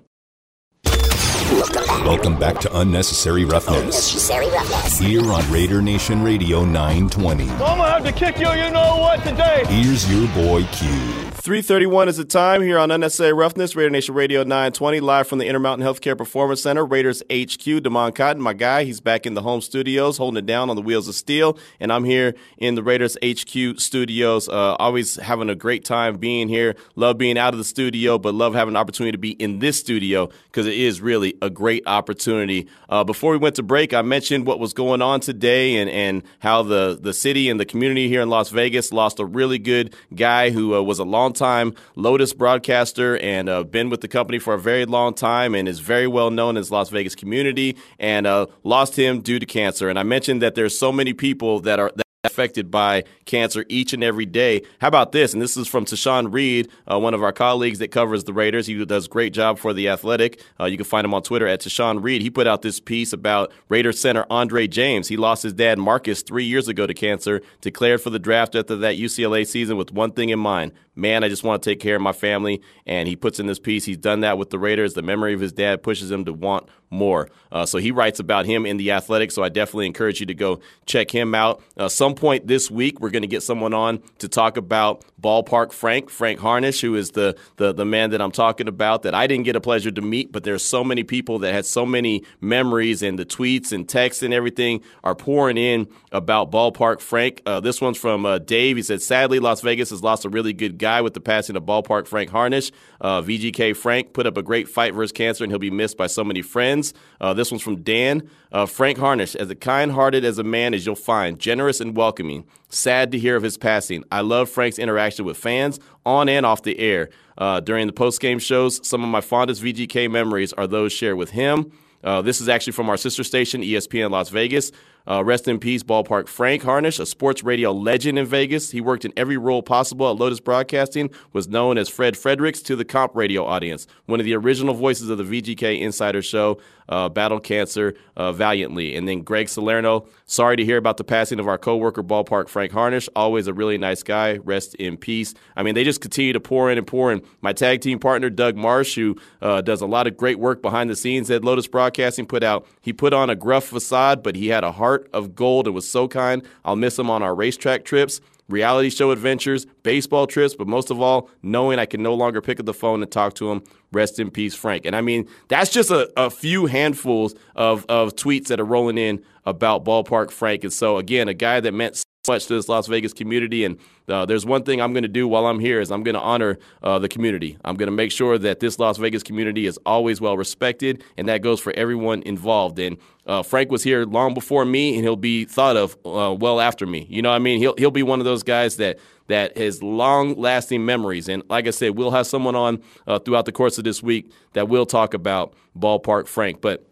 Welcome 2.04 2.38
back 2.38 2.60
to 2.60 2.80
Unnecessary 2.80 3.46
Roughness. 3.46 3.80
Unnecessary 3.80 4.48
Roughness. 4.48 5.00
Here 5.00 5.24
on 5.32 5.52
Raider 5.52 5.82
Nation 5.82 6.22
Radio 6.22 6.64
920. 6.64 7.50
I'm 7.50 7.58
gonna 7.58 7.90
have 7.90 8.04
to 8.04 8.12
kick 8.12 8.38
you, 8.38 8.50
you 8.52 8.70
know 8.70 8.98
what, 8.98 9.24
today. 9.24 9.64
Here's 9.68 10.10
your 10.12 10.28
boy 10.36 10.64
Q. 10.66 11.25
331 11.46 12.10
is 12.10 12.18
the 12.18 12.26
time 12.26 12.64
here 12.64 12.80
on 12.80 12.90
Unnecessary 12.90 13.32
Roughness, 13.32 13.76
Raider 13.76 13.92
Nation 13.92 14.16
Radio 14.16 14.42
920, 14.42 15.00
live 15.00 15.28
from 15.28 15.38
the 15.38 15.46
Intermountain 15.46 15.86
Healthcare 15.86 16.18
Performance 16.18 16.64
Center, 16.64 16.84
Raiders 16.84 17.22
HQ. 17.32 17.84
Damon 17.84 18.14
Cotton, 18.14 18.42
my 18.42 18.54
guy, 18.54 18.84
he's 18.84 19.00
back 19.00 19.28
in 19.28 19.36
the 19.36 19.44
home 19.44 19.62
studios, 19.62 20.18
holding 20.18 20.40
it 20.40 20.48
down 20.48 20.72
on 20.72 20.76
the 20.76 20.82
wheels 20.82 21.08
of 21.08 21.14
steel. 21.14 21.60
And 21.80 21.94
I'm 21.94 22.04
here 22.04 22.34
in 22.58 22.74
the 22.74 22.82
Raiders 22.82 23.16
HQ 23.24 23.80
studios, 23.80 24.50
uh, 24.50 24.74
always 24.80 25.18
having 25.18 25.52
a 25.52 25.54
great 25.54 25.86
time 25.86 26.18
being 26.18 26.50
here. 26.50 26.76
Love 26.96 27.20
being 27.20 27.38
out 27.38 27.54
of 27.54 27.60
the 27.60 27.64
studio, 27.64 28.18
but 28.18 28.34
love 28.34 28.56
having 28.56 28.72
an 28.72 28.78
opportunity 28.78 29.12
to 29.12 29.20
be 29.20 29.34
in 29.34 29.60
this 29.60 29.80
studio 29.80 30.30
because 30.46 30.66
it 30.66 30.74
is 30.74 31.00
really 31.00 31.38
a 31.44 31.52
great 31.52 31.84
opportunity. 31.86 32.68
Uh, 32.90 33.04
before 33.04 33.32
we 33.32 33.38
went 33.38 33.56
to 33.58 33.64
break, 33.64 33.94
I 33.94 34.02
mentioned 34.02 34.48
what 34.48 34.60
was 34.60 34.74
going 34.74 35.04
on 35.04 35.20
today 35.20 35.76
and, 35.76 35.92
and 35.92 36.24
how 36.40 36.64
the, 36.64 36.98
the 37.00 37.14
city 37.14 37.52
and 37.52 37.60
the 37.60 37.66
community 37.66 38.08
here 38.08 38.22
in 38.22 38.30
Las 38.32 38.50
Vegas 38.50 38.92
lost 38.92 39.20
a 39.20 39.26
really 39.26 39.60
good 39.60 39.94
guy 40.16 40.50
who 40.50 40.74
uh, 40.74 40.82
was 40.82 40.98
a 40.98 41.04
long 41.04 41.35
time 41.36 41.74
Lotus 41.95 42.34
broadcaster 42.34 43.17
and 43.17 43.50
uh, 43.50 43.63
been 43.63 43.89
with 43.89 44.02
the 44.02 44.08
company 44.08 44.39
for 44.39 44.54
a 44.54 44.60
very 44.60 44.86
long 44.86 45.13
time 45.13 45.54
and 45.54 45.67
is 45.67 45.80
very 45.80 46.08
well 46.08 46.32
known 46.32 46.58
in 46.58 46.63
the 46.63 46.74
Las 46.74 46.89
Vegas 46.89 47.15
community 47.15 47.78
and 48.00 48.26
uh, 48.26 48.48
lost 48.63 48.95
him 48.95 49.21
due 49.21 49.39
to 49.39 49.45
cancer. 49.45 49.89
And 49.89 50.00
I 50.00 50.04
mentioned 50.04 50.41
that 50.41 50.56
there's 50.56 50.78
so 50.78 50.91
many 50.91 51.13
people 51.13 51.60
that 51.62 51.80
are 51.80 51.91
that 51.95 52.05
affected 52.26 52.72
by 52.72 53.04
cancer 53.26 53.66
each 53.70 53.94
and 53.94 54.04
every 54.04 54.26
day. 54.26 54.62
How 54.80 54.88
about 54.88 55.12
this? 55.12 55.34
And 55.34 55.42
this 55.42 55.58
is 55.58 55.68
from 55.68 55.86
Tashan 55.86 56.34
Reed, 56.34 56.70
uh, 56.92 57.00
one 57.00 57.14
of 57.14 57.24
our 57.24 57.32
colleagues 57.32 57.80
that 57.80 57.92
covers 57.92 58.24
the 58.24 58.34
Raiders. 58.34 58.68
He 58.68 58.84
does 58.86 59.06
a 59.06 59.10
great 59.10 59.34
job 59.34 59.58
for 59.60 59.74
the 59.74 59.90
Athletic. 59.90 60.42
Uh, 60.60 60.66
you 60.66 60.78
can 60.78 60.86
find 60.86 61.06
him 61.06 61.14
on 61.14 61.24
Twitter 61.24 61.48
at 61.48 61.62
Tashan 61.62 62.04
Reed. 62.04 62.22
He 62.22 62.30
put 62.30 62.48
out 62.48 62.62
this 62.62 62.80
piece 62.80 63.14
about 63.14 63.52
Raiders 63.70 64.00
center 64.00 64.26
Andre 64.30 64.68
James. 64.68 65.08
He 65.08 65.18
lost 65.18 65.44
his 65.44 65.54
dad 65.54 65.80
Marcus 65.80 66.22
three 66.22 66.46
years 66.46 66.68
ago 66.68 66.88
to 66.88 66.94
cancer. 66.94 67.42
Declared 67.62 68.02
for 68.02 68.10
the 68.10 68.20
draft 68.20 68.56
after 68.56 68.76
that 68.78 68.96
UCLA 68.98 69.46
season 69.48 69.78
with 69.78 69.92
one 69.92 70.12
thing 70.12 70.30
in 70.30 70.40
mind: 70.40 70.72
man, 70.96 71.24
I 71.24 71.30
just 71.30 71.44
want 71.44 71.62
to 71.62 71.70
take 71.70 71.80
care 71.80 71.96
of 71.96 72.02
my 72.02 72.12
family. 72.12 72.62
And 72.86 73.08
he 73.08 73.16
puts 73.16 73.40
in 73.40 73.48
this 73.48 73.60
piece. 73.60 73.86
He's 73.86 73.98
done 73.98 74.22
that 74.22 74.38
with 74.38 74.50
the 74.50 74.60
Raiders. 74.60 74.94
The 74.94 75.02
memory 75.02 75.34
of 75.34 75.40
his 75.40 75.52
dad 75.52 75.84
pushes 75.84 76.10
him 76.10 76.26
to 76.26 76.34
want 76.34 76.68
more. 76.90 77.30
Uh, 77.52 77.66
so 77.66 77.78
he 77.78 77.92
writes 77.92 78.20
about 78.20 78.46
him 78.46 78.66
in 78.66 78.78
the 78.78 78.92
Athletic. 78.92 79.32
So 79.32 79.44
I 79.44 79.50
definitely 79.50 79.88
encourage 79.88 80.20
you 80.20 80.26
to 80.28 80.34
go 80.34 80.60
check 80.86 81.12
him 81.12 81.36
out. 81.36 81.62
Uh, 81.78 81.90
some 81.90 82.14
point 82.15 82.47
this 82.47 82.71
week, 82.71 82.99
we're 82.99 83.10
going 83.10 83.21
to 83.21 83.28
get 83.28 83.43
someone 83.43 83.73
on 83.73 84.01
to 84.19 84.28
talk 84.28 84.58
about 84.58 85.06
Ballpark 85.21 85.71
Frank, 85.71 86.10
Frank 86.10 86.39
Harnish, 86.39 86.82
who 86.82 86.95
is 86.95 87.12
the, 87.12 87.36
the 87.58 87.73
the 87.73 87.86
man 87.86 88.12
that 88.12 88.21
I'm 88.21 88.32
talking 88.32 88.67
about. 88.67 89.04
That 89.04 89.13
I 89.13 89.28
didn't 89.28 89.45
get 89.45 89.56
a 89.56 89.62
pleasure 89.62 89.91
to 89.91 90.01
meet, 90.01 90.32
but 90.32 90.43
there's 90.43 90.63
so 90.63 90.84
many 90.84 91.04
people 91.04 91.39
that 91.39 91.54
had 91.54 91.65
so 91.65 91.86
many 91.86 92.23
memories, 92.41 93.01
and 93.01 93.17
the 93.17 93.25
tweets 93.25 93.71
and 93.71 93.88
texts 93.88 94.21
and 94.23 94.34
everything 94.34 94.82
are 95.04 95.15
pouring 95.15 95.58
in 95.58 95.88
about 96.12 96.51
Ballpark 96.51 97.01
Frank. 97.01 97.41
Uh, 97.45 97.60
this 97.60 97.82
one's 97.82 97.97
from 97.97 98.25
uh, 98.25 98.38
Dave. 98.39 98.78
He 98.78 98.84
said, 98.84 99.01
"Sadly, 99.01 99.39
Las 99.39 99.62
Vegas 99.62 99.89
has 99.89 100.04
lost 100.04 100.25
a 100.25 100.30
really 100.30 100.54
good 100.54 100.78
guy 100.78 101.01
with 101.01 101.13
the 101.13 101.21
passing 101.21 101.56
of 101.56 101.63
Ballpark 101.63 102.08
Frank 102.08 102.30
Harnish. 102.30 102.71
Uh, 103.01 103.21
VGK 103.21 103.75
Frank 103.75 104.13
put 104.13 104.28
up 104.28 104.38
a 104.38 104.43
great 104.43 104.69
fight 104.69 104.93
versus 104.93 105.12
cancer, 105.12 105.43
and 105.43 105.51
he'll 105.51 105.60
be 105.60 105.71
missed 105.71 105.97
by 105.97 106.08
so 106.08 106.23
many 106.23 106.41
friends." 106.41 106.93
Uh, 107.19 107.34
this 107.34 107.51
one's 107.51 107.63
from 107.63 107.82
Dan. 107.82 108.30
Uh, 108.51 108.65
Frank 108.65 108.97
Harnish, 108.97 109.36
as 109.36 109.49
a 109.49 109.56
kind-hearted 109.56 110.23
as 110.23 110.38
a 110.38 110.43
man 110.43 110.73
as 110.73 110.86
you'll 110.86 110.95
find, 110.95 111.39
generous 111.39 111.82
and 111.82 111.95
welcoming. 112.06 112.46
Sad 112.70 113.12
to 113.13 113.18
hear 113.18 113.36
of 113.36 113.41
his 113.41 113.58
passing. 113.58 114.04
I 114.12 114.22
love 114.22 114.48
Frank's 114.48 114.78
interaction 114.78 115.26
with 115.26 115.38
fans 115.38 115.80
on 116.06 116.30
and 116.30 116.46
off 116.46 116.62
the 116.62 116.78
air. 116.78 117.10
Uh, 117.36 117.62
during 117.62 117.88
the 117.88 117.94
post-game 117.94 118.38
shows, 118.38 118.88
some 118.88 119.04
of 119.04 119.10
my 119.10 119.22
fondest 119.22 119.63
VGK 119.63 120.12
memories 120.12 120.54
are 120.54 120.68
those 120.68 120.94
shared 120.94 121.18
with 121.18 121.32
him. 121.32 121.72
Uh, 122.04 122.22
this 122.22 122.41
is 122.41 122.48
actually 122.48 122.74
from 122.74 122.89
our 122.89 122.98
sister 122.98 123.24
station, 123.24 123.63
ESPN 123.63 124.12
Las 124.12 124.30
Vegas. 124.30 124.72
Uh, 125.08 125.24
rest 125.24 125.48
in 125.48 125.60
peace, 125.60 125.84
Ballpark 125.84 126.28
Frank 126.28 126.63
Harnish, 126.63 127.00
a 127.00 127.06
sports 127.06 127.44
radio 127.44 127.72
legend 127.72 128.18
in 128.18 128.26
Vegas. 128.26 128.72
He 128.72 128.82
worked 128.82 129.06
in 129.06 129.13
every 129.15 129.38
role 129.38 129.62
possible 129.62 130.10
at 130.10 130.18
Lotus 130.18 130.39
Broadcasting, 130.39 131.10
was 131.34 131.48
known 131.48 131.78
as 131.78 131.89
Fred 131.89 132.18
Fredericks 132.18 132.62
to 132.63 132.76
the 132.76 132.86
comp 132.86 133.15
radio 133.15 133.46
audience, 133.46 133.88
one 134.06 134.20
of 134.20 134.26
the 134.26 134.36
original 134.36 134.74
voices 134.74 135.10
of 135.10 135.18
the 135.18 135.24
VGK 135.24 135.80
Insider 135.80 136.22
Show, 136.22 136.60
uh, 136.89 137.10
battled 137.10 137.44
cancer 137.44 137.96
uh, 138.15 138.32
valiantly. 138.32 138.96
And 138.96 139.08
then 139.08 139.22
Greg 139.22 139.50
Salerno, 139.50 140.08
sorry 140.26 140.56
to 140.56 140.65
hear 140.65 140.78
about 140.78 140.98
the 140.98 141.04
passing 141.04 141.39
of 141.39 141.48
our 141.48 141.58
coworker, 141.58 142.04
Ballpark 142.04 142.48
Frank 142.48 142.72
Harnish, 142.72 143.10
always 143.15 143.48
a 143.48 143.54
really 143.54 143.78
nice 143.78 144.04
guy. 144.04 144.38
Rest 144.38 144.76
in 144.76 144.98
peace. 144.98 145.34
I 145.56 145.63
mean, 145.63 145.76
they 145.76 145.84
just 145.84 146.02
continue 146.02 146.34
to 146.34 146.39
pour 146.39 146.72
in 146.72 146.78
and 146.78 146.86
pour 146.86 147.12
in. 147.12 147.22
My 147.41 147.54
tag 147.54 147.82
team 147.82 148.00
partner, 148.00 148.30
Doug 148.30 148.56
Marsh, 148.56 148.96
who 148.96 149.18
uh, 149.41 149.62
does 149.62 149.82
a 149.82 149.88
lot 149.88 150.08
of 150.08 150.18
great 150.18 150.39
work 150.39 150.62
behind 150.62 150.89
the 150.89 150.96
scenes 150.96 151.30
at 151.32 151.44
Lotus 151.44 151.68
Broadcasting, 151.68 152.26
put 152.26 152.44
out, 152.44 152.68
he 152.82 152.94
put 152.94 153.13
on 153.13 153.30
a 153.30 153.36
gruff 153.36 153.65
facade, 153.65 154.22
but 154.22 154.36
he 154.36 154.48
had 154.50 154.63
a 154.63 154.72
heart 154.72 154.95
of 155.14 155.36
gold 155.36 155.68
and 155.68 155.76
was 155.76 155.90
so 155.90 156.08
kind. 156.08 156.44
I'll 156.64 156.76
miss 156.76 156.98
him 156.98 157.10
on 157.10 157.24
our 157.24 157.36
racetrack 157.36 157.86
trips, 157.86 158.22
reality 158.50 158.90
show 158.90 159.12
adventures, 159.12 159.66
baseball 159.84 160.28
trips, 160.28 160.56
but 160.56 160.68
most 160.68 160.92
of 160.92 161.02
all, 161.02 161.30
knowing 161.42 161.80
I 161.80 161.86
can 161.86 162.04
no 162.04 162.14
longer 162.14 162.42
pick 162.42 162.60
up 162.60 162.66
the 162.66 162.74
phone 162.74 163.02
and 163.02 163.12
talk 163.12 163.34
to 163.36 163.52
him. 163.52 163.64
Rest 163.92 164.20
in 164.20 164.30
peace, 164.30 164.56
Frank. 164.56 164.86
And 164.86 164.96
I 164.96 165.02
mean, 165.02 165.28
that's 165.48 165.72
just 165.72 165.90
a, 165.90 166.12
a 166.18 166.30
few 166.30 166.66
handfuls 166.66 167.34
of, 167.56 167.86
of 167.88 168.16
tweets 168.16 168.48
that 168.48 168.60
are 168.60 168.66
rolling 168.66 168.98
in 168.98 169.24
about 169.46 169.86
ballpark 169.86 170.32
Frank. 170.32 170.64
And 170.64 170.74
so, 170.74 170.98
again, 170.98 171.28
a 171.28 171.34
guy 171.34 171.60
that 171.60 171.74
meant 171.74 172.05
much 172.28 172.46
to 172.48 172.56
this 172.56 172.70
Las 172.70 172.88
Vegas 172.88 173.14
community. 173.14 173.66
And 173.66 173.78
uh, 174.08 174.26
there's 174.26 174.46
one 174.46 174.64
thing 174.64 174.82
I'm 174.82 174.94
going 174.94 175.04
to 175.04 175.10
do 175.10 175.28
while 175.28 175.46
I'm 175.46 175.60
here 175.60 175.82
is 175.82 175.92
I'm 175.92 176.04
going 176.04 176.16
to 176.16 176.22
honor 176.22 176.58
uh, 176.84 177.00
the 177.00 177.10
community. 177.10 177.58
I'm 177.64 177.76
going 177.76 177.88
to 177.88 177.96
make 177.96 178.12
sure 178.12 178.38
that 178.38 178.60
this 178.60 178.80
Las 178.80 178.98
Vegas 178.98 179.24
community 179.24 179.66
is 179.66 179.80
always 179.86 180.22
well 180.22 180.38
respected, 180.38 181.04
and 181.18 181.28
that 181.28 181.42
goes 181.42 181.60
for 181.60 181.74
everyone 181.74 182.22
involved. 182.24 182.80
And 182.80 182.98
uh, 183.26 183.44
Frank 183.44 183.72
was 183.72 183.84
here 183.84 184.06
long 184.06 184.34
before 184.34 184.66
me, 184.66 184.96
and 184.96 185.04
he'll 185.04 185.16
be 185.16 185.46
thought 185.46 185.78
of 185.78 185.98
uh, 186.06 186.36
well 186.38 186.60
after 186.60 186.86
me. 186.86 187.08
You 187.10 187.22
know, 187.22 187.30
what 187.30 187.36
I 187.36 187.40
mean, 187.40 187.60
he'll 187.60 187.76
he'll 187.78 187.92
be 187.92 188.04
one 188.04 188.20
of 188.20 188.26
those 188.26 188.44
guys 188.44 188.78
that 188.78 189.00
that 189.28 189.58
has 189.58 189.82
long 189.82 190.36
lasting 190.36 190.86
memories. 190.86 191.28
And 191.28 191.44
like 191.50 191.68
I 191.68 191.72
said, 191.72 191.98
we'll 191.98 192.12
have 192.12 192.28
someone 192.28 192.56
on 192.56 192.82
uh, 193.08 193.20
throughout 193.20 193.46
the 193.46 193.52
course 193.52 193.78
of 193.78 193.84
this 193.84 194.04
week 194.04 194.32
that 194.54 194.70
will 194.70 194.86
talk 194.86 195.14
about 195.14 195.56
Ballpark 195.78 196.28
Frank, 196.28 196.62
but 196.62 196.88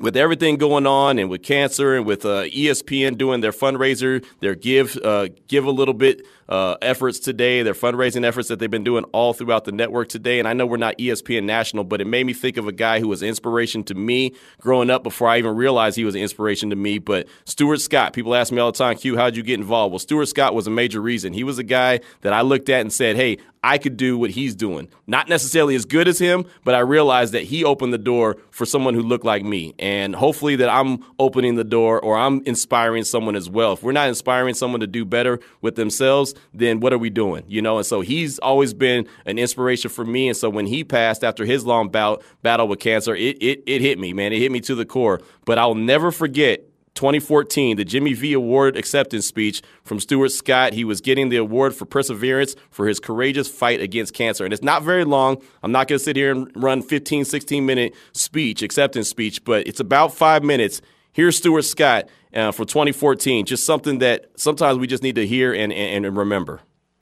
with 0.00 0.16
everything 0.16 0.56
going 0.56 0.86
on 0.86 1.18
and 1.18 1.30
with 1.30 1.42
cancer 1.42 1.94
and 1.94 2.06
with 2.06 2.24
uh, 2.24 2.44
ESPN 2.44 3.16
doing 3.16 3.40
their 3.40 3.52
fundraiser, 3.52 4.24
their 4.40 4.54
give 4.54 4.96
uh, 5.04 5.28
give 5.48 5.64
a 5.64 5.70
little 5.70 5.94
bit 5.94 6.26
uh, 6.48 6.76
efforts 6.82 7.18
today, 7.18 7.62
their 7.62 7.74
fundraising 7.74 8.24
efforts 8.24 8.48
that 8.48 8.58
they've 8.58 8.70
been 8.70 8.84
doing 8.84 9.04
all 9.12 9.32
throughout 9.32 9.64
the 9.64 9.72
network 9.72 10.08
today. 10.08 10.38
And 10.38 10.46
I 10.46 10.52
know 10.52 10.66
we're 10.66 10.76
not 10.76 10.98
ESPN 10.98 11.44
national, 11.44 11.84
but 11.84 12.00
it 12.00 12.06
made 12.06 12.24
me 12.24 12.32
think 12.32 12.56
of 12.56 12.66
a 12.68 12.72
guy 12.72 13.00
who 13.00 13.08
was 13.08 13.22
inspiration 13.22 13.82
to 13.84 13.94
me 13.94 14.34
growing 14.60 14.90
up 14.90 15.02
before 15.02 15.28
I 15.28 15.38
even 15.38 15.56
realized 15.56 15.96
he 15.96 16.04
was 16.04 16.14
an 16.14 16.22
inspiration 16.22 16.70
to 16.70 16.76
me. 16.76 16.98
But 16.98 17.26
Stuart 17.44 17.80
Scott, 17.80 18.12
people 18.12 18.34
ask 18.34 18.52
me 18.52 18.58
all 18.58 18.72
the 18.72 18.78
time, 18.78 18.96
Q, 18.96 19.16
how'd 19.16 19.36
you 19.36 19.42
get 19.42 19.58
involved? 19.58 19.92
Well, 19.92 19.98
Stuart 19.98 20.26
Scott 20.26 20.54
was 20.54 20.66
a 20.66 20.70
major 20.70 21.00
reason. 21.00 21.32
He 21.32 21.44
was 21.44 21.58
a 21.58 21.64
guy 21.64 22.00
that 22.22 22.32
I 22.32 22.42
looked 22.42 22.68
at 22.68 22.80
and 22.80 22.92
said, 22.92 23.16
hey, 23.16 23.38
I 23.66 23.78
could 23.78 23.96
do 23.96 24.16
what 24.16 24.30
he's 24.30 24.54
doing. 24.54 24.88
Not 25.08 25.28
necessarily 25.28 25.74
as 25.74 25.84
good 25.84 26.06
as 26.06 26.20
him, 26.20 26.46
but 26.62 26.76
I 26.76 26.78
realized 26.80 27.34
that 27.34 27.42
he 27.42 27.64
opened 27.64 27.92
the 27.92 27.98
door 27.98 28.36
for 28.52 28.64
someone 28.64 28.94
who 28.94 29.02
looked 29.02 29.24
like 29.24 29.42
me. 29.42 29.74
And 29.80 30.14
hopefully 30.14 30.54
that 30.56 30.68
I'm 30.68 31.04
opening 31.18 31.56
the 31.56 31.64
door 31.64 32.00
or 32.00 32.16
I'm 32.16 32.42
inspiring 32.46 33.02
someone 33.02 33.34
as 33.34 33.50
well. 33.50 33.72
If 33.72 33.82
we're 33.82 33.90
not 33.90 34.08
inspiring 34.08 34.54
someone 34.54 34.80
to 34.82 34.86
do 34.86 35.04
better 35.04 35.40
with 35.62 35.74
themselves, 35.74 36.32
then 36.54 36.80
what 36.80 36.92
are 36.92 36.98
we 36.98 37.10
doing? 37.10 37.44
You 37.46 37.62
know, 37.62 37.78
and 37.78 37.86
so 37.86 38.00
he's 38.00 38.38
always 38.38 38.74
been 38.74 39.06
an 39.24 39.38
inspiration 39.38 39.90
for 39.90 40.04
me. 40.04 40.28
And 40.28 40.36
so 40.36 40.48
when 40.50 40.66
he 40.66 40.84
passed 40.84 41.24
after 41.24 41.44
his 41.44 41.64
long 41.64 41.88
bout 41.88 42.22
battle 42.42 42.68
with 42.68 42.80
cancer, 42.80 43.14
it 43.14 43.36
it, 43.42 43.62
it 43.66 43.80
hit 43.80 43.98
me, 43.98 44.12
man. 44.12 44.32
It 44.32 44.38
hit 44.38 44.52
me 44.52 44.60
to 44.62 44.74
the 44.74 44.84
core. 44.84 45.20
But 45.44 45.58
I'll 45.58 45.74
never 45.74 46.10
forget 46.10 46.64
2014, 46.96 47.76
the 47.76 47.84
Jimmy 47.84 48.14
V 48.14 48.32
Award 48.32 48.76
acceptance 48.76 49.26
speech 49.26 49.62
from 49.84 50.00
Stuart 50.00 50.30
Scott. 50.30 50.72
He 50.72 50.82
was 50.82 51.00
getting 51.00 51.28
the 51.28 51.36
award 51.36 51.74
for 51.74 51.84
perseverance 51.84 52.56
for 52.70 52.88
his 52.88 52.98
courageous 52.98 53.48
fight 53.48 53.80
against 53.80 54.14
cancer. 54.14 54.44
And 54.44 54.52
it's 54.52 54.62
not 54.62 54.82
very 54.82 55.04
long. 55.04 55.36
I'm 55.62 55.70
not 55.72 55.88
going 55.88 55.98
to 55.98 56.04
sit 56.04 56.16
here 56.16 56.32
and 56.32 56.50
run 56.56 56.82
15, 56.82 57.26
16 57.26 57.64
minute 57.64 57.94
speech, 58.12 58.62
acceptance 58.62 59.08
speech, 59.08 59.44
but 59.44 59.66
it's 59.68 59.78
about 59.78 60.14
five 60.14 60.42
minutes. 60.42 60.80
Here's 61.12 61.36
Stuart 61.36 61.62
Scott 61.62 62.08
uh, 62.36 62.52
for 62.52 62.64
2014. 62.64 63.46
Just 63.46 63.64
something 63.64 63.98
that 63.98 64.26
sometimes 64.36 64.78
we 64.78 64.86
just 64.86 65.02
need 65.02 65.14
to 65.16 65.26
hear 65.26 65.52
and, 65.52 65.72
and, 65.72 66.06
and 66.06 66.16
remember. 66.16 66.60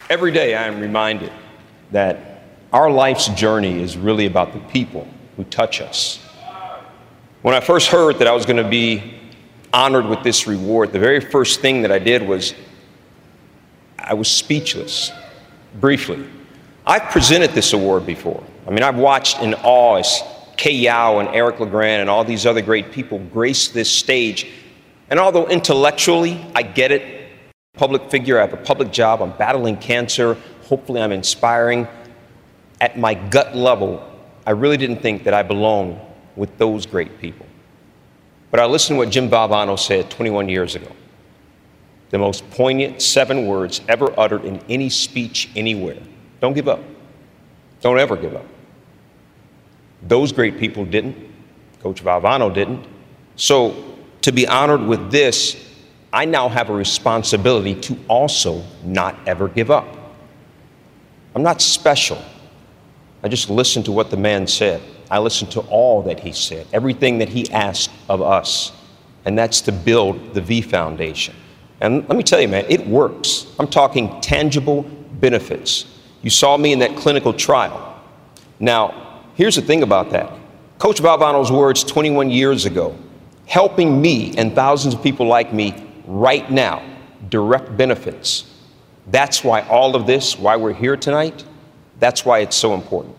Every 0.08 0.30
day 0.30 0.54
I 0.54 0.66
am 0.66 0.80
reminded 0.80 1.32
that 1.90 2.42
our 2.72 2.90
life's 2.90 3.28
journey 3.28 3.82
is 3.82 3.96
really 3.96 4.26
about 4.26 4.52
the 4.52 4.60
people 4.60 5.06
who 5.36 5.44
touch 5.44 5.80
us. 5.80 6.18
When 7.42 7.54
I 7.54 7.60
first 7.60 7.88
heard 7.88 8.18
that 8.18 8.26
I 8.26 8.32
was 8.32 8.46
going 8.46 8.62
to 8.62 8.68
be 8.68 9.20
honored 9.72 10.06
with 10.06 10.22
this 10.22 10.46
reward, 10.46 10.92
the 10.92 10.98
very 10.98 11.20
first 11.20 11.60
thing 11.60 11.82
that 11.82 11.92
I 11.92 11.98
did 11.98 12.22
was 12.22 12.54
I 13.98 14.14
was 14.14 14.30
speechless, 14.30 15.10
briefly. 15.80 16.28
I've 16.86 17.10
presented 17.10 17.52
this 17.52 17.72
award 17.72 18.06
before. 18.06 18.44
I 18.66 18.70
mean, 18.70 18.82
I've 18.82 18.96
watched 18.96 19.40
in 19.40 19.54
awe 19.54 19.96
as 19.96 20.22
Kay 20.56 20.72
Yow 20.72 21.20
and 21.20 21.28
Eric 21.30 21.60
LeGrand 21.60 22.02
and 22.02 22.10
all 22.10 22.24
these 22.24 22.46
other 22.46 22.62
great 22.62 22.92
people 22.92 23.18
grace 23.32 23.68
this 23.68 23.90
stage. 23.90 24.46
And 25.10 25.18
although 25.18 25.46
intellectually 25.46 26.44
I 26.54 26.62
get 26.62 26.90
it, 26.90 27.30
public 27.74 28.10
figure, 28.10 28.38
I 28.38 28.42
have 28.42 28.52
a 28.52 28.58
public 28.58 28.92
job, 28.92 29.22
I'm 29.22 29.36
battling 29.36 29.76
cancer, 29.76 30.36
hopefully 30.62 31.02
I'm 31.02 31.12
inspiring, 31.12 31.86
at 32.80 32.98
my 32.98 33.14
gut 33.14 33.54
level, 33.56 34.02
I 34.46 34.50
really 34.50 34.76
didn't 34.76 35.00
think 35.00 35.24
that 35.24 35.34
I 35.34 35.42
belonged 35.42 36.00
with 36.36 36.56
those 36.58 36.86
great 36.86 37.18
people. 37.18 37.46
But 38.50 38.60
I 38.60 38.66
listened 38.66 38.96
to 38.96 38.98
what 38.98 39.10
Jim 39.10 39.28
Valvano 39.28 39.78
said 39.78 40.10
21 40.10 40.48
years 40.48 40.74
ago. 40.74 40.90
The 42.10 42.18
most 42.18 42.48
poignant 42.50 43.02
seven 43.02 43.46
words 43.46 43.80
ever 43.88 44.12
uttered 44.18 44.44
in 44.44 44.60
any 44.68 44.88
speech 44.88 45.50
anywhere. 45.56 45.98
Don't 46.40 46.52
give 46.52 46.68
up. 46.68 46.80
Don't 47.80 47.98
ever 47.98 48.16
give 48.16 48.36
up. 48.36 48.46
Those 50.02 50.30
great 50.30 50.58
people 50.58 50.84
didn't. 50.84 51.16
Coach 51.80 52.04
Valvano 52.04 52.52
didn't. 52.52 52.86
So 53.36 53.93
to 54.24 54.32
be 54.32 54.48
honored 54.48 54.80
with 54.80 55.10
this, 55.10 55.54
I 56.10 56.24
now 56.24 56.48
have 56.48 56.70
a 56.70 56.72
responsibility 56.72 57.74
to 57.82 57.98
also 58.08 58.64
not 58.82 59.14
ever 59.26 59.48
give 59.48 59.70
up. 59.70 59.86
I'm 61.34 61.42
not 61.42 61.60
special. 61.60 62.24
I 63.22 63.28
just 63.28 63.50
listened 63.50 63.84
to 63.84 63.92
what 63.92 64.10
the 64.10 64.16
man 64.16 64.46
said. 64.46 64.80
I 65.10 65.18
listened 65.18 65.50
to 65.52 65.60
all 65.60 66.00
that 66.04 66.20
he 66.20 66.32
said, 66.32 66.66
everything 66.72 67.18
that 67.18 67.28
he 67.28 67.52
asked 67.52 67.90
of 68.08 68.22
us, 68.22 68.72
and 69.26 69.36
that's 69.36 69.60
to 69.60 69.72
build 69.72 70.32
the 70.32 70.40
V 70.40 70.62
Foundation. 70.62 71.34
And 71.82 72.08
let 72.08 72.16
me 72.16 72.22
tell 72.22 72.40
you, 72.40 72.48
man, 72.48 72.64
it 72.70 72.86
works. 72.86 73.54
I'm 73.58 73.68
talking 73.68 74.22
tangible 74.22 74.84
benefits. 75.20 75.84
You 76.22 76.30
saw 76.30 76.56
me 76.56 76.72
in 76.72 76.78
that 76.78 76.96
clinical 76.96 77.34
trial. 77.34 78.02
Now, 78.58 79.22
here's 79.34 79.56
the 79.56 79.62
thing 79.62 79.82
about 79.82 80.08
that 80.12 80.32
Coach 80.78 81.02
Valvano's 81.02 81.52
words 81.52 81.84
21 81.84 82.30
years 82.30 82.64
ago, 82.64 82.96
helping 83.46 84.00
me 84.00 84.36
and 84.36 84.54
thousands 84.54 84.94
of 84.94 85.02
people 85.02 85.26
like 85.26 85.52
me 85.52 85.74
right 86.06 86.50
now, 86.50 86.82
direct 87.28 87.76
benefits. 87.76 88.50
That's 89.08 89.44
why 89.44 89.62
all 89.62 89.96
of 89.96 90.06
this, 90.06 90.38
why 90.38 90.56
we're 90.56 90.72
here 90.72 90.96
tonight, 90.96 91.44
that's 91.98 92.24
why 92.24 92.40
it's 92.40 92.56
so 92.56 92.74
important. 92.74 93.16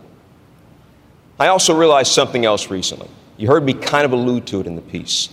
I 1.40 1.48
also 1.48 1.76
realized 1.76 2.12
something 2.12 2.46
else 2.46 2.70
recently. 2.70 3.10
You 3.38 3.48
heard 3.48 3.64
me 3.64 3.74
kind 3.74 4.06
of 4.06 4.14
allude 4.14 4.48
to 4.48 4.62
it 4.62 4.68
in 4.68 4.76
the 4.76 4.82
piece. 4.82 5.30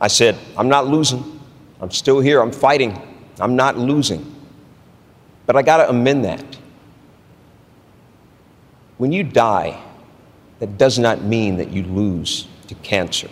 I 0.00 0.08
said, 0.08 0.36
I'm 0.56 0.68
not 0.68 0.86
losing. 0.86 1.40
I'm 1.80 1.90
still 1.90 2.20
here. 2.20 2.40
I'm 2.40 2.52
fighting. 2.52 3.00
I'm 3.40 3.56
not 3.56 3.78
losing. 3.78 4.34
But 5.46 5.56
I 5.56 5.62
got 5.62 5.78
to 5.78 5.88
amend 5.88 6.24
that. 6.24 6.44
When 8.98 9.12
you 9.12 9.22
die, 9.22 9.80
that 10.58 10.76
does 10.76 10.98
not 10.98 11.22
mean 11.22 11.56
that 11.56 11.70
you 11.70 11.84
lose 11.84 12.46
to 12.66 12.74
cancer. 12.76 13.28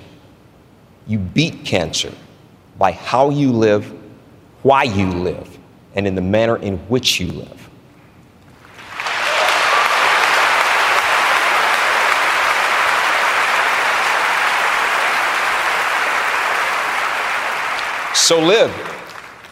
You 1.06 1.18
beat 1.18 1.64
cancer 1.64 2.12
by 2.78 2.92
how 2.92 3.30
you 3.30 3.52
live, 3.52 3.92
why 4.62 4.82
you 4.82 5.06
live, 5.06 5.58
and 5.94 6.06
in 6.06 6.14
the 6.14 6.20
manner 6.20 6.56
in 6.56 6.78
which 6.88 7.20
you 7.20 7.28
live. 7.28 7.66
So 18.14 18.40
live, 18.40 18.74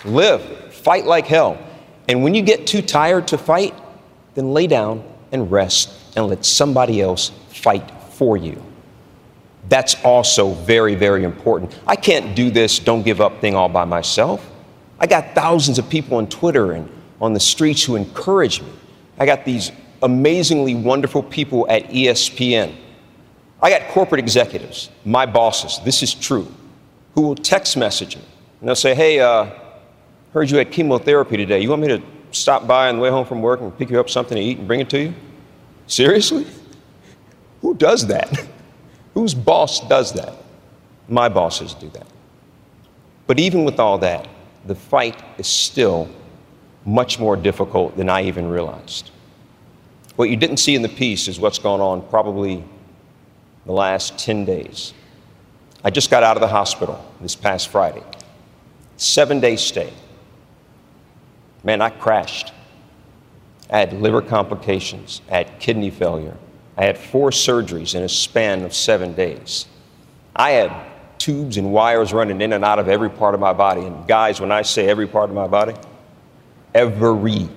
live, 0.04 0.42
fight 0.74 1.04
like 1.04 1.28
hell. 1.28 1.56
And 2.08 2.24
when 2.24 2.34
you 2.34 2.42
get 2.42 2.66
too 2.66 2.82
tired 2.82 3.28
to 3.28 3.38
fight, 3.38 3.72
then 4.34 4.52
lay 4.52 4.66
down 4.66 5.04
and 5.30 5.48
rest 5.48 5.90
and 6.16 6.26
let 6.26 6.44
somebody 6.44 7.00
else 7.00 7.30
fight 7.50 7.88
for 8.14 8.36
you. 8.36 8.60
That's 9.68 10.02
also 10.04 10.52
very, 10.52 10.94
very 10.94 11.24
important. 11.24 11.78
I 11.86 11.96
can't 11.96 12.36
do 12.36 12.50
this 12.50 12.78
don't 12.78 13.02
give 13.02 13.20
up 13.20 13.40
thing 13.40 13.54
all 13.54 13.68
by 13.68 13.84
myself. 13.84 14.50
I 14.98 15.06
got 15.06 15.34
thousands 15.34 15.78
of 15.78 15.88
people 15.88 16.18
on 16.18 16.28
Twitter 16.28 16.72
and 16.72 16.88
on 17.20 17.32
the 17.32 17.40
streets 17.40 17.82
who 17.82 17.96
encourage 17.96 18.60
me. 18.60 18.68
I 19.18 19.26
got 19.26 19.44
these 19.44 19.72
amazingly 20.02 20.74
wonderful 20.74 21.22
people 21.22 21.66
at 21.70 21.88
ESPN. 21.88 22.74
I 23.62 23.70
got 23.70 23.88
corporate 23.88 24.18
executives, 24.18 24.90
my 25.04 25.24
bosses, 25.24 25.80
this 25.84 26.02
is 26.02 26.12
true, 26.12 26.52
who 27.14 27.22
will 27.22 27.34
text 27.34 27.76
message 27.76 28.16
me 28.16 28.22
and 28.64 28.68
they'll 28.70 28.76
say, 28.76 28.94
hey, 28.94 29.20
uh, 29.20 29.50
heard 30.32 30.50
you 30.50 30.56
had 30.56 30.72
chemotherapy 30.72 31.36
today. 31.36 31.60
You 31.60 31.68
want 31.68 31.82
me 31.82 31.88
to 31.88 32.02
stop 32.30 32.66
by 32.66 32.88
on 32.88 32.96
the 32.96 33.02
way 33.02 33.10
home 33.10 33.26
from 33.26 33.42
work 33.42 33.60
and 33.60 33.76
pick 33.76 33.90
you 33.90 34.00
up 34.00 34.08
something 34.08 34.36
to 34.36 34.42
eat 34.42 34.56
and 34.56 34.66
bring 34.66 34.80
it 34.80 34.88
to 34.88 34.98
you? 34.98 35.14
Seriously? 35.86 36.46
Who 37.60 37.74
does 37.74 38.06
that? 38.06 38.48
Whose 39.14 39.34
boss 39.34 39.80
does 39.88 40.12
that? 40.12 40.34
My 41.08 41.28
bosses 41.28 41.74
do 41.74 41.88
that. 41.90 42.06
But 43.26 43.38
even 43.38 43.64
with 43.64 43.78
all 43.78 43.98
that, 43.98 44.28
the 44.66 44.74
fight 44.74 45.22
is 45.38 45.46
still 45.46 46.08
much 46.84 47.18
more 47.18 47.36
difficult 47.36 47.96
than 47.96 48.10
I 48.10 48.22
even 48.24 48.48
realized. 48.48 49.10
What 50.16 50.30
you 50.30 50.36
didn't 50.36 50.58
see 50.58 50.74
in 50.74 50.82
the 50.82 50.88
piece 50.88 51.28
is 51.28 51.40
what's 51.40 51.58
gone 51.58 51.80
on 51.80 52.06
probably 52.08 52.64
the 53.66 53.72
last 53.72 54.18
10 54.18 54.44
days. 54.44 54.92
I 55.82 55.90
just 55.90 56.10
got 56.10 56.22
out 56.22 56.36
of 56.36 56.40
the 56.40 56.48
hospital 56.48 57.04
this 57.20 57.34
past 57.34 57.68
Friday. 57.68 58.02
Seven 58.96 59.40
day 59.40 59.56
stay. 59.56 59.92
Man, 61.62 61.80
I 61.80 61.90
crashed. 61.90 62.52
I 63.70 63.78
had 63.78 63.92
liver 63.94 64.22
complications. 64.22 65.20
I 65.30 65.38
had 65.38 65.58
kidney 65.58 65.90
failure. 65.90 66.36
I 66.76 66.84
had 66.84 66.98
four 66.98 67.30
surgeries 67.30 67.94
in 67.94 68.02
a 68.02 68.08
span 68.08 68.64
of 68.64 68.74
seven 68.74 69.14
days. 69.14 69.66
I 70.34 70.50
had 70.52 70.72
tubes 71.18 71.56
and 71.56 71.72
wires 71.72 72.12
running 72.12 72.40
in 72.40 72.52
and 72.52 72.64
out 72.64 72.78
of 72.78 72.88
every 72.88 73.10
part 73.10 73.34
of 73.34 73.40
my 73.40 73.52
body. 73.52 73.82
And 73.82 74.06
guys, 74.08 74.40
when 74.40 74.50
I 74.50 74.62
say 74.62 74.88
every 74.88 75.06
part 75.06 75.30
of 75.30 75.36
my 75.36 75.46
body, 75.46 75.74
every 76.74 77.48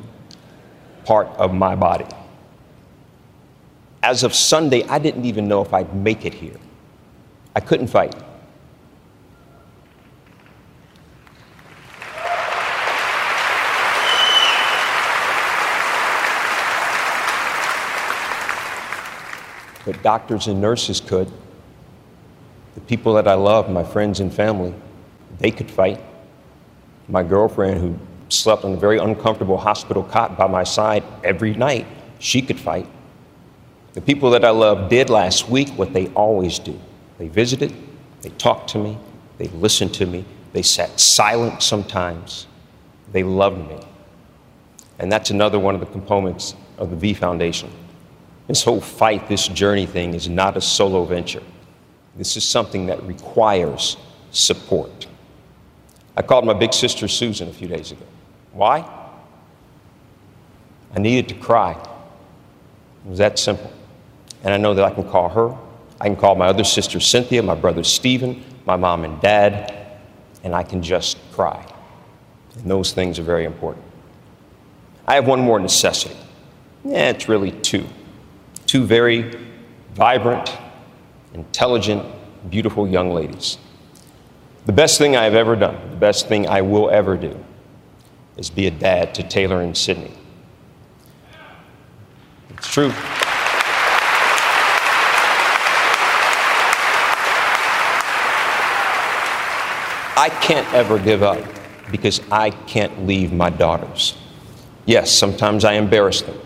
part 1.03 1.27
of 1.37 1.53
my 1.53 1.75
body. 1.75 2.05
As 4.03 4.23
of 4.23 4.35
Sunday, 4.35 4.83
I 4.83 4.99
didn't 4.99 5.25
even 5.25 5.47
know 5.47 5.61
if 5.61 5.73
I'd 5.73 5.93
make 5.95 6.25
it 6.25 6.33
here. 6.33 6.57
I 7.55 7.59
couldn't 7.59 7.87
fight. 7.87 8.15
But 19.87 20.03
doctors 20.03 20.47
and 20.47 20.59
nurses 20.59 20.99
could. 20.99 21.31
The 22.75 22.81
people 22.81 23.13
that 23.13 23.25
I 23.25 23.35
love, 23.35 23.69
my 23.69 23.85
friends 23.85 24.19
and 24.19 24.33
family, 24.33 24.73
they 25.39 25.49
could 25.49 25.71
fight. 25.71 26.01
My 27.07 27.23
girlfriend, 27.23 27.79
who 27.79 27.97
slept 28.27 28.65
on 28.65 28.73
a 28.73 28.75
very 28.75 28.97
uncomfortable 28.97 29.55
hospital 29.55 30.03
cot 30.03 30.37
by 30.37 30.45
my 30.45 30.65
side 30.65 31.05
every 31.23 31.53
night, 31.53 31.87
she 32.19 32.41
could 32.41 32.59
fight. 32.59 32.85
The 33.93 34.01
people 34.01 34.29
that 34.31 34.43
I 34.43 34.49
love 34.49 34.89
did 34.89 35.09
last 35.09 35.47
week 35.47 35.69
what 35.69 35.93
they 35.93 36.07
always 36.09 36.59
do 36.59 36.77
they 37.17 37.29
visited, 37.29 37.73
they 38.23 38.29
talked 38.31 38.69
to 38.71 38.77
me, 38.77 38.97
they 39.37 39.47
listened 39.47 39.93
to 39.95 40.05
me, 40.05 40.25
they 40.51 40.63
sat 40.63 40.99
silent 40.99 41.63
sometimes, 41.63 42.45
they 43.13 43.23
loved 43.23 43.69
me. 43.69 43.79
And 44.99 45.09
that's 45.09 45.29
another 45.29 45.59
one 45.59 45.75
of 45.75 45.79
the 45.79 45.87
components 45.87 46.55
of 46.77 46.89
the 46.89 46.97
V 46.97 47.13
Foundation. 47.13 47.71
This 48.47 48.63
whole 48.63 48.81
fight, 48.81 49.27
this 49.27 49.47
journey 49.47 49.85
thing 49.85 50.13
is 50.13 50.29
not 50.29 50.55
a 50.55 50.61
solo 50.61 51.03
venture. 51.03 51.43
This 52.15 52.37
is 52.37 52.43
something 52.43 52.87
that 52.87 53.03
requires 53.03 53.97
support. 54.31 55.07
I 56.15 56.21
called 56.21 56.45
my 56.45 56.53
big 56.53 56.73
sister 56.73 57.07
Susan 57.07 57.49
a 57.49 57.53
few 57.53 57.67
days 57.67 57.91
ago. 57.91 58.05
Why? 58.53 58.89
I 60.95 60.99
needed 60.99 61.29
to 61.29 61.35
cry. 61.35 61.73
It 61.73 63.09
was 63.09 63.19
that 63.19 63.37
simple. 63.37 63.71
And 64.43 64.53
I 64.53 64.57
know 64.57 64.73
that 64.73 64.83
I 64.83 64.91
can 64.91 65.07
call 65.09 65.29
her. 65.29 65.55
I 65.99 66.05
can 66.05 66.15
call 66.15 66.35
my 66.35 66.47
other 66.47 66.63
sister 66.63 66.99
Cynthia, 66.99 67.43
my 67.43 67.55
brother 67.55 67.83
Stephen, 67.83 68.43
my 68.65 68.75
mom 68.75 69.03
and 69.03 69.19
dad, 69.21 69.99
and 70.43 70.55
I 70.55 70.63
can 70.63 70.81
just 70.81 71.17
cry. 71.33 71.65
And 72.55 72.69
those 72.69 72.93
things 72.93 73.19
are 73.19 73.23
very 73.23 73.45
important. 73.45 73.85
I 75.07 75.15
have 75.15 75.27
one 75.27 75.41
more 75.41 75.59
necessity. 75.59 76.17
Yeah, 76.83 77.09
it's 77.09 77.29
really 77.29 77.51
two. 77.51 77.87
Two 78.67 78.85
very 78.85 79.33
vibrant, 79.95 80.55
intelligent, 81.33 82.05
beautiful 82.49 82.87
young 82.87 83.11
ladies. 83.11 83.57
The 84.67 84.73
best 84.73 84.97
thing 84.97 85.15
I 85.15 85.23
have 85.23 85.33
ever 85.33 85.55
done, 85.55 85.77
the 85.89 85.95
best 85.95 86.27
thing 86.27 86.47
I 86.47 86.61
will 86.61 86.89
ever 86.89 87.17
do, 87.17 87.43
is 88.35 88.49
be 88.49 88.67
a 88.67 88.71
dad 88.71 89.15
to 89.15 89.23
Taylor 89.23 89.61
and 89.61 89.75
Sydney. 89.75 90.13
It's 92.49 92.67
true. 92.71 92.91
I 100.19 100.29
can't 100.41 100.71
ever 100.73 100.99
give 100.99 101.23
up 101.23 101.39
because 101.91 102.21
I 102.31 102.49
can't 102.49 103.07
leave 103.07 103.31
my 103.31 103.49
daughters. 103.49 104.17
Yes, 104.85 105.11
sometimes 105.11 105.63
I 105.63 105.73
embarrass 105.73 106.21
them. 106.21 106.37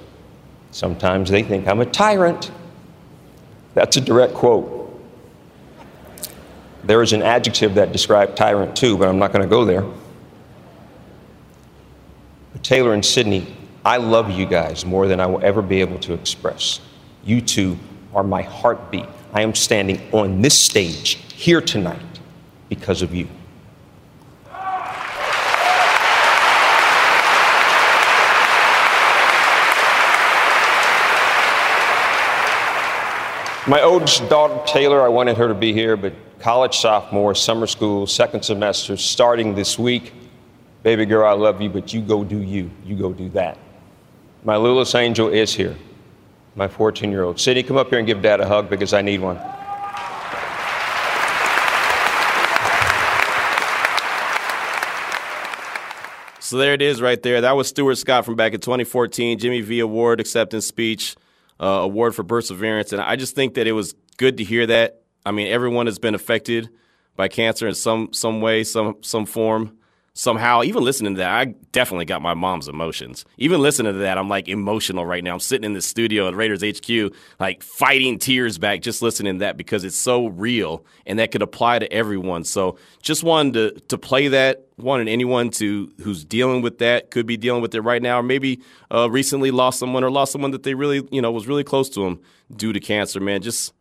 Sometimes 0.72 1.30
they 1.30 1.44
think 1.44 1.68
I'm 1.68 1.82
a 1.82 1.86
tyrant. 1.86 2.52
That's 3.74 3.98
a 3.98 4.02
direct 4.02 4.34
quote. 4.34 4.80
There 6.84 7.02
is 7.04 7.14
an 7.14 7.22
adjective 7.22 7.76
that 7.76 7.92
describes 7.92 8.34
tyrant 8.36 8.76
too, 8.76 8.98
but 8.98 9.08
I'm 9.08 9.20
not 9.20 9.32
going 9.32 9.44
to 9.44 9.50
go 9.50 9.66
there. 9.66 9.84
But 12.54 12.64
Taylor 12.64 12.94
and 12.94 13.06
Sydney, 13.06 13.56
I 13.86 13.98
love 13.98 14.32
you 14.32 14.46
guys 14.46 14.86
more 14.86 15.08
than 15.08 15.20
I 15.20 15.26
will 15.26 15.44
ever 15.44 15.62
be 15.62 15.82
able 15.82 16.00
to 16.00 16.14
express. 16.14 16.80
You 17.24 17.42
two 17.42 17.78
are 18.14 18.24
my 18.24 18.42
heartbeat. 18.42 19.06
I 19.34 19.42
am 19.42 19.54
standing 19.54 20.02
on 20.12 20.42
this 20.42 20.58
stage 20.58 21.16
here 21.34 21.62
tonight 21.62 22.02
because 22.70 23.02
of 23.02 23.14
you. 23.14 23.28
My 33.68 33.84
oldest 33.84 34.28
daughter, 34.28 34.60
Taylor, 34.66 35.04
I 35.04 35.08
wanted 35.08 35.38
her 35.38 35.48
to 35.48 35.54
be 35.54 35.72
here, 35.72 35.96
but 35.96 36.14
college 36.40 36.78
sophomore, 36.78 37.36
summer 37.36 37.68
school, 37.68 38.08
second 38.08 38.44
semester, 38.44 38.98
starting 38.98 39.54
this 39.54 39.78
week. 39.78 40.14
Baby 40.82 41.06
girl, 41.06 41.28
I 41.28 41.34
love 41.34 41.62
you, 41.62 41.70
but 41.70 41.94
you 41.94 42.02
go 42.02 42.24
do 42.24 42.42
you. 42.42 42.72
You 42.84 42.96
go 42.96 43.14
do 43.14 43.30
that. 43.30 43.60
My 44.44 44.58
littlest 44.58 44.96
angel 44.96 45.28
is 45.28 45.54
here, 45.54 45.76
my 46.56 46.68
14 46.68 47.12
year 47.12 47.22
old. 47.22 47.40
Sydney, 47.40 47.62
come 47.62 47.78
up 47.78 47.90
here 47.90 48.00
and 48.00 48.08
give 48.08 48.24
dad 48.24 48.40
a 48.40 48.48
hug 48.48 48.68
because 48.68 48.96
I 48.96 49.04
need 49.04 49.22
one. 49.22 49.38
So 56.40 56.58
there 56.58 56.74
it 56.74 56.82
is 56.82 57.00
right 57.00 57.22
there. 57.22 57.42
That 57.42 57.56
was 57.56 57.68
Stuart 57.68 58.00
Scott 58.00 58.26
from 58.26 58.36
back 58.36 58.56
in 58.56 58.60
2014, 58.60 59.38
Jimmy 59.38 59.62
V 59.62 59.82
Award 59.82 60.20
acceptance 60.20 60.66
speech 60.66 61.16
uh, 61.62 61.66
award 61.66 62.16
for 62.16 62.24
perseverance, 62.24 62.92
and 62.92 63.02
I 63.02 63.16
just 63.16 63.36
think 63.36 63.54
that 63.54 63.68
it 63.68 63.74
was 63.74 63.94
good 64.18 64.38
to 64.38 64.44
hear 64.44 64.66
that. 64.68 65.02
I 65.26 65.32
mean, 65.32 65.48
everyone 65.48 65.86
has 65.86 66.00
been 66.00 66.16
affected 66.16 66.70
by 67.16 67.28
cancer 67.28 67.68
in 67.68 67.76
some 67.76 68.12
some 68.14 68.42
way, 68.42 68.64
some 68.64 68.98
some 69.02 69.26
form 69.26 69.78
somehow 70.14 70.62
even 70.62 70.84
listening 70.84 71.16
to 71.16 71.20
that 71.20 71.32
i 71.32 71.46
definitely 71.72 72.04
got 72.04 72.22
my 72.22 72.34
mom's 72.34 72.68
emotions. 72.68 73.24
Even 73.38 73.62
listening 73.62 73.94
to 73.94 74.00
that 74.00 74.18
i'm 74.18 74.28
like 74.28 74.48
emotional 74.50 75.06
right 75.06 75.24
now. 75.24 75.34
I'm 75.34 75.40
sitting 75.40 75.64
in 75.64 75.74
the 75.74 75.82
studio 75.82 76.28
at 76.28 76.36
raiders 76.36 76.62
hq 76.62 77.14
like 77.40 77.64
fighting 77.64 78.20
tears 78.20 78.58
back 78.58 78.82
just 78.82 79.02
listening 79.02 79.36
to 79.36 79.40
that 79.40 79.58
because 79.58 79.84
it's 79.84 79.96
so 79.96 80.28
real 80.28 80.86
and 81.06 81.20
that 81.20 81.32
could 81.32 81.42
apply 81.42 81.80
to 81.80 81.92
everyone. 81.92 82.44
So 82.44 82.78
just 83.02 83.24
wanted 83.24 83.54
to, 83.54 83.80
to 83.88 83.98
play 83.98 84.30
that. 84.30 84.66
Wanted 84.78 85.08
anyone 85.08 85.50
to 85.52 85.92
who's 86.02 86.26
dealing 86.26 86.62
with 86.62 86.80
that 86.80 87.12
could 87.12 87.26
be 87.26 87.38
dealing 87.38 87.62
with 87.62 87.76
it 87.76 87.82
right 87.82 88.02
now 88.02 88.20
or 88.20 88.24
maybe 88.24 88.62
uh, 88.94 89.10
recently 89.10 89.52
lost 89.52 89.80
someone 89.80 90.04
or 90.04 90.10
lost 90.10 90.32
someone 90.32 90.52
that 90.52 90.64
they 90.64 90.74
really 90.74 91.08
you 91.12 91.22
know 91.22 91.32
was 91.32 91.48
really 91.48 91.64
close 91.64 91.90
to 91.92 92.04
them 92.04 92.20
due 92.56 92.74
to 92.74 92.80
cancer 92.80 93.20
man. 93.20 93.42
Just 93.42 93.74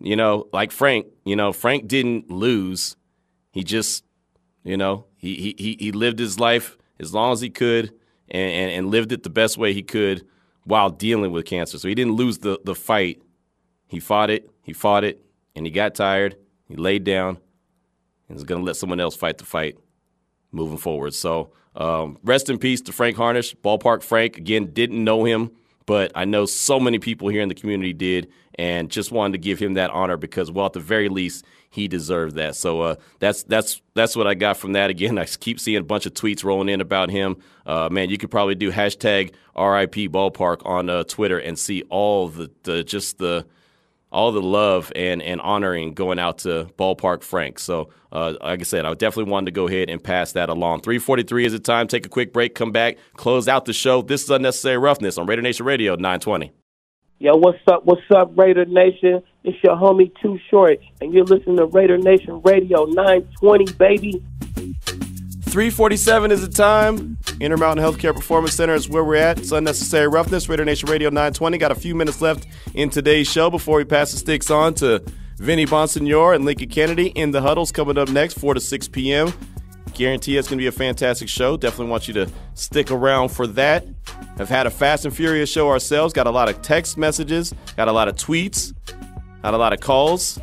you 0.00 0.16
know 0.16 0.48
like 0.52 0.72
frank 0.72 1.06
you 1.24 1.36
know 1.36 1.52
frank 1.52 1.86
didn't 1.86 2.30
lose. 2.30 2.96
He 3.52 3.64
just 3.64 4.04
you 4.64 4.76
know, 4.76 5.06
he 5.16 5.54
he 5.56 5.76
he 5.78 5.92
lived 5.92 6.18
his 6.18 6.38
life 6.38 6.76
as 6.98 7.14
long 7.14 7.32
as 7.32 7.40
he 7.40 7.50
could 7.50 7.92
and, 8.28 8.52
and, 8.52 8.70
and 8.70 8.90
lived 8.90 9.12
it 9.12 9.22
the 9.22 9.30
best 9.30 9.56
way 9.56 9.72
he 9.72 9.82
could 9.82 10.26
while 10.64 10.90
dealing 10.90 11.32
with 11.32 11.46
cancer. 11.46 11.78
So 11.78 11.88
he 11.88 11.94
didn't 11.94 12.14
lose 12.14 12.38
the, 12.38 12.60
the 12.64 12.74
fight. 12.74 13.22
He 13.88 13.98
fought 13.98 14.30
it, 14.30 14.50
he 14.62 14.72
fought 14.72 15.04
it, 15.04 15.24
and 15.56 15.66
he 15.66 15.72
got 15.72 15.94
tired. 15.94 16.36
He 16.68 16.76
laid 16.76 17.04
down 17.04 17.38
and 18.28 18.36
is 18.36 18.44
going 18.44 18.60
to 18.60 18.64
let 18.64 18.76
someone 18.76 19.00
else 19.00 19.16
fight 19.16 19.38
the 19.38 19.44
fight 19.44 19.76
moving 20.52 20.78
forward. 20.78 21.14
So 21.14 21.52
um, 21.74 22.18
rest 22.22 22.48
in 22.50 22.58
peace 22.58 22.80
to 22.82 22.92
Frank 22.92 23.16
Harnish. 23.16 23.54
Ballpark 23.56 24.02
Frank, 24.02 24.36
again, 24.36 24.66
didn't 24.72 25.02
know 25.02 25.24
him, 25.24 25.50
but 25.86 26.12
I 26.14 26.24
know 26.24 26.46
so 26.46 26.78
many 26.78 26.98
people 26.98 27.28
here 27.28 27.42
in 27.42 27.48
the 27.48 27.54
community 27.54 27.92
did, 27.92 28.28
and 28.56 28.90
just 28.90 29.10
wanted 29.10 29.32
to 29.32 29.38
give 29.38 29.58
him 29.58 29.74
that 29.74 29.90
honor 29.90 30.16
because, 30.16 30.50
well, 30.50 30.66
at 30.66 30.72
the 30.74 30.80
very 30.80 31.08
least, 31.08 31.44
he 31.70 31.86
deserved 31.86 32.34
that. 32.36 32.56
So 32.56 32.80
uh, 32.80 32.94
that's 33.20 33.44
that's 33.44 33.80
that's 33.94 34.16
what 34.16 34.26
I 34.26 34.34
got 34.34 34.56
from 34.56 34.72
that. 34.72 34.90
Again, 34.90 35.18
I 35.18 35.24
keep 35.24 35.60
seeing 35.60 35.78
a 35.78 35.84
bunch 35.84 36.06
of 36.06 36.14
tweets 36.14 36.44
rolling 36.44 36.68
in 36.68 36.80
about 36.80 37.10
him. 37.10 37.36
Uh, 37.64 37.88
man, 37.90 38.10
you 38.10 38.18
could 38.18 38.30
probably 38.30 38.54
do 38.54 38.70
hashtag 38.70 39.32
RIP 39.56 40.10
Ballpark 40.10 40.66
on 40.66 40.90
uh, 40.90 41.04
Twitter 41.04 41.38
and 41.38 41.58
see 41.58 41.82
all 41.88 42.28
the, 42.28 42.50
the 42.64 42.82
just 42.82 43.18
the 43.18 43.46
all 44.12 44.32
the 44.32 44.42
love 44.42 44.90
and, 44.96 45.22
and 45.22 45.40
honoring 45.40 45.94
going 45.94 46.18
out 46.18 46.38
to 46.38 46.68
Ballpark 46.76 47.22
Frank. 47.22 47.60
So, 47.60 47.90
uh, 48.10 48.34
like 48.42 48.58
I 48.58 48.64
said, 48.64 48.84
I 48.84 48.92
definitely 48.94 49.30
wanted 49.30 49.46
to 49.46 49.52
go 49.52 49.68
ahead 49.68 49.88
and 49.88 50.02
pass 50.02 50.32
that 50.32 50.48
along. 50.48 50.80
343 50.80 51.46
is 51.46 51.52
the 51.52 51.60
time. 51.60 51.86
Take 51.86 52.06
a 52.06 52.08
quick 52.08 52.32
break, 52.32 52.56
come 52.56 52.72
back, 52.72 52.98
close 53.14 53.46
out 53.46 53.66
the 53.66 53.72
show. 53.72 54.02
This 54.02 54.24
is 54.24 54.30
Unnecessary 54.30 54.78
Roughness 54.78 55.16
on 55.16 55.26
Raider 55.26 55.42
Nation 55.42 55.64
Radio 55.64 55.94
920. 55.94 56.50
Yo, 57.22 57.36
what's 57.36 57.58
up? 57.66 57.84
What's 57.84 58.00
up, 58.16 58.32
Raider 58.34 58.64
Nation? 58.64 59.22
It's 59.44 59.62
your 59.62 59.76
homie 59.76 60.10
Too 60.22 60.38
Short, 60.48 60.78
and 61.02 61.12
you're 61.12 61.26
listening 61.26 61.58
to 61.58 61.66
Raider 61.66 61.98
Nation 61.98 62.40
Radio 62.42 62.86
920, 62.86 63.74
baby. 63.74 64.24
347 65.44 66.30
is 66.30 66.40
the 66.40 66.48
time. 66.48 67.18
Intermountain 67.38 67.84
Healthcare 67.84 68.14
Performance 68.14 68.54
Center 68.54 68.72
is 68.72 68.88
where 68.88 69.04
we're 69.04 69.16
at. 69.16 69.38
It's 69.38 69.52
Unnecessary 69.52 70.08
Roughness, 70.08 70.48
Raider 70.48 70.64
Nation 70.64 70.88
Radio 70.88 71.10
920. 71.10 71.58
Got 71.58 71.72
a 71.72 71.74
few 71.74 71.94
minutes 71.94 72.22
left 72.22 72.46
in 72.72 72.88
today's 72.88 73.30
show 73.30 73.50
before 73.50 73.76
we 73.76 73.84
pass 73.84 74.12
the 74.12 74.16
sticks 74.16 74.50
on 74.50 74.72
to 74.76 75.04
Vinny 75.36 75.66
Bonsignore 75.66 76.34
and 76.34 76.46
Lincoln 76.46 76.70
Kennedy 76.70 77.08
in 77.08 77.32
the 77.32 77.42
huddles 77.42 77.70
coming 77.70 77.98
up 77.98 78.08
next, 78.08 78.38
4 78.38 78.54
to 78.54 78.60
6 78.60 78.88
p.m. 78.88 79.30
Guarantee 79.94 80.36
it's 80.36 80.48
going 80.48 80.58
to 80.58 80.62
be 80.62 80.66
a 80.66 80.72
fantastic 80.72 81.28
show. 81.28 81.56
Definitely 81.56 81.90
want 81.90 82.08
you 82.08 82.14
to 82.14 82.28
stick 82.54 82.90
around 82.90 83.28
for 83.30 83.46
that. 83.48 83.86
Have 84.38 84.48
had 84.48 84.66
a 84.66 84.70
fast 84.70 85.04
and 85.04 85.14
furious 85.14 85.50
show 85.50 85.68
ourselves. 85.68 86.12
Got 86.12 86.26
a 86.26 86.30
lot 86.30 86.48
of 86.48 86.62
text 86.62 86.96
messages, 86.96 87.54
got 87.76 87.88
a 87.88 87.92
lot 87.92 88.08
of 88.08 88.16
tweets, 88.16 88.72
got 89.42 89.54
a 89.54 89.58
lot 89.58 89.72
of 89.72 89.80
calls. 89.80 90.38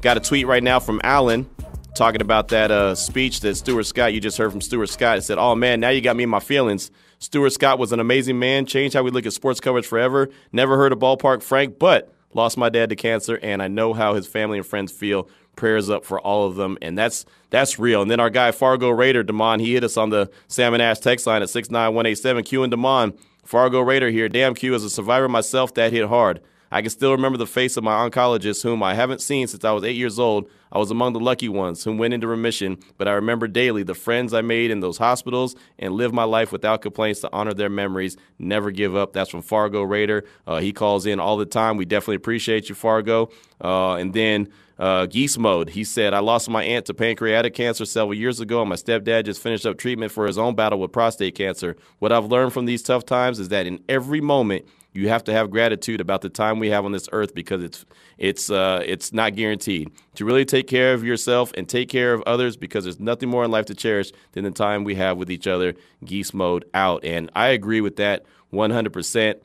Got 0.00 0.16
a 0.16 0.20
tweet 0.20 0.48
right 0.48 0.62
now 0.62 0.80
from 0.80 1.00
Alan. 1.04 1.48
talking 1.94 2.20
about 2.20 2.48
that 2.48 2.70
uh, 2.70 2.94
speech 2.94 3.40
that 3.40 3.54
Stuart 3.54 3.84
Scott, 3.84 4.12
you 4.12 4.20
just 4.20 4.36
heard 4.38 4.50
from 4.50 4.60
Stuart 4.60 4.88
Scott. 4.88 5.18
It 5.18 5.22
said, 5.22 5.38
Oh 5.38 5.54
man, 5.54 5.78
now 5.78 5.90
you 5.90 6.00
got 6.00 6.16
me 6.16 6.24
in 6.24 6.30
my 6.30 6.40
feelings. 6.40 6.90
Stuart 7.18 7.50
Scott 7.50 7.78
was 7.78 7.92
an 7.92 8.00
amazing 8.00 8.38
man, 8.38 8.66
changed 8.66 8.94
how 8.94 9.02
we 9.04 9.12
look 9.12 9.26
at 9.26 9.32
sports 9.32 9.60
coverage 9.60 9.86
forever. 9.86 10.28
Never 10.50 10.76
heard 10.76 10.92
of 10.92 10.98
Ballpark 10.98 11.42
Frank, 11.42 11.78
but 11.78 12.12
lost 12.34 12.56
my 12.56 12.68
dad 12.68 12.88
to 12.88 12.96
cancer, 12.96 13.38
and 13.42 13.62
I 13.62 13.68
know 13.68 13.92
how 13.92 14.14
his 14.14 14.26
family 14.26 14.58
and 14.58 14.66
friends 14.66 14.90
feel. 14.90 15.28
Prayers 15.54 15.90
up 15.90 16.04
for 16.04 16.18
all 16.20 16.46
of 16.46 16.56
them, 16.56 16.78
and 16.80 16.96
that's 16.96 17.26
that's 17.50 17.78
real. 17.78 18.00
And 18.02 18.10
then 18.10 18.20
our 18.20 18.30
guy 18.30 18.52
Fargo 18.52 18.88
Raider 18.88 19.22
Damon, 19.22 19.60
he 19.60 19.74
hit 19.74 19.84
us 19.84 19.96
on 19.96 20.10
the 20.10 20.30
Salmon 20.48 20.80
Ash 20.80 20.98
text 20.98 21.26
line 21.26 21.42
at 21.42 21.50
six 21.50 21.70
nine 21.70 21.94
one 21.94 22.06
eight 22.06 22.14
seven. 22.14 22.42
Q 22.42 22.62
and 22.62 22.70
Damon, 22.70 23.12
Fargo 23.44 23.80
Raider 23.80 24.10
here. 24.10 24.28
Damn 24.28 24.54
Q, 24.54 24.74
as 24.74 24.82
a 24.82 24.90
survivor 24.90 25.28
myself, 25.28 25.74
that 25.74 25.92
hit 25.92 26.08
hard. 26.08 26.40
I 26.74 26.80
can 26.80 26.88
still 26.88 27.12
remember 27.12 27.36
the 27.36 27.46
face 27.46 27.76
of 27.76 27.84
my 27.84 28.08
oncologist, 28.08 28.62
whom 28.62 28.82
I 28.82 28.94
haven't 28.94 29.20
seen 29.20 29.46
since 29.46 29.62
I 29.62 29.72
was 29.72 29.84
eight 29.84 29.94
years 29.94 30.18
old. 30.18 30.48
I 30.72 30.78
was 30.78 30.90
among 30.90 31.12
the 31.12 31.20
lucky 31.20 31.50
ones 31.50 31.84
who 31.84 31.94
went 31.94 32.14
into 32.14 32.26
remission, 32.26 32.78
but 32.96 33.06
I 33.06 33.12
remember 33.12 33.46
daily 33.46 33.82
the 33.82 33.94
friends 33.94 34.32
I 34.32 34.40
made 34.40 34.70
in 34.70 34.80
those 34.80 34.96
hospitals 34.96 35.54
and 35.78 35.92
live 35.92 36.14
my 36.14 36.24
life 36.24 36.50
without 36.50 36.80
complaints 36.80 37.20
to 37.20 37.30
honor 37.30 37.52
their 37.52 37.68
memories. 37.68 38.16
Never 38.38 38.70
give 38.70 38.96
up. 38.96 39.12
That's 39.12 39.28
from 39.28 39.42
Fargo 39.42 39.82
Raider. 39.82 40.24
Uh, 40.46 40.60
he 40.60 40.72
calls 40.72 41.04
in 41.04 41.20
all 41.20 41.36
the 41.36 41.44
time. 41.44 41.76
We 41.76 41.84
definitely 41.84 42.16
appreciate 42.16 42.70
you, 42.70 42.74
Fargo. 42.74 43.28
Uh, 43.62 43.96
and 43.96 44.14
then 44.14 44.48
uh, 44.82 45.06
Geese 45.06 45.38
Mode, 45.38 45.70
he 45.70 45.84
said, 45.84 46.12
I 46.12 46.18
lost 46.18 46.50
my 46.50 46.64
aunt 46.64 46.86
to 46.86 46.94
pancreatic 46.94 47.54
cancer 47.54 47.84
several 47.84 48.14
years 48.14 48.40
ago, 48.40 48.62
and 48.62 48.68
my 48.68 48.74
stepdad 48.74 49.26
just 49.26 49.40
finished 49.40 49.64
up 49.64 49.78
treatment 49.78 50.10
for 50.10 50.26
his 50.26 50.38
own 50.38 50.56
battle 50.56 50.80
with 50.80 50.90
prostate 50.90 51.36
cancer. 51.36 51.76
What 52.00 52.10
I've 52.10 52.24
learned 52.24 52.52
from 52.52 52.64
these 52.64 52.82
tough 52.82 53.06
times 53.06 53.38
is 53.38 53.50
that 53.50 53.64
in 53.64 53.80
every 53.88 54.20
moment, 54.20 54.66
you 54.92 55.08
have 55.08 55.22
to 55.24 55.32
have 55.32 55.52
gratitude 55.52 56.00
about 56.00 56.22
the 56.22 56.28
time 56.28 56.58
we 56.58 56.70
have 56.70 56.84
on 56.84 56.90
this 56.90 57.08
earth 57.12 57.32
because 57.32 57.62
it's 57.62 57.84
it's 58.18 58.50
uh, 58.50 58.82
it's 58.84 59.12
not 59.12 59.36
guaranteed. 59.36 59.92
To 60.16 60.24
really 60.24 60.44
take 60.44 60.66
care 60.66 60.94
of 60.94 61.04
yourself 61.04 61.52
and 61.56 61.68
take 61.68 61.88
care 61.88 62.12
of 62.12 62.20
others 62.22 62.56
because 62.56 62.82
there's 62.82 62.98
nothing 62.98 63.28
more 63.28 63.44
in 63.44 63.52
life 63.52 63.66
to 63.66 63.76
cherish 63.76 64.10
than 64.32 64.42
the 64.42 64.50
time 64.50 64.82
we 64.82 64.96
have 64.96 65.16
with 65.16 65.30
each 65.30 65.46
other. 65.46 65.74
Geese 66.04 66.34
mode 66.34 66.64
out, 66.74 67.04
and 67.04 67.30
I 67.36 67.48
agree 67.50 67.80
with 67.80 67.96
that 67.96 68.26
100. 68.50 68.92
percent 68.92 69.38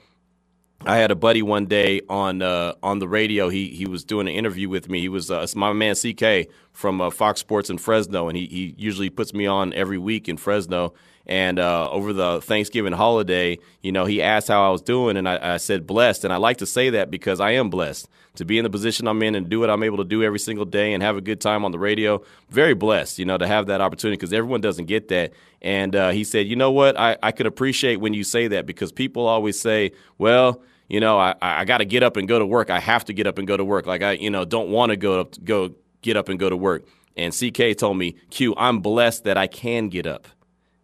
I 0.86 0.98
had 0.98 1.12
a 1.12 1.16
buddy 1.16 1.42
one 1.42 1.66
day 1.66 2.02
on 2.08 2.42
uh, 2.42 2.74
on 2.84 3.00
the 3.00 3.08
radio. 3.08 3.50
He 3.50 3.70
he 3.70 3.88
was 3.88 4.04
doing 4.04 4.28
an 4.28 4.34
interview 4.34 4.70
with 4.70 4.90
me. 4.90 5.00
He 5.02 5.10
was 5.10 5.32
uh, 5.32 5.46
my 5.56 5.74
man 5.74 5.96
CK 5.96 6.50
from 6.72 7.02
uh, 7.02 7.10
Fox 7.10 7.40
Sports 7.40 7.70
in 7.70 7.78
Fresno, 7.78 8.30
and 8.30 8.38
he 8.38 8.46
he 8.48 8.76
usually 8.78 9.10
puts 9.10 9.34
me 9.34 9.48
on 9.48 9.74
every 9.74 9.98
week 9.98 10.30
in 10.30 10.38
Fresno. 10.38 10.94
And 11.28 11.60
uh, 11.60 11.90
over 11.92 12.14
the 12.14 12.42
Thanksgiving 12.42 12.94
holiday, 12.94 13.60
you 13.82 13.92
know, 13.92 14.06
he 14.06 14.22
asked 14.22 14.48
how 14.48 14.66
I 14.66 14.72
was 14.72 14.82
doing, 14.82 15.18
and 15.18 15.28
I, 15.28 15.56
I, 15.56 15.58
said 15.58 15.86
blessed. 15.86 16.24
And 16.24 16.32
I 16.32 16.38
like 16.38 16.58
to 16.58 16.66
say 16.66 16.92
that 16.92 17.12
because 17.12 17.42
I 17.42 17.52
am 17.52 17.70
blessed 17.70 18.08
to 18.36 18.46
be 18.46 18.58
in 18.58 18.64
the 18.64 18.70
position 18.70 19.08
I'm 19.10 19.22
in 19.22 19.36
and 19.36 19.50
do 19.50 19.60
what 19.60 19.70
I'm 19.70 19.84
able 19.84 19.98
to 19.98 20.06
do 20.06 20.24
every 20.24 20.40
single 20.40 20.64
day 20.64 20.94
and 20.94 21.04
have 21.04 21.18
a 21.18 21.22
good 21.22 21.42
time 21.42 21.66
on 21.66 21.72
the 21.74 21.80
radio. 21.80 22.24
Very 22.50 22.74
blessed, 22.74 23.20
you 23.20 23.26
know, 23.26 23.38
to 23.38 23.46
have 23.46 23.66
that 23.66 23.82
opportunity 23.82 24.16
because 24.16 24.32
everyone 24.32 24.62
doesn't 24.62 24.86
get 24.86 25.10
that. 25.10 25.34
And 25.62 25.96
uh, 25.96 26.12
he 26.12 26.24
said, 26.24 26.48
you 26.48 26.56
know 26.56 26.72
what, 26.72 26.98
I, 26.98 27.18
I 27.22 27.34
could 27.34 27.46
appreciate 27.46 27.98
when 27.98 28.14
you 28.14 28.24
say 28.24 28.48
that 28.48 28.66
because 28.66 28.94
people 28.94 29.26
always 29.26 29.60
say, 29.60 29.92
well, 30.18 30.62
you 30.88 31.02
know, 31.02 31.20
I, 31.20 31.36
I 31.42 31.66
got 31.66 31.80
to 31.80 31.86
get 31.86 32.04
up 32.04 32.16
and 32.16 32.26
go 32.26 32.40
to 32.40 32.46
work. 32.46 32.70
I 32.70 32.80
have 32.80 33.04
to 33.06 33.14
get 33.14 33.28
up 33.28 33.38
and 33.38 33.46
go 33.46 33.58
to 33.58 33.66
work. 33.66 33.86
Like 33.86 34.02
I, 34.02 34.14
you 34.14 34.30
know, 34.30 34.46
don't 34.46 34.70
want 34.70 34.92
to 34.92 34.96
go 34.96 35.20
up, 35.20 35.44
go 35.44 35.72
get 36.02 36.16
up 36.16 36.30
and 36.30 36.40
go 36.40 36.50
to 36.50 36.56
work. 36.56 36.86
And 37.18 37.34
CK 37.34 37.76
told 37.76 37.98
me, 37.98 38.14
Q, 38.30 38.54
I'm 38.56 38.80
blessed 38.80 39.26
that 39.26 39.36
I 39.36 39.48
can 39.48 39.90
get 39.90 40.06
up 40.06 40.28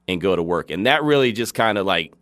and 0.08 0.22
go 0.22 0.36
to 0.36 0.44
work. 0.44 0.72
And 0.72 0.86
that 0.86 1.04
really 1.04 1.32
just 1.32 1.54
kind 1.54 1.78
of 1.78 1.86
like, 1.86 2.14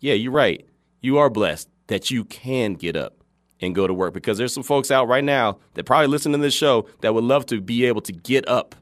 yeah, 0.00 0.14
you're 0.14 0.32
right. 0.32 0.66
You 1.00 1.18
are 1.18 1.30
blessed 1.30 1.68
that 1.88 2.10
you 2.10 2.24
can 2.24 2.74
get 2.74 2.96
up 2.96 3.14
and 3.60 3.74
go 3.74 3.86
to 3.86 3.94
work 3.94 4.12
because 4.12 4.38
there's 4.38 4.52
some 4.52 4.62
folks 4.62 4.90
out 4.90 5.08
right 5.08 5.24
now 5.24 5.58
that 5.74 5.84
probably 5.84 6.08
listen 6.08 6.32
to 6.32 6.38
this 6.38 6.54
show 6.54 6.88
that 7.00 7.14
would 7.14 7.24
love 7.24 7.46
to 7.46 7.60
be 7.60 7.84
able 7.86 8.00
to 8.02 8.12
get 8.12 8.48
up 8.48 8.74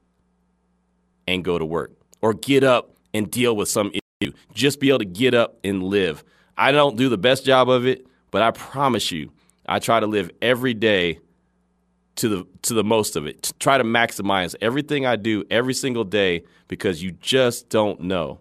and 1.27 1.45
go 1.45 1.59
to 1.59 1.65
work 1.65 1.93
or 2.21 2.35
get 2.35 2.65
up 2.65 2.95
and 3.13 3.31
deal 3.31 3.57
with 3.57 3.69
some 3.69 3.93
issue. 4.21 4.33
Just 4.53 4.81
be 4.81 4.89
able 4.89 4.99
to 4.99 5.05
get 5.05 5.35
up 5.35 5.59
and 5.65 5.83
live. 5.83 6.25
I 6.57 6.73
don't 6.73 6.97
do 6.97 7.09
the 7.09 7.19
best 7.19 7.45
job 7.45 7.69
of 7.69 7.87
it, 7.87 8.07
but 8.31 8.43
I 8.43 8.51
promise 8.51 9.13
you, 9.13 9.31
I 9.67 9.79
try 9.79 10.01
to 10.01 10.07
live 10.07 10.31
every 10.43 10.75
day 10.75 11.21
to 12.17 12.29
the 12.29 12.47
to 12.63 12.75
the 12.75 12.85
most 12.85 13.17
of 13.17 13.27
it. 13.27 13.43
To 13.43 13.53
try 13.55 13.79
to 13.79 13.85
maximize 13.85 14.55
everything 14.61 15.07
I 15.07 15.17
do 15.17 15.45
every 15.51 15.75
single 15.75 16.05
day 16.05 16.45
because 16.69 17.03
you 17.03 17.13
just 17.13 17.69
don't 17.69 18.01
know. 18.01 18.41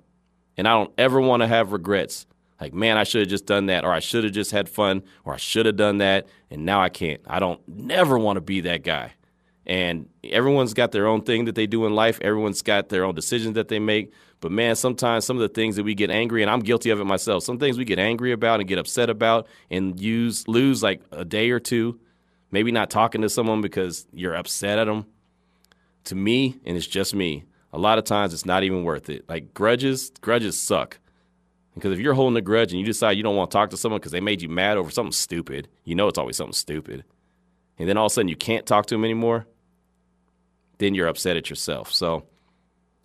And 0.58 0.68
I 0.68 0.72
don't 0.72 0.94
ever 0.98 1.20
want 1.20 1.42
to 1.42 1.48
have 1.48 1.72
regrets. 1.72 2.26
Like, 2.62 2.74
man, 2.74 2.98
I 2.98 3.04
should 3.04 3.22
have 3.22 3.30
just 3.30 3.46
done 3.46 3.66
that, 3.66 3.84
or 3.84 3.92
I 3.92 4.00
should 4.00 4.24
have 4.24 4.34
just 4.34 4.52
had 4.52 4.70
fun, 4.70 5.04
or 5.26 5.34
I 5.34 5.38
should 5.38 5.66
have 5.66 5.76
done 5.76 5.98
that, 5.98 6.28
and 6.50 6.66
now 6.66 6.82
I 6.82 6.90
can't. 6.90 7.22
I 7.28 7.40
don't 7.40 7.60
never 7.68 8.18
want 8.18 8.38
to 8.38 8.42
be 8.42 8.62
that 8.62 8.84
guy. 8.84 9.14
And 9.66 10.10
everyone's 10.24 10.74
got 10.74 10.92
their 10.92 11.08
own 11.08 11.22
thing 11.22 11.46
that 11.46 11.56
they 11.56 11.68
do 11.68 11.86
in 11.86 11.96
life. 11.96 12.20
Everyone's 12.22 12.62
got 12.62 12.90
their 12.90 13.06
own 13.06 13.16
decisions 13.16 13.56
that 13.56 13.70
they 13.70 13.80
make. 13.80 14.14
But 14.40 14.52
man, 14.52 14.76
sometimes 14.76 15.26
some 15.26 15.38
of 15.38 15.42
the 15.42 15.50
things 15.50 15.78
that 15.78 15.84
we 15.84 15.96
get 15.96 16.10
angry, 16.10 16.42
and 16.42 16.52
I'm 16.52 16.60
guilty 16.60 16.90
of 16.90 17.00
it 17.00 17.06
myself. 17.06 17.44
Some 17.44 17.60
things 17.60 17.78
we 17.78 17.86
get 17.86 18.00
angry 18.00 18.34
about 18.34 18.60
and 18.60 18.68
get 18.68 18.78
upset 18.78 19.10
about, 19.10 19.48
and 19.70 20.00
use 20.00 20.48
lose 20.48 20.84
like 20.84 21.02
a 21.12 21.24
day 21.24 21.50
or 21.52 21.60
two, 21.60 22.00
maybe 22.52 22.72
not 22.72 22.90
talking 22.90 23.22
to 23.22 23.30
someone 23.30 23.62
because 23.62 24.06
you're 24.12 24.36
upset 24.36 24.80
at 24.80 24.86
them. 24.86 25.06
To 26.06 26.16
me, 26.16 26.60
and 26.66 26.76
it's 26.76 26.88
just 26.88 27.16
me, 27.16 27.46
a 27.74 27.80
lot 27.80 27.98
of 27.98 28.06
times 28.06 28.34
it's 28.34 28.46
not 28.46 28.64
even 28.64 28.84
worth 28.84 29.10
it. 29.10 29.28
Like 29.28 29.54
grudges, 29.54 30.12
grudges 30.22 30.58
suck. 30.58 31.00
Because 31.74 31.92
if 31.92 32.00
you're 32.00 32.14
holding 32.14 32.38
a 32.38 32.42
grudge 32.42 32.72
and 32.72 32.80
you 32.80 32.86
decide 32.86 33.18
you 33.18 33.24
don't 33.24 33.36
want 33.36 33.50
to 33.50 33.56
talk 33.56 33.72
to 33.72 33.78
someone 33.78 34.00
because 34.00 34.12
they 34.12 34.22
made 34.22 34.44
you 34.44 34.48
mad 34.48 34.78
over 34.78 34.92
something 34.92 35.12
stupid, 35.12 35.68
you 35.84 35.96
know 35.96 36.08
it's 36.08 36.20
always 36.20 36.38
something 36.38 36.54
stupid. 36.54 37.04
And 37.80 37.90
then 37.90 37.98
all 37.98 38.06
of 38.06 38.12
a 38.12 38.14
sudden 38.14 38.28
you 38.28 38.36
can't 38.36 38.68
talk 38.68 38.86
to 38.86 38.96
them 38.96 39.04
anymore, 39.04 39.48
then 40.78 40.94
you're 40.94 41.08
upset 41.08 41.36
at 41.36 41.50
yourself. 41.50 41.92
So 41.92 42.28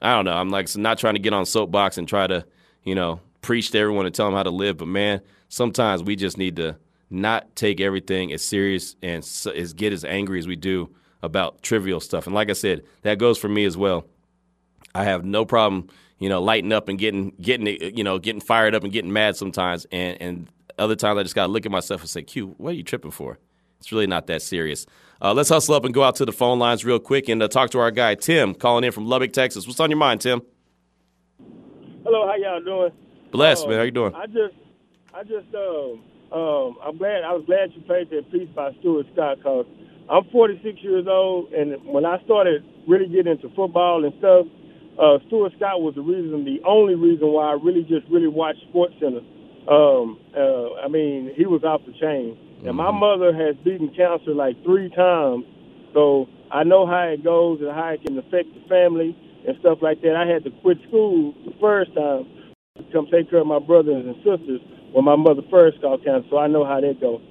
I 0.03 0.15
don't 0.15 0.27
know. 0.27 0.35
I'm 0.35 0.51
like 0.51 0.77
not 0.77 0.99
trying 0.99 1.15
to 1.15 1.21
get 1.21 1.33
on 1.33 1.47
soapbox 1.47 1.97
and 1.97 2.07
try 2.07 2.27
to, 2.27 2.45
you 2.85 2.95
know, 2.95 3.21
preach 3.41 3.71
to 3.71 3.79
everyone 3.79 4.05
and 4.05 4.15
tell 4.15 4.27
them 4.27 4.35
how 4.35 4.43
to 4.43 4.51
live. 4.51 4.77
But 4.77 4.89
man, 4.89 5.23
sometimes 5.49 6.03
we 6.03 6.15
just 6.15 6.37
need 6.37 6.57
to 6.57 6.77
not 7.09 7.57
take 7.57 7.81
everything 7.81 8.35
as 8.35 8.43
serious 8.43 8.97
and 9.03 9.27
as 9.55 9.73
get 9.73 9.95
as 9.95 10.05
angry 10.05 10.39
as 10.39 10.47
we 10.47 10.57
do 10.57 10.95
about 11.23 11.63
trivial 11.63 12.01
stuff. 12.01 12.27
And 12.27 12.35
like 12.35 12.51
I 12.51 12.53
said, 12.53 12.85
that 13.01 13.17
goes 13.19 13.39
for 13.39 13.49
me 13.49 13.65
as 13.65 13.79
well. 13.79 14.05
I 14.99 15.05
have 15.05 15.25
no 15.25 15.45
problem, 15.45 15.89
you 16.19 16.29
know, 16.29 16.43
lighting 16.43 16.73
up 16.73 16.89
and 16.89 16.99
getting 16.99 17.33
getting 17.41 17.67
you 17.97 18.03
know 18.03 18.19
getting 18.19 18.41
fired 18.41 18.75
up 18.75 18.83
and 18.83 18.93
getting 18.93 19.13
mad 19.13 19.37
sometimes, 19.37 19.87
and 19.93 20.21
and 20.21 20.49
other 20.77 20.97
times 20.97 21.19
I 21.19 21.23
just 21.23 21.37
gotta 21.37 21.53
look 21.53 21.65
at 21.65 21.71
myself 21.71 22.01
and 22.01 22.11
say, 22.11 22.23
"Q, 22.23 22.55
what 22.59 22.71
are 22.71 22.77
you 22.77 22.83
tripping 22.83 23.13
for?" 23.13 23.39
It's 23.79 23.93
really 23.93 24.09
not 24.09 24.27
that 24.27 24.43
serious. 24.43 24.87
Uh, 25.23 25.33
let's 25.33 25.51
hustle 25.51 25.77
up 25.77 25.85
and 25.85 25.95
go 25.95 26.03
out 26.03 26.17
to 26.17 26.25
the 26.25 26.33
phone 26.33 26.59
lines 26.59 26.85
real 26.85 26.99
quick 26.99 27.29
and 27.29 27.41
uh, 27.41 27.47
talk 27.47 27.71
to 27.71 27.79
our 27.79 27.93
guy 27.93 28.17
Tim 28.17 28.57
calling 28.57 28.83
in 28.83 28.91
from 28.91 29.07
Lubbock, 29.07 29.33
Texas. 29.33 29.69
What's 29.69 29.79
on 29.79 29.89
your 29.89 29.99
mind, 29.99 30.21
Tim? 30.21 30.43
Hello, 32.03 32.27
how 32.27 32.35
y'all 32.35 32.61
doing? 32.61 32.91
Bless, 33.31 33.65
man. 33.67 33.79
How 33.79 33.83
you 33.83 33.93
doing? 33.93 34.15
I 34.17 34.27
just, 34.27 34.55
I 35.15 35.23
just, 35.23 35.55
um, 35.55 36.03
um, 36.33 36.77
I'm 36.83 36.97
glad. 36.99 37.23
I 37.23 37.33
was 37.35 37.45
glad 37.47 37.71
you 37.73 37.83
played 37.83 38.11
that 38.11 38.31
piece 38.33 38.49
by 38.49 38.73
Stuart 38.81 39.07
Scott 39.13 39.39
because 39.39 39.67
I'm 40.11 40.25
46 40.33 40.83
years 40.83 41.07
old, 41.09 41.53
and 41.53 41.85
when 41.85 42.05
I 42.05 42.21
started 42.25 42.65
really 42.89 43.07
getting 43.07 43.31
into 43.31 43.49
football 43.55 44.05
and 44.05 44.13
stuff, 44.19 44.47
uh, 44.99 45.19
Stuart 45.27 45.53
Scott 45.57 45.81
was 45.81 45.95
the 45.95 46.03
reason, 46.03 46.45
the 46.45 46.61
only 46.67 46.95
reason 46.95 47.29
why 47.29 47.51
I 47.51 47.57
really 47.63 47.83
just 47.83 48.07
really 48.11 48.29
watched 48.29 48.61
Sports 48.69 48.95
Center. 49.01 49.23
Um, 49.71 50.19
uh, 50.37 50.75
I 50.83 50.89
mean, 50.89 51.33
he 51.37 51.47
was 51.47 51.63
off 51.63 51.83
the 51.87 51.93
chain. 51.93 52.37
And 52.67 52.77
my 52.77 52.91
mm-hmm. 52.91 52.99
mother 52.99 53.31
has 53.33 53.55
beaten 53.63 53.95
cancer 53.95 54.35
like 54.35 54.59
three 54.65 54.91
times, 54.91 55.45
so 55.95 56.27
I 56.51 56.65
know 56.65 56.87
how 56.87 57.07
it 57.15 57.23
goes 57.23 57.61
and 57.61 57.71
how 57.71 57.95
it 57.95 58.03
can 58.03 58.19
affect 58.19 58.51
the 58.55 58.67
family 58.69 59.15
and 59.47 59.57
stuff 59.61 59.79
like 59.81 60.03
that. 60.03 60.17
I 60.17 60.27
had 60.27 60.43
to 60.45 60.51
quit 60.63 60.79
school 60.89 61.35
the 61.47 61.55
first 61.61 61.95
time 61.95 62.27
to 62.77 62.83
come 62.93 63.07
take 63.07 63.31
care 63.31 63.41
of 63.41 63.47
my 63.47 63.61
brothers 63.61 64.03
and 64.05 64.17
sisters 64.27 64.61
when 64.93 65.05
my 65.05 65.17
mother 65.17 65.43
first 65.51 65.81
called 65.81 66.03
cancer, 66.03 66.27
so 66.31 66.39
I 66.39 66.49
know 66.49 66.65
how 66.65 66.81
that 66.81 67.01
goes. 67.01 67.23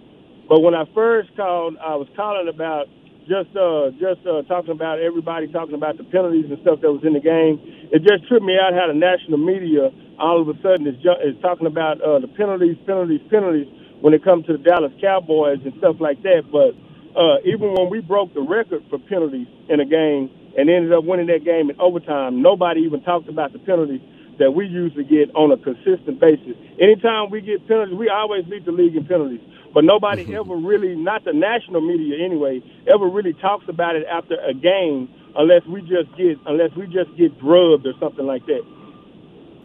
But 0.47 0.61
when 0.61 0.75
I 0.75 0.85
first 0.95 1.35
called, 1.35 1.75
I 1.83 1.95
was 1.95 2.07
calling 2.15 2.47
about 2.47 2.87
just 3.27 3.51
uh, 3.55 3.91
just 3.99 4.25
uh, 4.25 4.41
talking 4.47 4.71
about 4.71 4.99
everybody 4.99 5.47
talking 5.51 5.75
about 5.75 5.97
the 5.97 6.03
penalties 6.05 6.45
and 6.49 6.57
stuff 6.61 6.81
that 6.81 6.91
was 6.91 7.03
in 7.03 7.13
the 7.13 7.19
game. 7.23 7.59
It 7.91 8.01
just 8.03 8.27
tripped 8.27 8.45
me 8.45 8.57
out 8.57 8.73
how 8.73 8.87
the 8.87 8.97
national 8.97 9.37
media 9.37 9.91
all 10.19 10.41
of 10.41 10.49
a 10.49 10.55
sudden 10.61 10.87
is, 10.87 10.95
ju- 11.03 11.21
is 11.23 11.35
talking 11.41 11.67
about 11.67 12.01
uh, 12.01 12.19
the 12.19 12.27
penalties, 12.27 12.77
penalties, 12.87 13.21
penalties 13.29 13.67
when 14.01 14.13
it 14.13 14.23
comes 14.23 14.45
to 14.47 14.53
the 14.57 14.63
Dallas 14.63 14.91
Cowboys 15.01 15.59
and 15.63 15.73
stuff 15.77 15.97
like 15.99 16.21
that. 16.23 16.49
But 16.51 16.73
uh, 17.13 17.37
even 17.45 17.73
when 17.73 17.89
we 17.89 18.01
broke 18.01 18.33
the 18.33 18.41
record 18.41 18.83
for 18.89 18.97
penalties 18.97 19.47
in 19.69 19.79
a 19.79 19.85
game 19.85 20.29
and 20.57 20.69
ended 20.69 20.93
up 20.93 21.03
winning 21.03 21.27
that 21.27 21.45
game 21.45 21.69
in 21.69 21.79
overtime, 21.79 22.41
nobody 22.41 22.81
even 22.81 23.03
talked 23.03 23.29
about 23.29 23.53
the 23.53 23.59
penalties 23.59 24.01
that 24.39 24.51
we 24.51 24.65
usually 24.65 25.03
get 25.03 25.33
on 25.35 25.51
a 25.51 25.57
consistent 25.57 26.19
basis. 26.19 26.55
Anytime 26.79 27.29
we 27.29 27.41
get 27.41 27.67
penalties, 27.67 27.95
we 27.95 28.09
always 28.09 28.45
lead 28.47 28.65
the 28.65 28.71
league 28.71 28.95
in 28.95 29.05
penalties 29.05 29.41
but 29.77 29.83
nobody 29.83 30.23
mm-hmm. 30.23 30.33
ever 30.33 30.55
really, 30.55 30.95
not 30.95 31.23
the 31.23 31.33
national 31.33 31.81
media 31.81 32.23
anyway, 32.25 32.61
ever 32.91 33.07
really 33.07 33.33
talks 33.33 33.65
about 33.69 33.95
it 33.95 34.07
after 34.09 34.35
a 34.41 34.51
game 34.51 35.07
unless 35.35 35.61
we 35.67 35.81
just 35.81 36.09
get 36.17 36.37
unless 36.47 36.71
we 36.75 36.85
just 36.87 37.15
get 37.15 37.37
drubbed 37.39 37.85
or 37.85 37.93
something 37.99 38.25
like 38.25 38.43
that. 38.47 38.61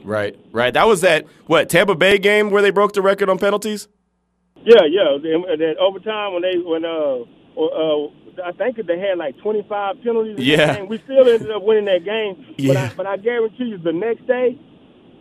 Right, 0.05 0.39
right. 0.53 0.75
That 0.75 0.87
was 0.87 1.01
that 1.01 1.25
what 1.47 1.71
Tampa 1.71 1.95
Bay 1.95 2.19
game 2.19 2.51
where 2.51 2.61
they 2.61 2.69
broke 2.69 2.93
the 2.93 3.01
record 3.01 3.31
on 3.31 3.39
penalties. 3.39 3.89
Yeah, 4.65 4.85
yeah. 4.85 5.17
That 5.23 5.77
overtime 5.81 6.35
when 6.35 6.43
they 6.43 6.59
when 6.59 6.85
uh, 6.85 7.25
uh 7.57 8.09
I 8.45 8.53
think 8.53 8.79
if 8.79 8.87
they 8.87 8.99
had 8.99 9.19
like 9.19 9.37
25 9.39 10.03
penalties. 10.03 10.39
Yeah. 10.39 10.83
we 10.85 10.99
still 10.99 11.29
ended 11.29 11.51
up 11.51 11.63
winning 11.63 11.87
that 11.87 12.05
game. 12.05 12.55
But 12.67 12.77
I, 12.77 12.93
but 12.97 13.07
I 13.07 13.17
guarantee 13.17 13.65
you, 13.65 13.79
the 13.79 13.93
next 13.93 14.27
day, 14.27 14.59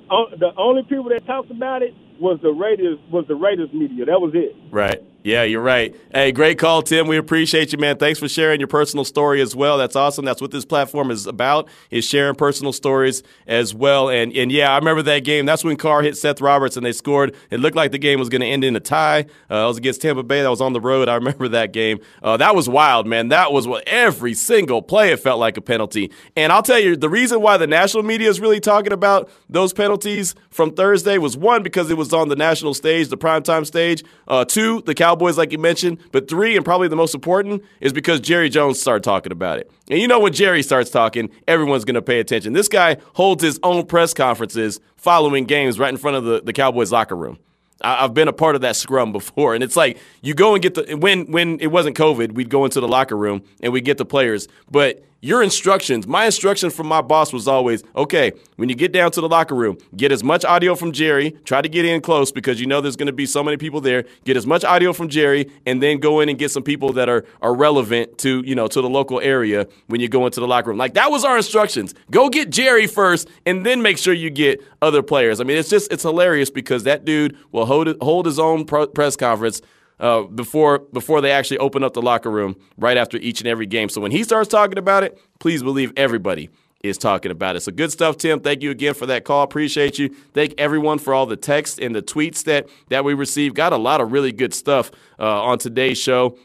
o- 0.10 0.30
the 0.38 0.52
only 0.58 0.84
people 0.84 1.10
that 1.10 1.26
talked 1.26 1.52
about 1.52 1.82
it 1.82 1.94
was 2.20 2.40
the 2.42 2.52
Raiders 2.52 3.00
was 3.10 3.26
the 3.28 3.36
Raiders 3.36 3.74
media. 3.74 4.06
That 4.06 4.22
was 4.22 4.32
it. 4.36 4.56
Right. 4.72 5.04
Yeah, 5.24 5.44
you're 5.44 5.62
right. 5.62 5.96
Hey, 6.12 6.32
great 6.32 6.58
call, 6.58 6.82
Tim. 6.82 7.08
We 7.08 7.16
appreciate 7.18 7.72
you, 7.72 7.78
man. 7.78 7.98
Thanks 7.98 8.20
for 8.20 8.28
sharing 8.28 8.60
your 8.60 8.68
personal 8.68 9.06
story 9.06 9.40
as 9.40 9.56
well. 9.56 9.78
That's 9.78 9.96
awesome. 9.96 10.26
That's 10.26 10.42
what 10.42 10.50
this 10.50 10.66
platform 10.66 11.12
is 11.12 11.28
about, 11.28 11.70
is 11.92 12.06
sharing 12.06 12.34
personal 12.34 12.74
stories 12.74 13.22
as 13.46 13.74
well. 13.74 14.10
And 14.10 14.36
and 14.36 14.52
yeah, 14.52 14.72
I 14.72 14.78
remember 14.78 15.04
that 15.04 15.20
game. 15.20 15.46
That's 15.46 15.64
when 15.64 15.78
Carr 15.78 16.02
hit 16.02 16.18
Seth 16.18 16.42
Roberts 16.42 16.76
and 16.76 16.84
they 16.84 16.92
scored. 16.92 17.36
It 17.52 17.60
looked 17.60 17.76
like 17.76 17.92
the 17.92 18.00
game 18.00 18.18
was 18.18 18.30
going 18.30 18.42
to 18.42 18.48
end 18.48 18.64
in 18.64 18.76
a 18.76 18.80
tie. 18.80 19.28
Uh, 19.50 19.64
it 19.64 19.68
was 19.68 19.78
against 19.78 20.02
Tampa 20.02 20.24
Bay. 20.24 20.42
That 20.42 20.50
was 20.50 20.62
on 20.62 20.74
the 20.74 20.82
road. 20.82 21.08
I 21.08 21.16
remember 21.16 21.48
that 21.50 21.72
game. 21.72 22.00
Uh, 22.24 22.38
that 22.38 22.56
was 22.56 22.68
wild, 22.68 23.06
man. 23.06 23.28
That 23.28 23.54
was 23.54 23.68
what 23.68 23.84
every 23.88 24.34
single 24.34 24.82
play 24.82 25.12
it 25.12 25.20
felt 25.20 25.40
like 25.40 25.56
a 25.56 25.62
penalty. 25.62 26.12
And 26.36 26.52
I'll 26.52 26.64
tell 26.64 26.80
you, 26.80 26.98
the 26.98 27.10
reason 27.10 27.42
why 27.42 27.58
the 27.58 27.68
national 27.68 28.04
media 28.04 28.30
is 28.30 28.40
really 28.40 28.60
talking 28.60 28.92
about 28.92 29.30
those 29.48 29.72
penalties 29.72 30.34
from 30.50 30.74
Thursday 30.74 31.20
was 31.20 31.38
one 31.38 31.62
because 31.62 31.92
it 31.92 31.98
was 31.98 32.12
on 32.12 32.30
the 32.30 32.36
national 32.36 32.74
stage, 32.74 33.10
the 33.10 33.18
primetime 33.18 33.68
stage. 33.68 34.04
Uh, 34.28 34.46
two, 34.46 34.61
the 34.86 34.94
Cowboys, 34.94 35.38
like 35.38 35.52
you 35.52 35.58
mentioned. 35.58 35.98
But 36.12 36.30
three, 36.30 36.56
and 36.56 36.64
probably 36.66 36.88
the 36.88 36.96
most 36.96 37.16
important, 37.16 37.64
is 37.80 37.94
because 37.94 38.20
Jerry 38.20 38.50
Jones 38.50 38.80
started 38.80 39.04
talking 39.04 39.32
about 39.32 39.60
it. 39.60 39.70
And 39.90 40.00
you 40.00 40.08
know 40.08 40.20
when 40.20 40.34
Jerry 40.34 40.64
starts 40.64 40.90
talking, 40.90 41.30
everyone's 41.48 41.86
going 41.86 41.96
to 41.96 42.02
pay 42.02 42.20
attention. 42.20 42.54
This 42.54 42.68
guy 42.68 42.98
holds 43.14 43.44
his 43.44 43.60
own 43.64 43.86
press 43.86 44.14
conferences 44.14 44.80
following 44.96 45.46
games 45.46 45.80
right 45.80 45.90
in 45.90 45.98
front 45.98 46.18
of 46.18 46.24
the, 46.24 46.42
the 46.42 46.54
Cowboys 46.54 46.92
locker 46.92 47.16
room. 47.16 47.38
I- 47.82 48.04
I've 48.04 48.14
been 48.14 48.28
a 48.28 48.34
part 48.34 48.56
of 48.56 48.62
that 48.62 48.76
scrum 48.76 49.12
before, 49.20 49.54
and 49.56 49.64
it's 49.64 49.76
like 49.76 49.98
you 50.22 50.34
go 50.34 50.54
and 50.54 50.62
get 50.62 50.76
the 50.76 50.96
when 50.96 51.32
when 51.32 51.60
it 51.60 51.68
wasn't 51.68 51.98
COVID, 51.98 52.34
we'd 52.34 52.50
go 52.50 52.66
into 52.66 52.80
the 52.80 52.88
locker 52.88 53.18
room 53.18 53.42
and 53.62 53.74
we 53.74 53.82
get 53.82 53.98
the 53.98 54.06
players. 54.06 54.48
But 54.70 55.04
your 55.22 55.44
instructions, 55.44 56.08
my 56.08 56.26
instruction 56.26 56.72
from 56.72 56.88
my 56.88 57.02
boss 57.02 57.32
was 57.32 57.48
always, 57.48 57.84
okay, 57.96 58.32
when 58.56 58.70
you 58.70 58.76
get 58.76 58.92
down 58.92 59.12
to 59.12 59.22
the 59.22 59.30
locker 59.30 59.54
room, 59.54 59.78
get 59.96 60.12
as 60.12 60.24
much 60.24 60.44
audio 60.44 60.74
from 60.74 60.92
Jerry. 60.92 61.32
Try 61.46 61.62
to 61.62 61.70
get 61.70 61.86
in 61.86 62.02
close 62.02 62.32
because 62.32 62.60
you 62.60 62.66
know 62.66 62.82
there's 62.82 62.96
going 62.96 63.08
to 63.08 63.14
be 63.14 63.28
so 63.28 63.44
many 63.44 63.56
people 63.58 63.82
there. 63.82 64.06
Get 64.26 64.36
as 64.36 64.48
much 64.48 64.64
audio 64.64 64.94
from 64.94 65.10
Jerry, 65.10 65.50
and 65.68 65.82
then 65.82 66.00
go 66.00 66.22
in 66.22 66.30
and 66.30 66.40
get 66.40 66.50
some 66.50 66.64
people 66.64 66.94
that 66.94 67.08
are 67.08 67.24
are 67.42 67.54
relevant 67.54 68.18
to 68.20 68.42
you 68.46 68.56
know 68.56 68.68
to 68.68 68.82
the 68.82 68.90
local 68.90 69.22
area 69.22 69.68
when 69.88 70.02
you 70.02 70.10
go 70.10 70.26
into 70.26 70.40
the 70.40 70.48
locker 70.48 70.70
room. 70.70 70.78
Like 70.78 70.96
that 70.96 71.12
was 71.12 71.24
our 71.24 71.38
instructions. 71.38 71.94
Go 72.10 72.30
get 72.30 72.50
Jerry 72.50 72.88
first, 72.88 73.30
and 73.46 73.64
then 73.64 73.84
make 73.84 74.00
sure 74.00 74.14
you 74.14 74.32
get 74.32 74.62
other 74.82 75.04
players. 75.04 75.40
I 75.40 75.44
mean, 75.44 75.58
it's 75.58 75.70
just 75.70 75.92
it's 75.92 76.04
hilarious 76.04 76.50
because 76.50 76.84
that 76.84 77.06
dude 77.06 77.38
will 77.52 77.68
hold 77.68 77.96
hold 78.02 78.26
his 78.26 78.40
own 78.40 78.66
pro- 78.66 78.88
press 78.88 79.16
conference 79.16 79.62
uh, 80.02 80.24
before 80.24 80.80
before 80.80 81.22
they 81.22 81.32
actually 81.32 81.60
open 81.60 81.84
up 81.84 81.94
the 81.94 82.02
locker 82.02 82.30
room 82.30 82.56
right 82.78 82.98
after 82.98 83.18
each 83.18 83.40
and 83.40 83.48
every 83.48 83.68
game. 83.68 83.88
So 83.88 84.02
when 84.02 84.12
he 84.12 84.24
starts 84.24 84.50
talking 84.50 84.78
about 84.78 85.04
it, 85.04 85.18
please 85.40 85.64
believe 85.64 85.94
everybody 85.96 86.50
is 86.84 86.98
talking 86.98 87.32
about 87.32 87.56
it. 87.56 87.62
So 87.62 87.72
good 87.72 87.92
stuff, 87.92 88.18
Tim. 88.18 88.40
Thank 88.40 88.64
you 88.64 88.72
again 88.72 88.96
for 88.96 89.06
that 89.06 89.24
call. 89.24 89.44
Appreciate 89.44 90.00
you. 90.00 90.10
Thank 90.34 90.56
everyone 90.58 90.98
for 90.98 91.14
all 91.14 91.28
the 91.28 91.38
texts 91.38 91.78
and 91.80 91.96
the 91.96 92.02
tweets 92.02 92.44
that 92.46 92.68
that 92.90 93.06
we 93.06 93.14
received. 93.14 93.56
Got 93.56 93.74
a 93.74 93.78
lot 93.78 94.02
of 94.02 94.12
really 94.12 94.32
good 94.32 94.54
stuff 94.54 94.92
uh, 95.20 95.44
on 95.44 95.60
today's 95.60 96.00
show. 96.00 96.38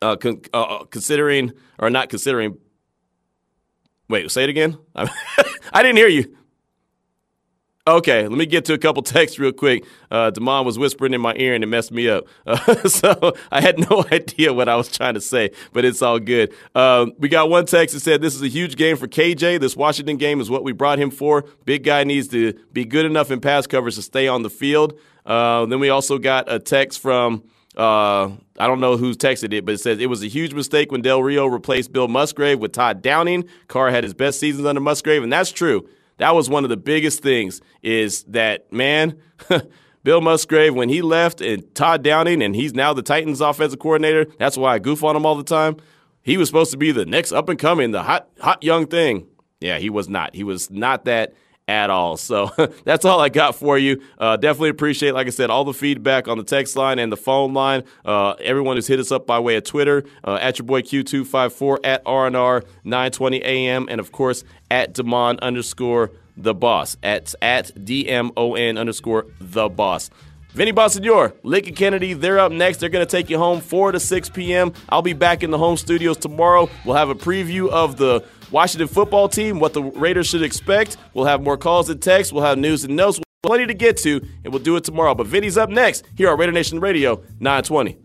Uh, 0.00 0.14
con- 0.14 0.42
uh, 0.54 0.84
considering 0.84 1.52
or 1.78 1.90
not 1.90 2.08
considering. 2.08 2.56
Wait, 4.08 4.30
say 4.30 4.44
it 4.44 4.50
again. 4.50 4.78
I 4.94 5.82
didn't 5.82 5.96
hear 5.96 6.06
you. 6.06 6.35
Okay, 7.88 8.22
let 8.26 8.36
me 8.36 8.46
get 8.46 8.64
to 8.64 8.74
a 8.74 8.78
couple 8.78 9.00
texts 9.04 9.38
real 9.38 9.52
quick. 9.52 9.84
Uh, 10.10 10.30
Damon 10.30 10.64
was 10.64 10.76
whispering 10.76 11.14
in 11.14 11.20
my 11.20 11.34
ear 11.36 11.54
and 11.54 11.62
it 11.62 11.68
messed 11.68 11.92
me 11.92 12.08
up. 12.08 12.24
Uh, 12.46 12.88
so 12.88 13.34
I 13.52 13.60
had 13.60 13.78
no 13.90 14.04
idea 14.12 14.52
what 14.52 14.68
I 14.68 14.76
was 14.76 14.90
trying 14.90 15.14
to 15.14 15.20
say, 15.20 15.50
but 15.72 15.84
it's 15.84 16.00
all 16.00 16.18
good. 16.18 16.52
Um, 16.74 17.12
we 17.18 17.28
got 17.28 17.50
one 17.50 17.66
text 17.66 17.94
that 17.94 18.00
said, 18.00 18.22
This 18.22 18.34
is 18.34 18.42
a 18.42 18.48
huge 18.48 18.76
game 18.76 18.96
for 18.96 19.06
KJ. 19.06 19.60
This 19.60 19.76
Washington 19.76 20.16
game 20.16 20.40
is 20.40 20.48
what 20.48 20.64
we 20.64 20.72
brought 20.72 20.98
him 20.98 21.10
for. 21.10 21.44
Big 21.64 21.84
guy 21.84 22.02
needs 22.04 22.28
to 22.28 22.54
be 22.72 22.84
good 22.84 23.04
enough 23.04 23.30
in 23.30 23.40
pass 23.40 23.66
coverage 23.66 23.96
to 23.96 24.02
stay 24.02 24.26
on 24.26 24.42
the 24.42 24.50
field. 24.50 24.98
Uh, 25.24 25.66
then 25.66 25.80
we 25.80 25.90
also 25.90 26.18
got 26.18 26.50
a 26.50 26.58
text 26.58 27.00
from. 27.00 27.44
Uh, 27.76 28.30
I 28.58 28.66
don't 28.66 28.80
know 28.80 28.96
who's 28.96 29.18
texted 29.18 29.52
it, 29.52 29.66
but 29.66 29.74
it 29.74 29.78
says 29.78 29.98
it 29.98 30.08
was 30.08 30.22
a 30.22 30.28
huge 30.28 30.54
mistake 30.54 30.90
when 30.90 31.02
Del 31.02 31.22
Rio 31.22 31.46
replaced 31.46 31.92
Bill 31.92 32.08
Musgrave 32.08 32.58
with 32.58 32.72
Todd 32.72 33.02
Downing. 33.02 33.44
Carr 33.68 33.90
had 33.90 34.02
his 34.02 34.14
best 34.14 34.40
seasons 34.40 34.66
under 34.66 34.80
Musgrave, 34.80 35.22
and 35.22 35.32
that's 35.32 35.52
true. 35.52 35.86
That 36.18 36.34
was 36.34 36.48
one 36.48 36.64
of 36.64 36.70
the 36.70 36.76
biggest 36.76 37.22
things 37.22 37.60
is 37.82 38.24
that, 38.24 38.72
man, 38.72 39.20
Bill 40.02 40.20
Musgrave, 40.20 40.74
when 40.74 40.88
he 40.88 41.02
left 41.02 41.40
and 41.40 41.74
Todd 41.74 42.02
Downing, 42.02 42.42
and 42.42 42.54
he's 42.54 42.74
now 42.74 42.92
the 42.92 43.02
Titans 43.02 43.40
offensive 43.40 43.78
coordinator, 43.78 44.26
that's 44.38 44.56
why 44.56 44.74
I 44.74 44.78
goof 44.78 45.04
on 45.04 45.16
him 45.16 45.26
all 45.26 45.34
the 45.34 45.44
time. 45.44 45.76
He 46.22 46.36
was 46.36 46.48
supposed 46.48 46.70
to 46.72 46.76
be 46.76 46.92
the 46.92 47.06
next 47.06 47.32
up 47.32 47.48
and 47.48 47.58
coming, 47.58 47.90
the 47.90 48.02
hot, 48.02 48.28
hot 48.40 48.62
young 48.62 48.86
thing. 48.86 49.26
Yeah, 49.60 49.78
he 49.78 49.90
was 49.90 50.08
not. 50.08 50.34
He 50.34 50.44
was 50.44 50.70
not 50.70 51.04
that 51.06 51.34
at 51.68 51.90
all. 51.90 52.16
So 52.16 52.50
that's 52.84 53.04
all 53.04 53.20
I 53.20 53.28
got 53.28 53.54
for 53.54 53.78
you. 53.78 54.02
Uh, 54.18 54.36
definitely 54.36 54.70
appreciate, 54.70 55.12
like 55.12 55.26
I 55.26 55.30
said, 55.30 55.50
all 55.50 55.64
the 55.64 55.74
feedback 55.74 56.28
on 56.28 56.38
the 56.38 56.44
text 56.44 56.76
line 56.76 56.98
and 56.98 57.10
the 57.10 57.16
phone 57.16 57.54
line. 57.54 57.84
Uh, 58.04 58.32
everyone 58.40 58.76
who's 58.76 58.86
hit 58.86 59.00
us 59.00 59.10
up 59.10 59.26
by 59.26 59.38
way 59.38 59.56
of 59.56 59.64
Twitter 59.64 60.04
uh, 60.24 60.38
at 60.40 60.58
your 60.58 60.66
boy 60.66 60.82
Q254 60.82 61.78
at 61.84 62.04
RNR 62.04 62.64
920 62.84 63.42
AM 63.42 63.88
and 63.88 64.00
of 64.00 64.12
course 64.12 64.44
at 64.70 64.94
Demon 64.94 65.38
underscore 65.40 66.12
the 66.36 66.54
boss 66.54 66.96
at 67.02 67.34
at 67.40 67.74
DMON 67.74 68.78
underscore 68.78 69.26
the 69.40 69.68
boss. 69.68 70.10
Vinny 70.56 70.72
Bonsignore, 70.72 71.34
Lincoln 71.42 71.74
Kennedy, 71.74 72.14
they're 72.14 72.38
up 72.38 72.50
next. 72.50 72.78
They're 72.78 72.88
going 72.88 73.06
to 73.06 73.10
take 73.10 73.28
you 73.28 73.36
home 73.36 73.60
4 73.60 73.92
to 73.92 74.00
6 74.00 74.30
p.m. 74.30 74.72
I'll 74.88 75.02
be 75.02 75.12
back 75.12 75.42
in 75.42 75.50
the 75.50 75.58
home 75.58 75.76
studios 75.76 76.16
tomorrow. 76.16 76.70
We'll 76.86 76.96
have 76.96 77.10
a 77.10 77.14
preview 77.14 77.68
of 77.68 77.98
the 77.98 78.24
Washington 78.50 78.88
football 78.88 79.28
team, 79.28 79.58
what 79.58 79.72
the 79.72 79.82
Raiders 79.82 80.26
should 80.28 80.42
expect. 80.42 80.96
We'll 81.14 81.24
have 81.24 81.42
more 81.42 81.56
calls 81.56 81.88
and 81.88 82.00
texts. 82.00 82.32
We'll 82.32 82.44
have 82.44 82.58
news 82.58 82.84
and 82.84 82.96
notes. 82.96 83.20
Plenty 83.42 83.66
to 83.66 83.74
get 83.74 83.96
to, 83.98 84.20
and 84.44 84.52
we'll 84.52 84.62
do 84.62 84.76
it 84.76 84.84
tomorrow. 84.84 85.14
But 85.14 85.26
Vinny's 85.26 85.56
up 85.56 85.70
next 85.70 86.04
here 86.16 86.30
on 86.30 86.38
Raider 86.38 86.52
Nation 86.52 86.80
Radio 86.80 87.22
920. 87.38 87.98